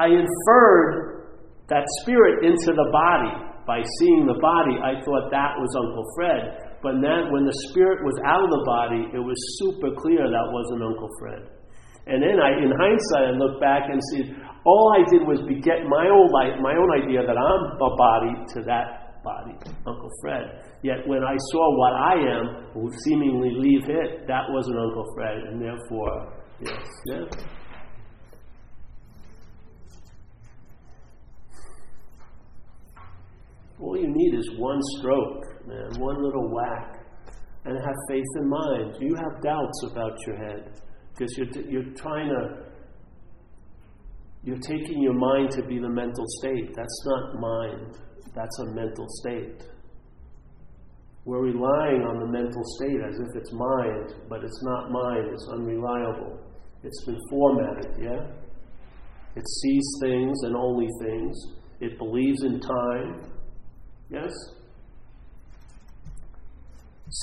I 0.00 0.10
inferred 0.10 1.22
that 1.68 1.86
spirit 2.02 2.44
into 2.44 2.74
the 2.74 2.88
body. 2.92 3.48
By 3.62 3.78
seeing 4.02 4.26
the 4.26 4.34
body, 4.42 4.74
I 4.82 4.98
thought 5.06 5.30
that 5.30 5.54
was 5.54 5.70
Uncle 5.78 6.02
Fred. 6.18 6.74
But 6.82 6.98
then 6.98 7.30
when 7.30 7.46
the 7.46 7.54
spirit 7.70 8.02
was 8.02 8.18
out 8.26 8.42
of 8.42 8.50
the 8.50 8.64
body, 8.66 9.02
it 9.14 9.22
was 9.22 9.38
super 9.62 9.94
clear 9.94 10.26
that 10.26 10.46
wasn't 10.50 10.82
Uncle 10.82 11.06
Fred. 11.22 11.46
And 12.10 12.18
then 12.18 12.42
I, 12.42 12.58
in 12.58 12.74
hindsight, 12.74 13.30
I 13.30 13.32
look 13.38 13.62
back 13.62 13.86
and 13.86 14.02
see, 14.10 14.34
all 14.64 14.94
I 14.94 15.10
did 15.10 15.26
was 15.26 15.40
beget 15.48 15.84
my 15.88 16.06
own 16.06 16.30
my 16.62 16.74
own 16.74 16.90
idea 17.02 17.26
that 17.26 17.36
I'm 17.36 17.62
a 17.76 17.96
body 17.96 18.34
to 18.54 18.62
that 18.66 19.22
body, 19.24 19.54
Uncle 19.86 20.10
Fred. 20.20 20.62
Yet 20.82 21.06
when 21.06 21.22
I 21.22 21.36
saw 21.50 21.78
what 21.78 21.92
I 21.94 22.14
am 22.14 22.72
who 22.74 22.90
seemingly 23.04 23.50
leave 23.54 23.88
it, 23.88 24.26
that 24.26 24.44
wasn't 24.48 24.78
Uncle 24.78 25.06
Fred, 25.14 25.36
and 25.48 25.62
therefore, 25.62 26.42
yes, 26.60 26.86
yeah. 27.06 27.24
All 33.80 33.96
you 33.96 34.06
need 34.08 34.38
is 34.38 34.48
one 34.58 34.78
stroke, 34.98 35.66
man, 35.66 35.90
one 35.98 36.22
little 36.22 36.48
whack, 36.54 37.04
and 37.64 37.76
have 37.76 37.96
faith 38.08 38.24
in 38.36 38.48
mind. 38.48 38.96
You 39.00 39.14
have 39.16 39.42
doubts 39.42 39.84
about 39.90 40.16
your 40.26 40.36
head 40.36 40.80
because 41.12 41.36
you're, 41.36 41.68
you're 41.68 41.94
trying 41.94 42.28
to, 42.28 42.61
you're 44.44 44.58
taking 44.58 45.02
your 45.02 45.14
mind 45.14 45.50
to 45.52 45.62
be 45.62 45.78
the 45.78 45.88
mental 45.88 46.24
state. 46.40 46.74
That's 46.74 47.06
not 47.06 47.40
mind, 47.40 47.98
that's 48.34 48.58
a 48.60 48.74
mental 48.74 49.06
state. 49.20 49.64
We're 51.24 51.42
relying 51.42 52.02
on 52.02 52.18
the 52.18 52.26
mental 52.26 52.62
state 52.78 52.98
as 53.08 53.20
if 53.20 53.36
it's 53.36 53.52
mind, 53.52 54.14
but 54.28 54.42
it's 54.42 54.62
not 54.64 54.90
mind, 54.90 55.28
it's 55.32 55.48
unreliable. 55.52 56.40
It's 56.82 57.04
been 57.04 57.18
formatted, 57.30 57.94
yeah? 58.02 58.26
It 59.36 59.48
sees 59.62 59.86
things 60.02 60.36
and 60.42 60.56
only 60.56 60.88
things. 61.00 61.38
It 61.80 61.96
believes 61.98 62.42
in 62.42 62.58
time, 62.60 63.32
Yes? 64.12 64.30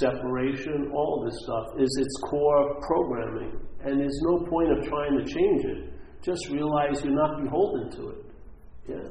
Separation, 0.01 0.91
all 0.93 1.23
this 1.23 1.37
stuff 1.43 1.79
is 1.79 1.97
its 1.99 2.15
core 2.29 2.79
programming. 2.81 3.59
And 3.81 3.99
there's 3.99 4.19
no 4.23 4.45
point 4.49 4.71
of 4.71 4.87
trying 4.87 5.17
to 5.17 5.25
change 5.25 5.65
it. 5.65 5.88
Just 6.21 6.49
realize 6.49 7.03
you're 7.03 7.13
not 7.15 7.41
beholden 7.41 7.89
to 7.91 8.09
it. 8.09 8.25
Yeah? 8.87 9.09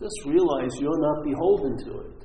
Just 0.00 0.24
realize 0.24 0.70
you're 0.80 1.00
not 1.00 1.24
beholden 1.24 1.76
to 1.84 2.00
it. 2.00 2.18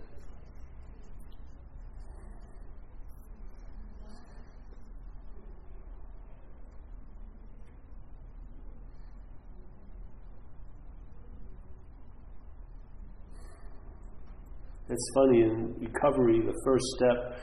It's 14.90 15.10
funny 15.16 15.42
in 15.42 15.74
recovery, 15.80 16.40
the 16.42 16.54
first 16.64 16.86
step 16.98 17.40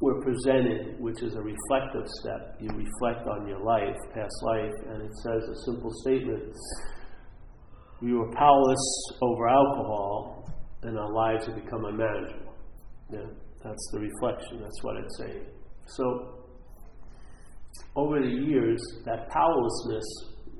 we're 0.00 0.20
presented, 0.20 1.00
which 1.00 1.22
is 1.22 1.34
a 1.34 1.40
reflective 1.40 2.06
step. 2.20 2.56
You 2.60 2.68
reflect 2.68 3.26
on 3.28 3.48
your 3.48 3.60
life, 3.64 3.96
past 4.14 4.34
life, 4.42 4.74
and 4.88 5.02
it 5.02 5.12
says 5.22 5.42
a 5.48 5.56
simple 5.64 5.90
statement 6.02 6.54
We 8.02 8.12
were 8.12 8.30
powerless 8.32 9.12
over 9.22 9.48
alcohol, 9.48 10.50
and 10.82 10.98
our 10.98 11.12
lives 11.12 11.46
have 11.46 11.56
become 11.56 11.84
unmanageable. 11.84 12.54
Yeah, 13.12 13.26
that's 13.64 13.90
the 13.92 14.00
reflection, 14.00 14.60
that's 14.60 14.82
what 14.82 14.96
it's 14.96 15.18
saying. 15.18 15.46
So, 15.86 16.44
over 17.94 18.20
the 18.20 18.28
years, 18.28 18.80
that 19.04 19.28
powerlessness, 19.30 20.04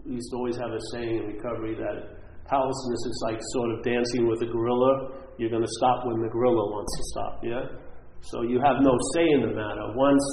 we 0.05 0.15
used 0.15 0.31
to 0.31 0.37
always 0.37 0.57
have 0.57 0.71
a 0.71 0.81
saying 0.93 1.17
in 1.17 1.27
recovery 1.27 1.75
that 1.75 2.17
Powerlessness 2.49 3.03
is 3.11 3.23
like 3.27 3.39
sort 3.59 3.71
of 3.73 3.83
dancing 3.83 4.29
with 4.29 4.41
a 4.43 4.47
gorilla. 4.47 5.19
You're 5.37 5.51
going 5.51 5.67
to 5.67 5.75
stop 5.79 6.07
when 6.07 6.23
the 6.23 6.29
gorilla 6.29 6.71
wants 6.71 6.93
to 6.97 7.03
stop, 7.11 7.41
yeah? 7.43 7.86
So 8.21 8.43
you 8.43 8.61
have 8.61 8.83
no 8.83 8.93
say 9.15 9.27
in 9.35 9.41
the 9.43 9.55
matter. 9.55 9.93
Once 9.95 10.25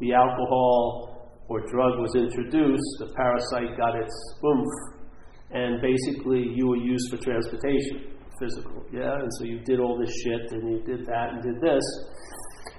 the 0.00 0.12
alcohol 0.14 1.30
or 1.48 1.60
drug 1.68 1.98
was 2.00 2.14
introduced, 2.16 2.90
the 2.98 3.12
parasite 3.14 3.76
got 3.76 3.94
its 3.96 4.14
oomph, 4.44 5.02
and 5.50 5.80
basically 5.82 6.48
you 6.54 6.68
were 6.68 6.80
used 6.80 7.10
for 7.10 7.18
transportation, 7.18 8.16
physical, 8.40 8.82
yeah? 8.92 9.20
And 9.20 9.30
so 9.38 9.44
you 9.44 9.60
did 9.60 9.80
all 9.80 9.98
this 9.98 10.12
shit, 10.24 10.52
and 10.52 10.72
you 10.72 10.80
did 10.84 11.04
that, 11.06 11.36
and 11.36 11.42
did 11.42 11.60
this. 11.60 11.84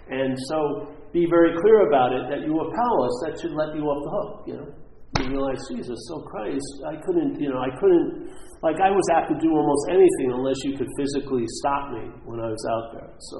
And 0.09 0.35
so 0.49 0.89
be 1.13 1.27
very 1.29 1.53
clear 1.61 1.87
about 1.87 2.11
it 2.13 2.23
that 2.29 2.41
you 2.45 2.53
were 2.53 2.69
powerless. 2.73 3.15
That 3.25 3.39
should 3.39 3.53
let 3.53 3.75
you 3.75 3.85
off 3.85 4.01
the 4.03 4.11
hook, 4.11 4.33
you 4.47 4.55
know? 4.57 4.69
You 5.21 5.29
realize, 5.29 5.61
Jesus, 5.69 5.99
so 6.09 6.25
Christ, 6.25 6.65
I 6.89 6.97
couldn't, 7.05 7.39
you 7.39 7.49
know, 7.53 7.61
I 7.61 7.69
couldn't 7.79 8.33
like 8.63 8.79
I 8.79 8.89
was 8.89 9.03
apt 9.13 9.27
to 9.27 9.37
do 9.43 9.51
almost 9.51 9.83
anything 9.91 10.31
unless 10.31 10.55
you 10.63 10.73
could 10.79 10.87
physically 10.97 11.43
stop 11.59 11.91
me 11.91 12.07
when 12.23 12.39
I 12.39 12.47
was 12.47 12.63
out 12.71 12.95
there. 12.95 13.11
So, 13.19 13.37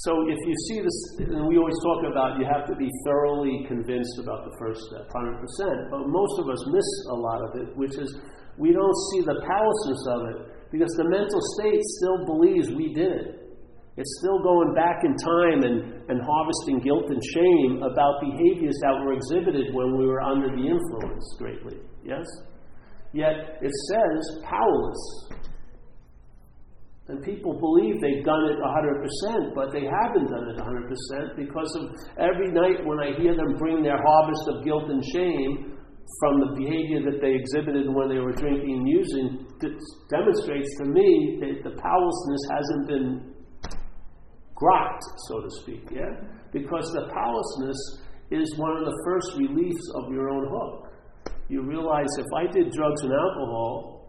so 0.00 0.16
if 0.32 0.40
you 0.48 0.54
see 0.68 0.80
this, 0.80 1.28
and 1.28 1.44
we 1.44 1.60
always 1.60 1.76
talk 1.84 2.08
about 2.08 2.40
you 2.40 2.48
have 2.48 2.64
to 2.68 2.76
be 2.76 2.88
thoroughly 3.04 3.64
convinced 3.68 4.16
about 4.16 4.48
the 4.48 4.56
first 4.56 4.80
step, 4.88 5.04
100%. 5.12 5.90
But 5.92 6.08
most 6.08 6.40
of 6.40 6.48
us 6.48 6.60
miss 6.72 6.88
a 7.12 7.16
lot 7.20 7.40
of 7.44 7.50
it, 7.60 7.76
which 7.76 7.96
is 8.00 8.08
we 8.56 8.72
don't 8.72 8.98
see 9.12 9.20
the 9.20 9.36
powerlessness 9.44 10.02
of 10.08 10.20
it 10.32 10.38
because 10.72 10.88
the 10.96 11.04
mental 11.04 11.40
state 11.60 11.84
still 12.00 12.24
believes 12.24 12.72
we 12.72 12.94
did 12.94 13.12
it. 13.12 13.28
It's 14.00 14.16
still 14.24 14.40
going 14.40 14.72
back 14.72 15.04
in 15.04 15.12
time 15.20 15.68
and, 15.68 16.08
and 16.08 16.24
harvesting 16.24 16.80
guilt 16.80 17.04
and 17.12 17.20
shame 17.36 17.82
about 17.84 18.24
behaviors 18.24 18.80
that 18.80 18.96
were 19.04 19.12
exhibited 19.12 19.74
when 19.74 19.98
we 19.98 20.06
were 20.06 20.22
under 20.22 20.48
the 20.48 20.64
influence 20.64 21.36
greatly. 21.36 21.76
Yes? 22.04 22.24
Yet 23.12 23.60
it 23.60 23.72
says 23.92 24.40
powerless. 24.48 25.39
And 27.10 27.22
people 27.26 27.58
believe 27.58 27.98
they've 27.98 28.24
done 28.24 28.46
it 28.46 28.58
100%, 28.62 29.54
but 29.54 29.72
they 29.74 29.82
haven't 29.82 30.30
done 30.30 30.46
it 30.46 30.58
100% 30.62 31.36
because 31.36 31.70
of 31.74 31.90
every 32.18 32.54
night 32.54 32.86
when 32.86 33.02
I 33.02 33.18
hear 33.18 33.34
them 33.34 33.58
bring 33.58 33.82
their 33.82 33.98
harvest 33.98 34.46
of 34.46 34.64
guilt 34.64 34.88
and 34.88 35.02
shame 35.12 35.74
from 36.20 36.40
the 36.40 36.54
behavior 36.54 37.02
that 37.10 37.20
they 37.20 37.34
exhibited 37.34 37.86
when 37.90 38.08
they 38.08 38.18
were 38.18 38.32
drinking 38.32 38.78
and 38.78 38.88
using, 38.88 39.46
it 39.62 39.74
demonstrates 40.10 40.70
to 40.78 40.84
me 40.86 41.38
that 41.42 41.66
the 41.66 41.74
powerlessness 41.82 42.42
hasn't 42.50 42.86
been 42.86 43.34
grokked, 44.54 45.06
so 45.28 45.42
to 45.42 45.50
speak, 45.62 45.82
yeah? 45.90 46.14
Because 46.52 46.86
the 46.94 47.10
powerlessness 47.12 47.78
is 48.30 48.54
one 48.58 48.76
of 48.76 48.84
the 48.84 48.98
first 49.04 49.38
reliefs 49.38 49.86
of 49.96 50.12
your 50.12 50.30
own 50.30 50.46
hook 50.48 50.90
you 51.50 51.62
realize 51.62 52.06
if 52.16 52.26
I 52.32 52.46
did 52.46 52.70
drugs 52.70 53.02
and 53.02 53.12
alcohol, 53.12 53.99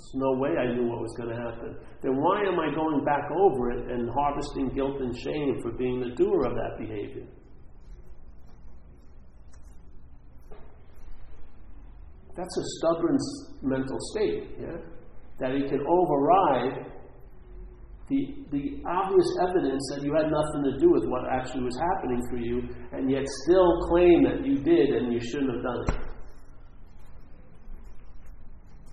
there's 0.00 0.14
no 0.14 0.32
way 0.40 0.56
I 0.56 0.72
knew 0.72 0.88
what 0.88 1.00
was 1.00 1.14
going 1.16 1.28
to 1.28 1.36
happen. 1.36 1.76
Then 2.00 2.16
why 2.16 2.40
am 2.42 2.58
I 2.58 2.74
going 2.74 3.04
back 3.04 3.28
over 3.36 3.70
it 3.70 3.90
and 3.90 4.08
harvesting 4.08 4.70
guilt 4.74 5.00
and 5.00 5.14
shame 5.16 5.60
for 5.62 5.72
being 5.72 6.00
the 6.00 6.14
doer 6.16 6.46
of 6.46 6.54
that 6.54 6.78
behavior? 6.78 7.26
That's 12.34 12.56
a 12.56 12.64
stubborn 12.78 13.18
mental 13.62 13.98
state, 14.12 14.56
yeah? 14.58 14.78
That 15.40 15.52
it 15.52 15.68
can 15.68 15.84
override 15.86 16.86
the, 18.08 18.34
the 18.50 18.82
obvious 18.88 19.28
evidence 19.42 19.82
that 19.94 20.02
you 20.02 20.14
had 20.14 20.32
nothing 20.32 20.64
to 20.64 20.78
do 20.80 20.90
with 20.90 21.04
what 21.06 21.22
actually 21.30 21.64
was 21.64 21.76
happening 21.76 22.22
for 22.30 22.38
you, 22.38 22.62
and 22.92 23.10
yet 23.10 23.24
still 23.44 23.68
claim 23.88 24.24
that 24.24 24.46
you 24.46 24.58
did 24.64 24.96
and 24.96 25.12
you 25.12 25.20
shouldn't 25.20 25.52
have 25.54 25.62
done 25.62 25.84
it. 25.88 26.09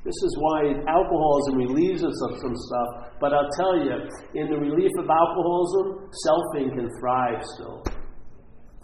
This 0.08 0.24
is 0.24 0.34
why 0.40 0.72
alcoholism 0.88 1.68
relieves 1.68 2.00
us 2.00 2.16
of 2.32 2.40
some 2.40 2.56
stuff, 2.56 3.12
but 3.20 3.36
I'll 3.36 3.52
tell 3.60 3.76
you, 3.76 4.08
in 4.40 4.48
the 4.48 4.56
relief 4.56 4.92
of 5.04 5.04
alcoholism, 5.04 6.08
selfing 6.24 6.72
can 6.80 6.88
thrive 6.96 7.44
still. 7.44 7.84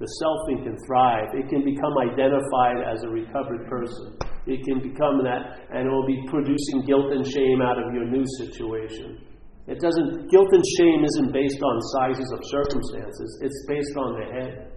The 0.04 0.10
selfing 0.20 0.68
can 0.68 0.76
thrive. 0.84 1.32
It 1.32 1.48
can 1.48 1.64
become 1.64 1.96
identified 1.96 2.84
as 2.84 3.08
a 3.08 3.10
recovered 3.10 3.72
person. 3.72 4.20
It 4.52 4.68
can 4.68 4.84
become 4.84 5.24
that, 5.24 5.64
and 5.72 5.88
it 5.88 5.92
will 5.96 6.06
be 6.06 6.20
producing 6.28 6.84
guilt 6.84 7.16
and 7.16 7.24
shame 7.24 7.64
out 7.64 7.80
of 7.80 7.96
your 7.96 8.04
new 8.04 8.28
situation. 8.44 9.24
It 9.72 9.80
doesn't, 9.80 10.28
guilt 10.28 10.52
and 10.52 10.66
shame 10.76 11.08
isn't 11.08 11.32
based 11.32 11.64
on 11.64 11.76
sizes 12.04 12.28
of 12.36 12.44
circumstances, 12.52 13.40
it's 13.40 13.64
based 13.72 13.96
on 13.96 14.20
the 14.20 14.28
head. 14.28 14.74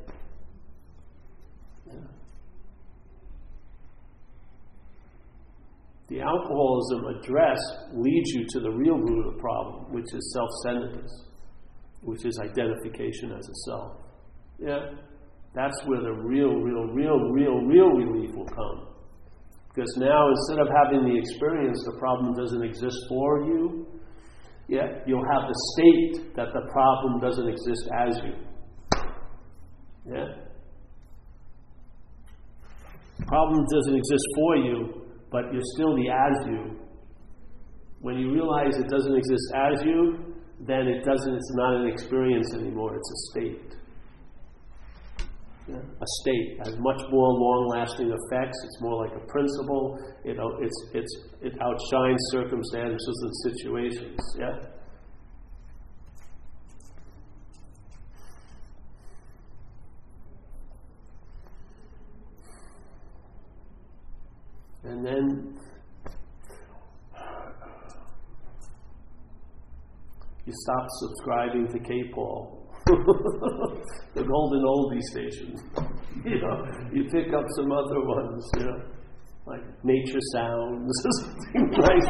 The 6.09 6.21
alcoholism 6.21 7.19
address 7.19 7.59
leads 7.93 8.31
you 8.31 8.47
to 8.51 8.61
the 8.61 8.71
real 8.71 8.97
root 8.97 9.27
of 9.27 9.35
the 9.35 9.41
problem, 9.41 9.93
which 9.93 10.07
is 10.15 10.33
self 10.35 10.49
centeredness, 10.63 11.11
which 12.03 12.25
is 12.25 12.39
identification 12.39 13.33
as 13.33 13.49
a 13.49 13.55
self. 13.67 13.97
Yeah? 14.59 14.79
That's 15.55 15.77
where 15.87 16.03
the 16.03 16.13
real, 16.13 16.55
real, 16.55 16.85
real, 16.95 17.19
real, 17.33 17.59
real 17.65 17.89
relief 17.89 18.35
will 18.37 18.47
come. 18.47 18.89
Because 19.75 19.93
now, 19.99 20.31
instead 20.31 20.61
of 20.61 20.69
having 20.85 21.05
the 21.05 21.19
experience, 21.19 21.83
the 21.85 21.99
problem 21.99 22.35
doesn't 22.35 22.63
exist 22.63 22.97
for 23.09 23.45
you, 23.45 23.87
yeah, 24.69 25.01
you'll 25.07 25.27
have 25.33 25.43
the 25.49 25.59
state 25.75 26.35
that 26.37 26.49
the 26.53 26.69
problem 26.73 27.21
doesn't 27.21 27.49
exist 27.49 27.89
as 28.07 28.21
you. 28.25 28.35
Yeah? 30.15 30.27
Problem 33.27 33.65
doesn't 33.73 33.97
exist 33.97 34.25
for 34.37 34.57
you, 34.57 35.06
but 35.37 35.53
you're 35.53 35.71
still 35.77 35.95
the 35.95 36.09
as 36.09 36.37
you. 36.49 36.81
When 38.01 38.17
you 38.17 38.33
realize 38.33 38.79
it 38.79 38.89
doesn't 38.89 39.15
exist 39.15 39.47
as 39.55 39.85
you, 39.85 40.33
then 40.67 40.89
it 40.89 41.05
doesn't 41.05 41.35
it's 41.35 41.53
not 41.57 41.75
an 41.77 41.89
experience 41.89 42.55
anymore, 42.55 42.97
it's 42.97 43.11
a 43.11 43.19
state. 43.31 43.73
Yeah. 45.69 45.77
A 45.77 46.09
state 46.23 46.49
has 46.65 46.75
much 46.79 47.03
more 47.11 47.29
long-lasting 47.29 48.07
effects. 48.07 48.57
It's 48.65 48.81
more 48.81 49.05
like 49.05 49.15
a 49.15 49.27
principle. 49.27 49.99
Know, 50.25 50.51
it's 50.63 50.79
it's 50.95 51.13
it 51.43 51.53
outshines 51.61 52.23
circumstances 52.31 53.17
and 53.25 53.33
situations. 53.53 54.21
Yeah. 54.39 54.57
And 64.89 65.05
then 65.05 65.59
you 70.45 70.53
stop 70.53 70.87
subscribing 71.01 71.67
to 71.73 71.79
K-Paul. 71.81 72.63
the 72.87 74.23
golden 74.23 74.63
oldie 74.63 75.03
station. 75.11 75.55
you 76.25 76.41
know, 76.41 76.65
you 76.93 77.03
pick 77.11 77.35
up 77.35 77.45
some 77.57 77.73
other 77.73 78.01
ones, 78.01 78.49
you 78.59 78.65
know, 78.67 78.79
like 79.47 79.63
nature 79.83 80.21
sounds, 80.33 81.05
like 81.55 82.07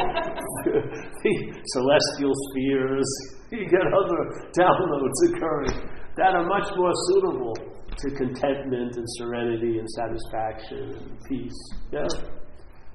the 1.24 1.34
celestial 1.72 2.32
spheres. 2.50 3.10
You 3.50 3.64
get 3.68 3.86
other 3.88 4.20
downloads 4.52 5.18
occurring 5.28 5.88
that 6.16 6.34
are 6.34 6.46
much 6.46 6.68
more 6.76 6.92
suitable 7.08 7.54
to 7.54 8.10
contentment 8.16 8.96
and 8.96 9.06
serenity 9.16 9.78
and 9.78 9.88
satisfaction 9.88 10.94
and 10.96 11.18
peace. 11.28 11.70
Yeah? 11.90 12.06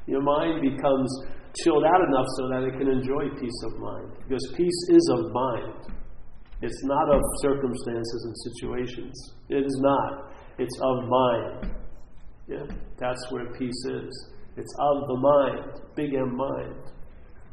Your 0.07 0.21
mind 0.21 0.61
becomes 0.61 1.09
chilled 1.63 1.83
out 1.83 2.01
enough 2.07 2.27
so 2.37 2.47
that 2.49 2.63
it 2.63 2.77
can 2.77 2.89
enjoy 2.89 3.29
peace 3.39 3.59
of 3.65 3.79
mind. 3.79 4.11
Because 4.27 4.53
peace 4.55 4.81
is 4.89 5.09
of 5.13 5.31
mind. 5.31 6.01
It's 6.61 6.83
not 6.83 7.13
of 7.13 7.21
circumstances 7.41 8.21
and 8.25 8.35
situations. 8.53 9.33
It 9.49 9.65
is 9.65 9.79
not. 9.81 10.31
It's 10.59 10.79
of 10.81 11.09
mind. 11.09 11.75
Yeah, 12.47 12.75
that's 12.99 13.31
where 13.31 13.51
peace 13.53 13.83
is. 13.89 14.29
It's 14.57 14.73
of 14.79 15.07
the 15.07 15.17
mind, 15.17 15.81
big 15.95 16.13
M 16.13 16.35
mind. 16.35 16.75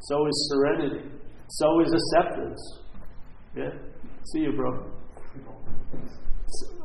So 0.01 0.27
is 0.27 0.53
serenity. 0.53 1.09
So 1.47 1.81
is 1.81 1.93
acceptance. 1.93 2.79
Yeah? 3.55 3.71
See 4.31 4.39
you, 4.39 4.53
bro. 4.55 4.91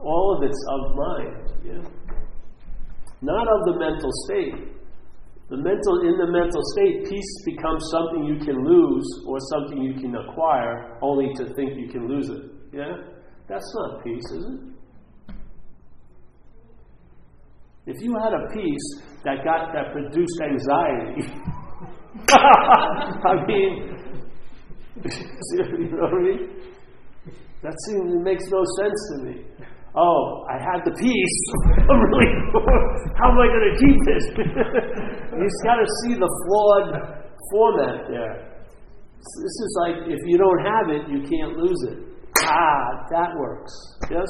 All 0.03 0.37
of 0.37 0.43
it's 0.49 0.65
of 0.71 0.97
mind. 0.97 1.53
Yeah? 1.65 1.83
Not 3.23 3.47
of 3.49 3.65
the 3.67 3.79
mental 3.79 4.11
state. 4.27 4.74
The 5.55 5.63
mental, 5.63 6.01
in 6.03 6.19
the 6.19 6.27
mental 6.35 6.61
state, 6.75 7.07
peace 7.09 7.33
becomes 7.47 7.87
something 7.95 8.25
you 8.27 8.45
can 8.45 8.59
lose 8.67 9.07
or 9.25 9.39
something 9.55 9.81
you 9.85 9.95
can 9.95 10.13
acquire 10.17 10.99
only 11.01 11.33
to 11.37 11.45
think 11.55 11.79
you 11.79 11.87
can 11.89 12.09
lose 12.09 12.29
it. 12.29 12.43
Yeah? 12.73 12.91
That's 13.47 13.73
not 13.77 14.03
peace, 14.03 14.25
is 14.35 14.45
it? 14.51 15.35
If 17.87 18.03
you 18.03 18.17
had 18.19 18.33
a 18.35 18.49
peace 18.53 19.03
that 19.23 19.45
got 19.45 19.71
that 19.75 19.93
produced 19.93 20.41
anxiety, 20.43 21.23
I 22.35 23.47
mean, 23.47 23.95
you 25.55 25.91
know 25.93 26.03
what 26.03 26.15
I 26.15 26.23
mean? 26.23 26.51
That 27.63 27.77
seems 27.87 28.25
makes 28.25 28.45
no 28.51 28.65
sense 28.77 29.01
to 29.11 29.23
me 29.23 29.45
oh, 29.97 30.45
I 30.51 30.59
had 30.59 30.83
the 30.85 30.95
peace. 30.95 31.39
I'm 31.91 32.01
really, 32.11 32.31
how 33.19 33.31
am 33.31 33.39
I 33.39 33.47
going 33.51 33.69
to 33.71 33.77
keep 33.81 33.99
this? 34.07 34.25
You've 35.39 35.61
got 35.65 35.79
to 35.79 35.89
see 36.05 36.15
the 36.15 36.31
flawed 36.47 37.25
format 37.51 38.07
there. 38.11 38.55
This 39.19 39.57
is 39.65 39.73
like 39.81 39.97
if 40.07 40.21
you 40.27 40.37
don't 40.37 40.61
have 40.61 40.87
it, 40.93 41.09
you 41.09 41.21
can't 41.25 41.57
lose 41.57 41.81
it. 41.89 41.99
Ah, 42.45 43.07
that 43.11 43.31
works. 43.39 43.73
Yes? 44.11 44.29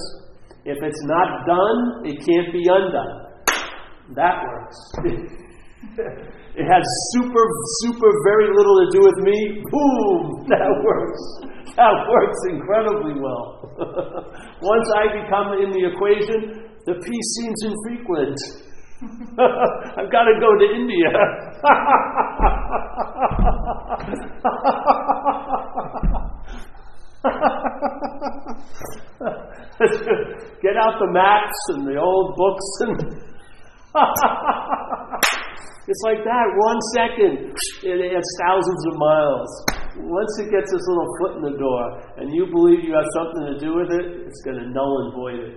If 0.64 0.78
it's 0.82 1.02
not 1.04 1.46
done, 1.46 2.06
it 2.06 2.16
can't 2.24 2.52
be 2.52 2.62
undone. 2.70 3.24
That 4.14 4.44
works. 4.44 4.78
it 6.56 6.64
has 6.64 6.84
super, 7.12 7.44
super 7.82 8.10
very 8.24 8.48
little 8.54 8.76
to 8.80 8.88
do 8.92 9.00
with 9.02 9.18
me. 9.24 9.62
Boom! 9.70 10.46
That 10.48 10.68
works. 10.84 11.43
That 11.76 11.96
works 12.08 12.38
incredibly 12.50 13.20
well. 13.20 13.72
Once 14.62 14.88
I 15.00 15.08
become 15.24 15.56
in 15.64 15.70
the 15.72 15.88
equation, 15.90 16.68
the 16.84 16.94
peace 17.00 17.28
seems 17.40 17.64
infrequent. 17.64 18.38
I've 19.98 20.12
got 20.12 20.24
to 20.28 20.36
go 20.40 20.54
to 20.54 20.66
India. 20.76 21.08
Get 30.62 30.76
out 30.76 31.00
the 31.00 31.08
maps 31.10 31.60
and 31.68 31.86
the 31.86 31.96
old 31.96 32.36
books 32.36 32.80
and. 32.80 33.00
it's 35.88 36.02
like 36.04 36.22
that. 36.24 36.46
One 36.56 36.80
second, 36.94 37.56
it 37.82 38.14
adds 38.14 38.36
thousands 38.46 38.86
of 38.86 38.98
miles 38.98 39.64
once 39.96 40.38
it 40.42 40.50
gets 40.50 40.72
this 40.72 40.82
little 40.90 41.06
foot 41.20 41.36
in 41.38 41.42
the 41.46 41.56
door 41.58 41.82
and 42.18 42.34
you 42.34 42.46
believe 42.50 42.82
you 42.82 42.94
have 42.94 43.06
something 43.14 43.46
to 43.54 43.58
do 43.62 43.76
with 43.78 43.92
it, 43.94 44.26
it's 44.26 44.42
going 44.42 44.58
to 44.58 44.66
null 44.70 45.06
and 45.06 45.14
void 45.14 45.38
it. 45.38 45.54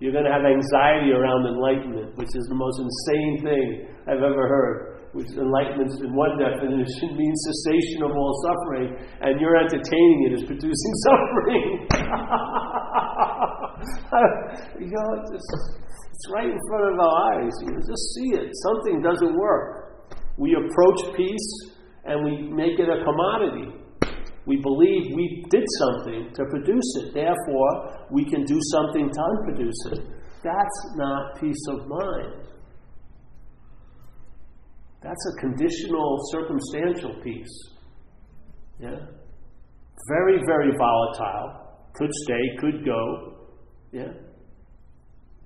You're 0.00 0.12
going 0.12 0.28
to 0.28 0.34
have 0.34 0.44
anxiety 0.44 1.12
around 1.14 1.46
enlightenment, 1.46 2.18
which 2.18 2.34
is 2.34 2.44
the 2.52 2.58
most 2.58 2.82
insane 2.82 3.46
thing 3.46 3.86
I've 4.04 4.20
ever 4.20 4.44
heard. 4.44 4.92
Which 5.16 5.32
enlightenment, 5.32 5.96
in 6.04 6.12
one 6.12 6.36
definition, 6.36 7.16
means 7.20 7.38
cessation 7.48 8.04
of 8.04 8.12
all 8.12 8.36
suffering, 8.44 8.92
and 9.24 9.40
you're 9.40 9.56
entertaining 9.56 10.28
it 10.28 10.36
as 10.36 10.44
producing 10.44 10.92
suffering. 11.08 11.88
you 14.84 14.92
know, 14.92 15.08
it's, 15.24 15.32
it's 15.32 16.24
right 16.28 16.52
in 16.52 16.60
front 16.68 16.92
of 16.92 17.00
our 17.00 17.16
eyes. 17.32 17.56
You 17.64 17.72
just 17.80 18.04
see 18.20 18.36
it. 18.36 18.52
Something 18.68 19.00
doesn't 19.00 19.32
work. 19.32 20.04
We 20.36 20.52
approach 20.52 21.16
peace 21.16 21.75
and 22.06 22.24
we 22.24 22.48
make 22.50 22.78
it 22.78 22.88
a 22.88 23.04
commodity. 23.04 23.72
We 24.46 24.58
believe 24.62 25.12
we 25.14 25.44
did 25.50 25.64
something 25.78 26.30
to 26.32 26.44
produce 26.50 26.96
it, 27.02 27.14
therefore, 27.14 28.06
we 28.12 28.24
can 28.24 28.44
do 28.44 28.58
something 28.70 29.10
to 29.10 29.20
unproduce 29.22 29.86
it. 29.92 29.98
That's 30.44 30.78
not 30.94 31.40
peace 31.40 31.64
of 31.70 31.88
mind. 31.88 32.46
That's 35.02 35.26
a 35.34 35.40
conditional, 35.40 36.18
circumstantial 36.30 37.20
peace. 37.22 37.62
Yeah? 38.78 38.96
Very, 40.08 40.40
very 40.46 40.70
volatile. 40.78 41.80
Could 41.94 42.10
stay, 42.12 42.56
could 42.60 42.84
go. 42.84 43.48
Yeah? 43.92 44.12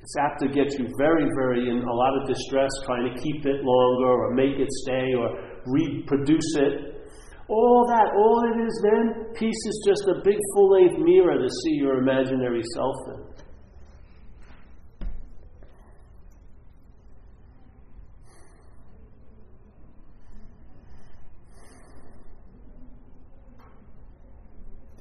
It's 0.00 0.16
apt 0.18 0.40
to 0.40 0.48
get 0.48 0.78
you 0.78 0.88
very, 0.98 1.26
very 1.36 1.70
in 1.70 1.78
a 1.78 1.92
lot 1.92 2.20
of 2.20 2.28
distress 2.28 2.70
trying 2.86 3.14
to 3.14 3.20
keep 3.20 3.44
it 3.44 3.60
longer 3.62 4.08
or 4.08 4.34
make 4.34 4.58
it 4.58 4.68
stay 4.82 5.12
or 5.16 5.49
reproduce 5.66 6.56
it. 6.56 7.08
All 7.48 7.84
that, 7.88 8.14
all 8.14 8.44
it 8.54 8.62
is 8.64 8.80
then, 8.82 9.34
peace 9.34 9.62
is 9.66 9.84
just 9.86 10.08
a 10.08 10.22
big 10.22 10.38
full 10.54 10.70
length 10.70 10.98
mirror 10.98 11.36
to 11.36 11.48
see 11.48 11.74
your 11.74 11.98
imaginary 11.98 12.62
self 12.74 12.96
in. 13.08 13.30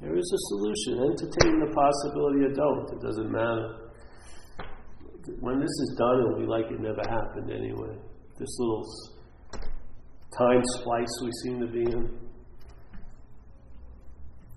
There 0.02 0.18
is 0.18 0.32
a 0.34 0.42
solution. 0.48 1.04
Entertain 1.12 1.60
the 1.60 1.72
possibility 1.76 2.46
or 2.46 2.54
don't. 2.54 2.90
It 2.94 3.02
doesn't 3.06 3.32
matter. 3.32 3.92
When 5.40 5.60
this 5.60 5.70
is 5.70 5.96
done, 6.00 6.20
it'll 6.22 6.40
be 6.40 6.48
like 6.48 6.66
it 6.72 6.80
never 6.80 7.04
happened 7.08 7.52
anyway. 7.52 7.96
This 8.40 8.50
little 8.58 8.84
time 10.38 10.62
splice 10.80 11.14
we 11.24 11.32
seem 11.44 11.60
to 11.60 11.68
be 11.68 11.82
in. 11.82 12.30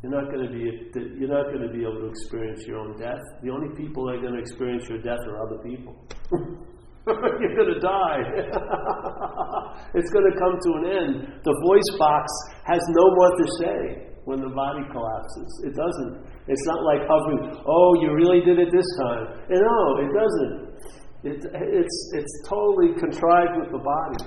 You're 0.02 0.10
not 0.10 0.32
going 0.34 0.46
to 0.46 0.52
be 0.52 0.66
you're 1.14 1.30
not 1.30 1.46
going 1.54 1.62
to 1.62 1.70
be 1.70 1.86
able 1.86 2.00
to 2.02 2.10
experience 2.10 2.66
your 2.66 2.78
own 2.78 2.98
death. 2.98 3.22
The 3.42 3.50
only 3.50 3.70
people 3.78 4.06
that 4.06 4.18
are 4.18 4.20
going 4.20 4.34
to 4.34 4.40
experience 4.40 4.88
your 4.88 4.98
death 4.98 5.22
are 5.30 5.38
other 5.46 5.62
people. 5.62 5.94
you're 7.06 7.54
going 7.54 7.72
to 7.74 7.80
die. 7.80 8.22
it's 9.94 10.10
going 10.10 10.26
to 10.26 10.34
come 10.38 10.54
to 10.58 10.70
an 10.82 10.84
end. 10.90 11.14
The 11.46 11.54
voice 11.70 11.90
box 12.02 12.26
has 12.66 12.82
no 12.90 13.04
more 13.14 13.30
to 13.30 13.46
say 13.62 13.78
when 14.24 14.42
the 14.42 14.50
body 14.50 14.82
collapses. 14.90 15.50
It 15.70 15.74
doesn't. 15.78 16.26
It's 16.50 16.66
not 16.66 16.82
like 16.82 17.06
hovering. 17.06 17.62
Oh, 17.62 17.94
you 18.02 18.10
really 18.14 18.42
did 18.42 18.58
it 18.58 18.74
this 18.74 18.90
time. 19.06 19.38
And 19.54 19.60
no, 19.62 19.78
it 20.02 20.10
doesn't. 20.10 20.54
It, 21.22 21.38
it's 21.54 21.96
it's 22.18 22.34
totally 22.50 22.98
contrived 22.98 23.54
with 23.62 23.70
the 23.70 23.78
body. 23.78 24.22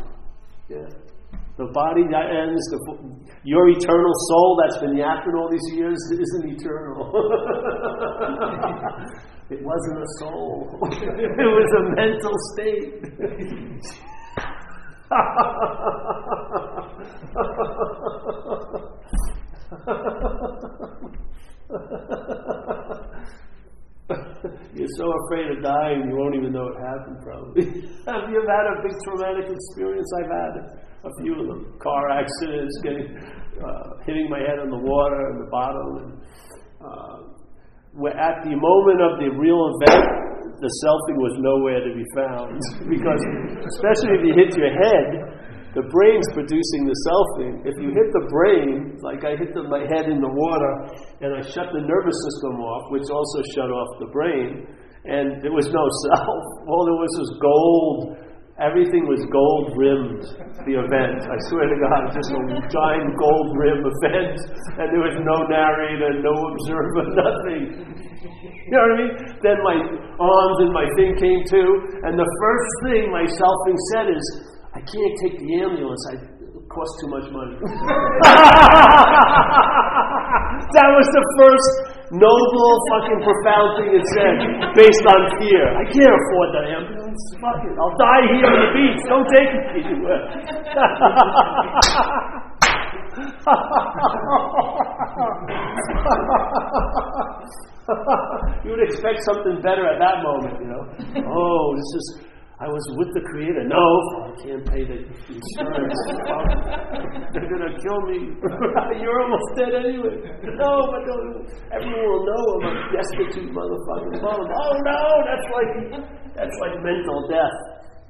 Yeah. 0.72 1.05
The 1.58 1.72
body 1.72 2.04
that 2.12 2.36
ends, 2.36 2.60
the, 2.68 2.76
your 3.46 3.70
eternal 3.70 4.12
soul 4.28 4.60
that's 4.62 4.78
been 4.80 4.98
yapping 4.98 5.36
all 5.40 5.50
these 5.50 5.72
years 5.74 5.98
isn't 6.12 6.50
eternal. 6.52 7.08
it 9.50 9.64
wasn't 9.64 10.04
a 10.04 10.08
soul, 10.20 10.78
it 10.92 11.40
was 11.40 11.72
a 11.80 11.84
mental 11.96 12.36
state. 12.52 13.08
you're 24.76 24.92
so 24.98 25.14
afraid 25.26 25.52
of 25.56 25.64
dying, 25.64 26.10
you 26.10 26.16
won't 26.18 26.36
even 26.36 26.52
know 26.52 26.68
it 26.68 26.76
happened, 26.84 27.18
probably. 27.24 27.64
Have 28.06 28.30
you 28.30 28.42
ever 28.42 28.52
had 28.52 28.68
a 28.76 28.82
big 28.84 28.92
traumatic 29.04 29.50
experience? 29.50 30.12
I've 30.20 30.30
had 30.30 30.54
a 31.06 31.12
few 31.22 31.38
of 31.40 31.46
them. 31.48 31.78
Car 31.80 32.10
accidents, 32.10 32.74
getting, 32.82 33.14
uh, 33.62 34.02
hitting 34.06 34.28
my 34.30 34.42
head 34.42 34.58
on 34.60 34.70
the 34.74 34.82
water 34.82 35.22
and 35.30 35.38
the 35.46 35.50
bottom. 35.54 35.90
And, 36.02 36.12
uh, 36.82 37.18
at 38.18 38.44
the 38.44 38.58
moment 38.58 39.00
of 39.00 39.22
the 39.22 39.30
real 39.38 39.72
event, 39.80 40.26
the 40.60 40.72
selfing 40.84 41.18
was 41.22 41.34
nowhere 41.40 41.80
to 41.86 41.92
be 41.94 42.06
found. 42.18 42.60
because, 42.92 43.22
especially 43.78 44.20
if 44.20 44.22
you 44.26 44.34
hit 44.34 44.52
your 44.58 44.74
head, 44.74 45.36
the 45.76 45.84
brain's 45.92 46.28
producing 46.32 46.88
the 46.88 46.96
selfing. 47.04 47.68
If 47.68 47.76
you 47.84 47.92
hit 47.92 48.08
the 48.16 48.26
brain, 48.32 48.96
like 49.04 49.28
I 49.28 49.36
hit 49.36 49.52
the, 49.52 49.68
my 49.68 49.84
head 49.92 50.08
in 50.08 50.24
the 50.24 50.32
water, 50.32 50.74
and 51.20 51.36
I 51.36 51.44
shut 51.44 51.68
the 51.76 51.84
nervous 51.84 52.16
system 52.16 52.64
off, 52.64 52.92
which 52.96 53.04
also 53.12 53.44
shut 53.52 53.68
off 53.68 53.90
the 54.00 54.08
brain, 54.16 54.64
and 55.04 55.44
there 55.44 55.52
was 55.52 55.68
no 55.68 55.84
self. 56.08 56.44
All 56.64 56.88
there 56.88 56.96
was 56.96 57.14
was 57.20 57.32
gold. 57.44 58.00
Everything 58.56 59.04
was 59.04 59.20
gold 59.36 59.76
rimmed, 59.76 60.24
the 60.64 60.80
event. 60.80 61.28
I 61.28 61.36
swear 61.52 61.68
to 61.68 61.76
God, 61.76 62.08
just 62.16 62.32
a 62.32 62.40
giant 62.72 63.12
gold 63.20 63.52
rim 63.60 63.84
event, 63.84 64.40
and 64.80 64.96
there 64.96 65.04
was 65.04 65.20
no 65.28 65.44
narrator, 65.52 66.24
no 66.24 66.32
observer, 66.32 67.04
nothing. 67.20 67.84
You 67.84 68.72
know 68.72 68.80
what 68.80 68.96
I 68.96 69.00
mean? 69.04 69.12
Then 69.44 69.60
my 69.60 69.76
arms 70.24 70.58
and 70.64 70.72
my 70.72 70.88
thing 70.96 71.20
came 71.20 71.44
to, 71.52 71.62
and 72.08 72.16
the 72.16 72.24
first 72.24 72.72
thing 72.88 73.12
my 73.12 73.28
selfing 73.28 73.76
said 73.92 74.08
is, 74.08 74.24
I 74.72 74.80
can't 74.88 75.16
take 75.20 75.36
the 75.36 75.52
ambulance. 75.60 76.00
I, 76.16 76.24
it 76.24 76.66
costs 76.72 76.96
too 77.04 77.12
much 77.12 77.28
money. 77.36 77.60
that 80.80 80.90
was 80.96 81.08
the 81.12 81.24
first 81.44 81.72
noble, 82.24 82.72
fucking 82.88 83.20
profound 83.20 83.84
thing 83.84 84.00
it 84.00 84.06
said, 84.16 84.36
based 84.80 85.04
on 85.12 85.44
fear. 85.44 85.76
I 85.76 85.84
can't 85.92 86.16
afford 86.16 86.56
the 86.56 86.64
ambulance. 86.72 87.05
Fuck 87.40 87.64
it. 87.64 87.76
I'll 87.80 87.96
die 87.98 88.28
here 88.34 88.48
on 88.48 88.60
the 88.60 88.72
beach. 88.76 89.00
Don't 89.08 89.28
take 89.32 89.50
me 89.54 89.60
anywhere. 89.84 90.22
you 98.66 98.72
would 98.72 98.84
expect 98.84 99.24
something 99.24 99.62
better 99.62 99.88
at 99.88 100.00
that 100.00 100.24
moment, 100.24 100.60
you 100.60 100.68
know. 100.68 100.84
Oh, 101.30 101.76
this 101.76 101.90
is 101.96 102.26
I 102.56 102.72
was 102.72 102.88
with 102.96 103.12
the 103.12 103.20
Creator. 103.36 103.68
No, 103.68 103.84
I 104.24 104.32
can't 104.40 104.64
pay 104.64 104.88
the 104.88 105.04
insurance. 105.04 106.00
They're 107.36 107.52
to 107.52 107.72
kill 107.84 108.00
me. 108.08 108.32
You're 109.04 109.20
almost 109.28 109.48
dead 109.60 109.76
anyway. 109.76 110.24
No, 110.56 110.88
but 110.88 111.04
everyone 111.76 112.08
will 112.08 112.24
know 112.24 112.44
I'm 112.64 112.72
a 112.72 112.96
destitute 112.96 113.52
motherfucker. 113.52 114.24
Oh 114.24 114.72
no, 114.88 115.04
that's 115.28 115.48
like 115.52 116.25
that's 116.36 116.58
like 116.62 116.76
mental 116.84 117.28
death. 117.32 117.58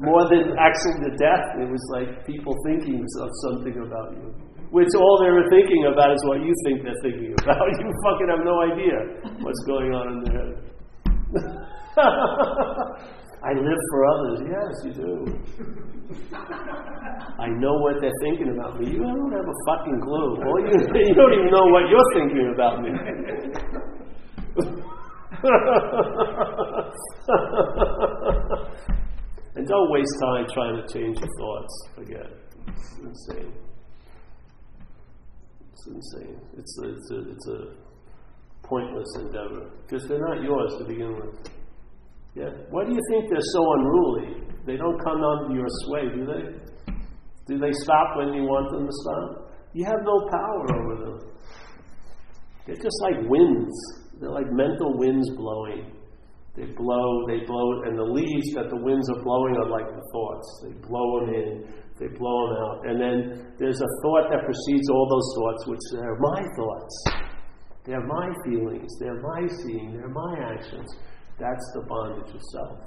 More 0.01 0.27
than 0.27 0.51
actually 0.59 1.07
the 1.07 1.15
death, 1.15 1.45
it 1.61 1.69
was 1.71 1.79
like 1.95 2.25
people 2.27 2.51
thinking 2.67 2.99
of 2.99 3.29
something 3.47 3.79
about 3.79 4.11
you. 4.17 4.33
Which 4.75 4.91
all 4.97 5.23
they 5.23 5.31
were 5.31 5.47
thinking 5.47 5.87
about 5.87 6.11
is 6.11 6.19
what 6.27 6.41
you 6.43 6.51
think 6.65 6.83
they're 6.83 6.99
thinking 7.01 7.31
about. 7.39 7.63
You 7.79 7.87
fucking 8.03 8.27
have 8.27 8.43
no 8.43 8.59
idea 8.65 8.97
what's 9.39 9.63
going 9.63 9.93
on 9.93 10.05
in 10.11 10.17
their 10.25 10.35
head. 10.35 10.53
I 13.45 13.53
live 13.53 13.81
for 13.91 13.99
others. 14.09 14.37
Yes, 14.49 14.73
you 14.83 14.93
do. 14.99 15.11
I 17.39 17.47
know 17.47 17.75
what 17.79 18.01
they're 18.01 18.19
thinking 18.21 18.49
about 18.57 18.79
me. 18.79 18.91
You 18.91 18.99
don't 18.99 19.31
have 19.31 19.47
a 19.47 19.57
fucking 19.69 20.01
clue. 20.01 20.35
You 21.07 21.13
don't 21.13 21.33
even 21.33 21.51
know 21.51 21.67
what 21.71 21.87
you're 21.87 22.11
thinking 22.13 22.51
about 22.53 22.81
me. 22.81 22.89
and 29.55 29.67
don't 29.67 29.91
waste 29.91 30.19
time 30.21 30.45
trying 30.53 30.75
to 30.75 30.85
change 30.93 31.17
your 31.19 31.29
thoughts. 31.37 31.87
Forget 31.95 32.21
it. 32.21 32.37
It's 32.67 32.97
insane. 32.99 33.53
It's 35.73 35.87
insane. 35.87 36.39
It's 36.57 36.79
a, 36.83 36.89
it's 36.89 37.11
a, 37.11 37.19
it's 37.31 37.47
a 37.47 37.67
pointless 38.63 39.15
endeavor 39.19 39.69
because 39.85 40.07
they're 40.07 40.27
not 40.27 40.41
yours 40.41 40.75
to 40.79 40.85
begin 40.85 41.15
with. 41.15 41.35
Yeah. 42.35 42.49
Why 42.69 42.83
do 42.83 42.91
you 42.91 42.99
think 43.09 43.29
they're 43.29 43.39
so 43.53 43.73
unruly? 43.73 44.43
They 44.65 44.77
don't 44.77 44.99
come 45.03 45.23
under 45.23 45.55
your 45.55 45.67
sway, 45.85 46.09
do 46.13 46.25
they? 46.25 46.43
Do 47.47 47.57
they 47.59 47.71
stop 47.71 48.17
when 48.17 48.33
you 48.33 48.43
want 48.43 48.71
them 48.71 48.85
to 48.87 48.91
stop? 48.91 49.51
You 49.73 49.85
have 49.85 50.03
no 50.03 50.27
power 50.31 50.65
over 50.81 50.95
them. 51.05 51.19
They're 52.65 52.75
just 52.75 53.01
like 53.01 53.15
winds. 53.29 54.04
They're 54.19 54.31
like 54.31 54.51
mental 54.51 54.97
winds 54.97 55.29
blowing. 55.35 55.91
They 56.55 56.65
blow, 56.71 57.27
they 57.27 57.43
blow, 57.45 57.83
and 57.83 57.99
the 57.99 58.03
leaves 58.03 58.53
that 58.55 58.69
the 58.69 58.79
winds 58.79 59.09
are 59.09 59.21
blowing 59.21 59.57
are 59.57 59.69
like 59.69 59.87
the 59.91 60.01
thoughts. 60.13 60.47
They 60.63 60.73
blow 60.87 61.19
them 61.19 61.35
in, 61.35 61.67
they 61.99 62.07
blow 62.07 62.47
them 62.47 62.57
out. 62.63 62.79
And 62.87 62.95
then 63.01 63.53
there's 63.59 63.81
a 63.81 63.91
thought 64.01 64.31
that 64.31 64.45
precedes 64.45 64.89
all 64.89 65.07
those 65.11 65.29
thoughts, 65.35 65.67
which 65.67 65.85
are 65.99 66.17
my 66.19 66.41
thoughts. 66.55 67.03
They're 67.83 68.07
my 68.07 68.33
feelings, 68.45 68.89
they're 68.99 69.21
my 69.21 69.47
seeing, 69.63 69.97
they're 69.97 70.07
my 70.07 70.55
actions. 70.55 70.87
That's 71.37 71.71
the 71.75 71.81
bondage 71.87 72.33
of 72.33 72.41
self. 72.41 72.79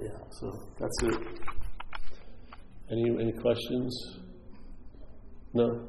Yeah, 0.00 0.18
so 0.30 0.52
that's 0.78 1.02
it. 1.02 1.40
Any 2.92 3.10
any 3.20 3.32
questions? 3.32 4.18
No? 5.52 5.88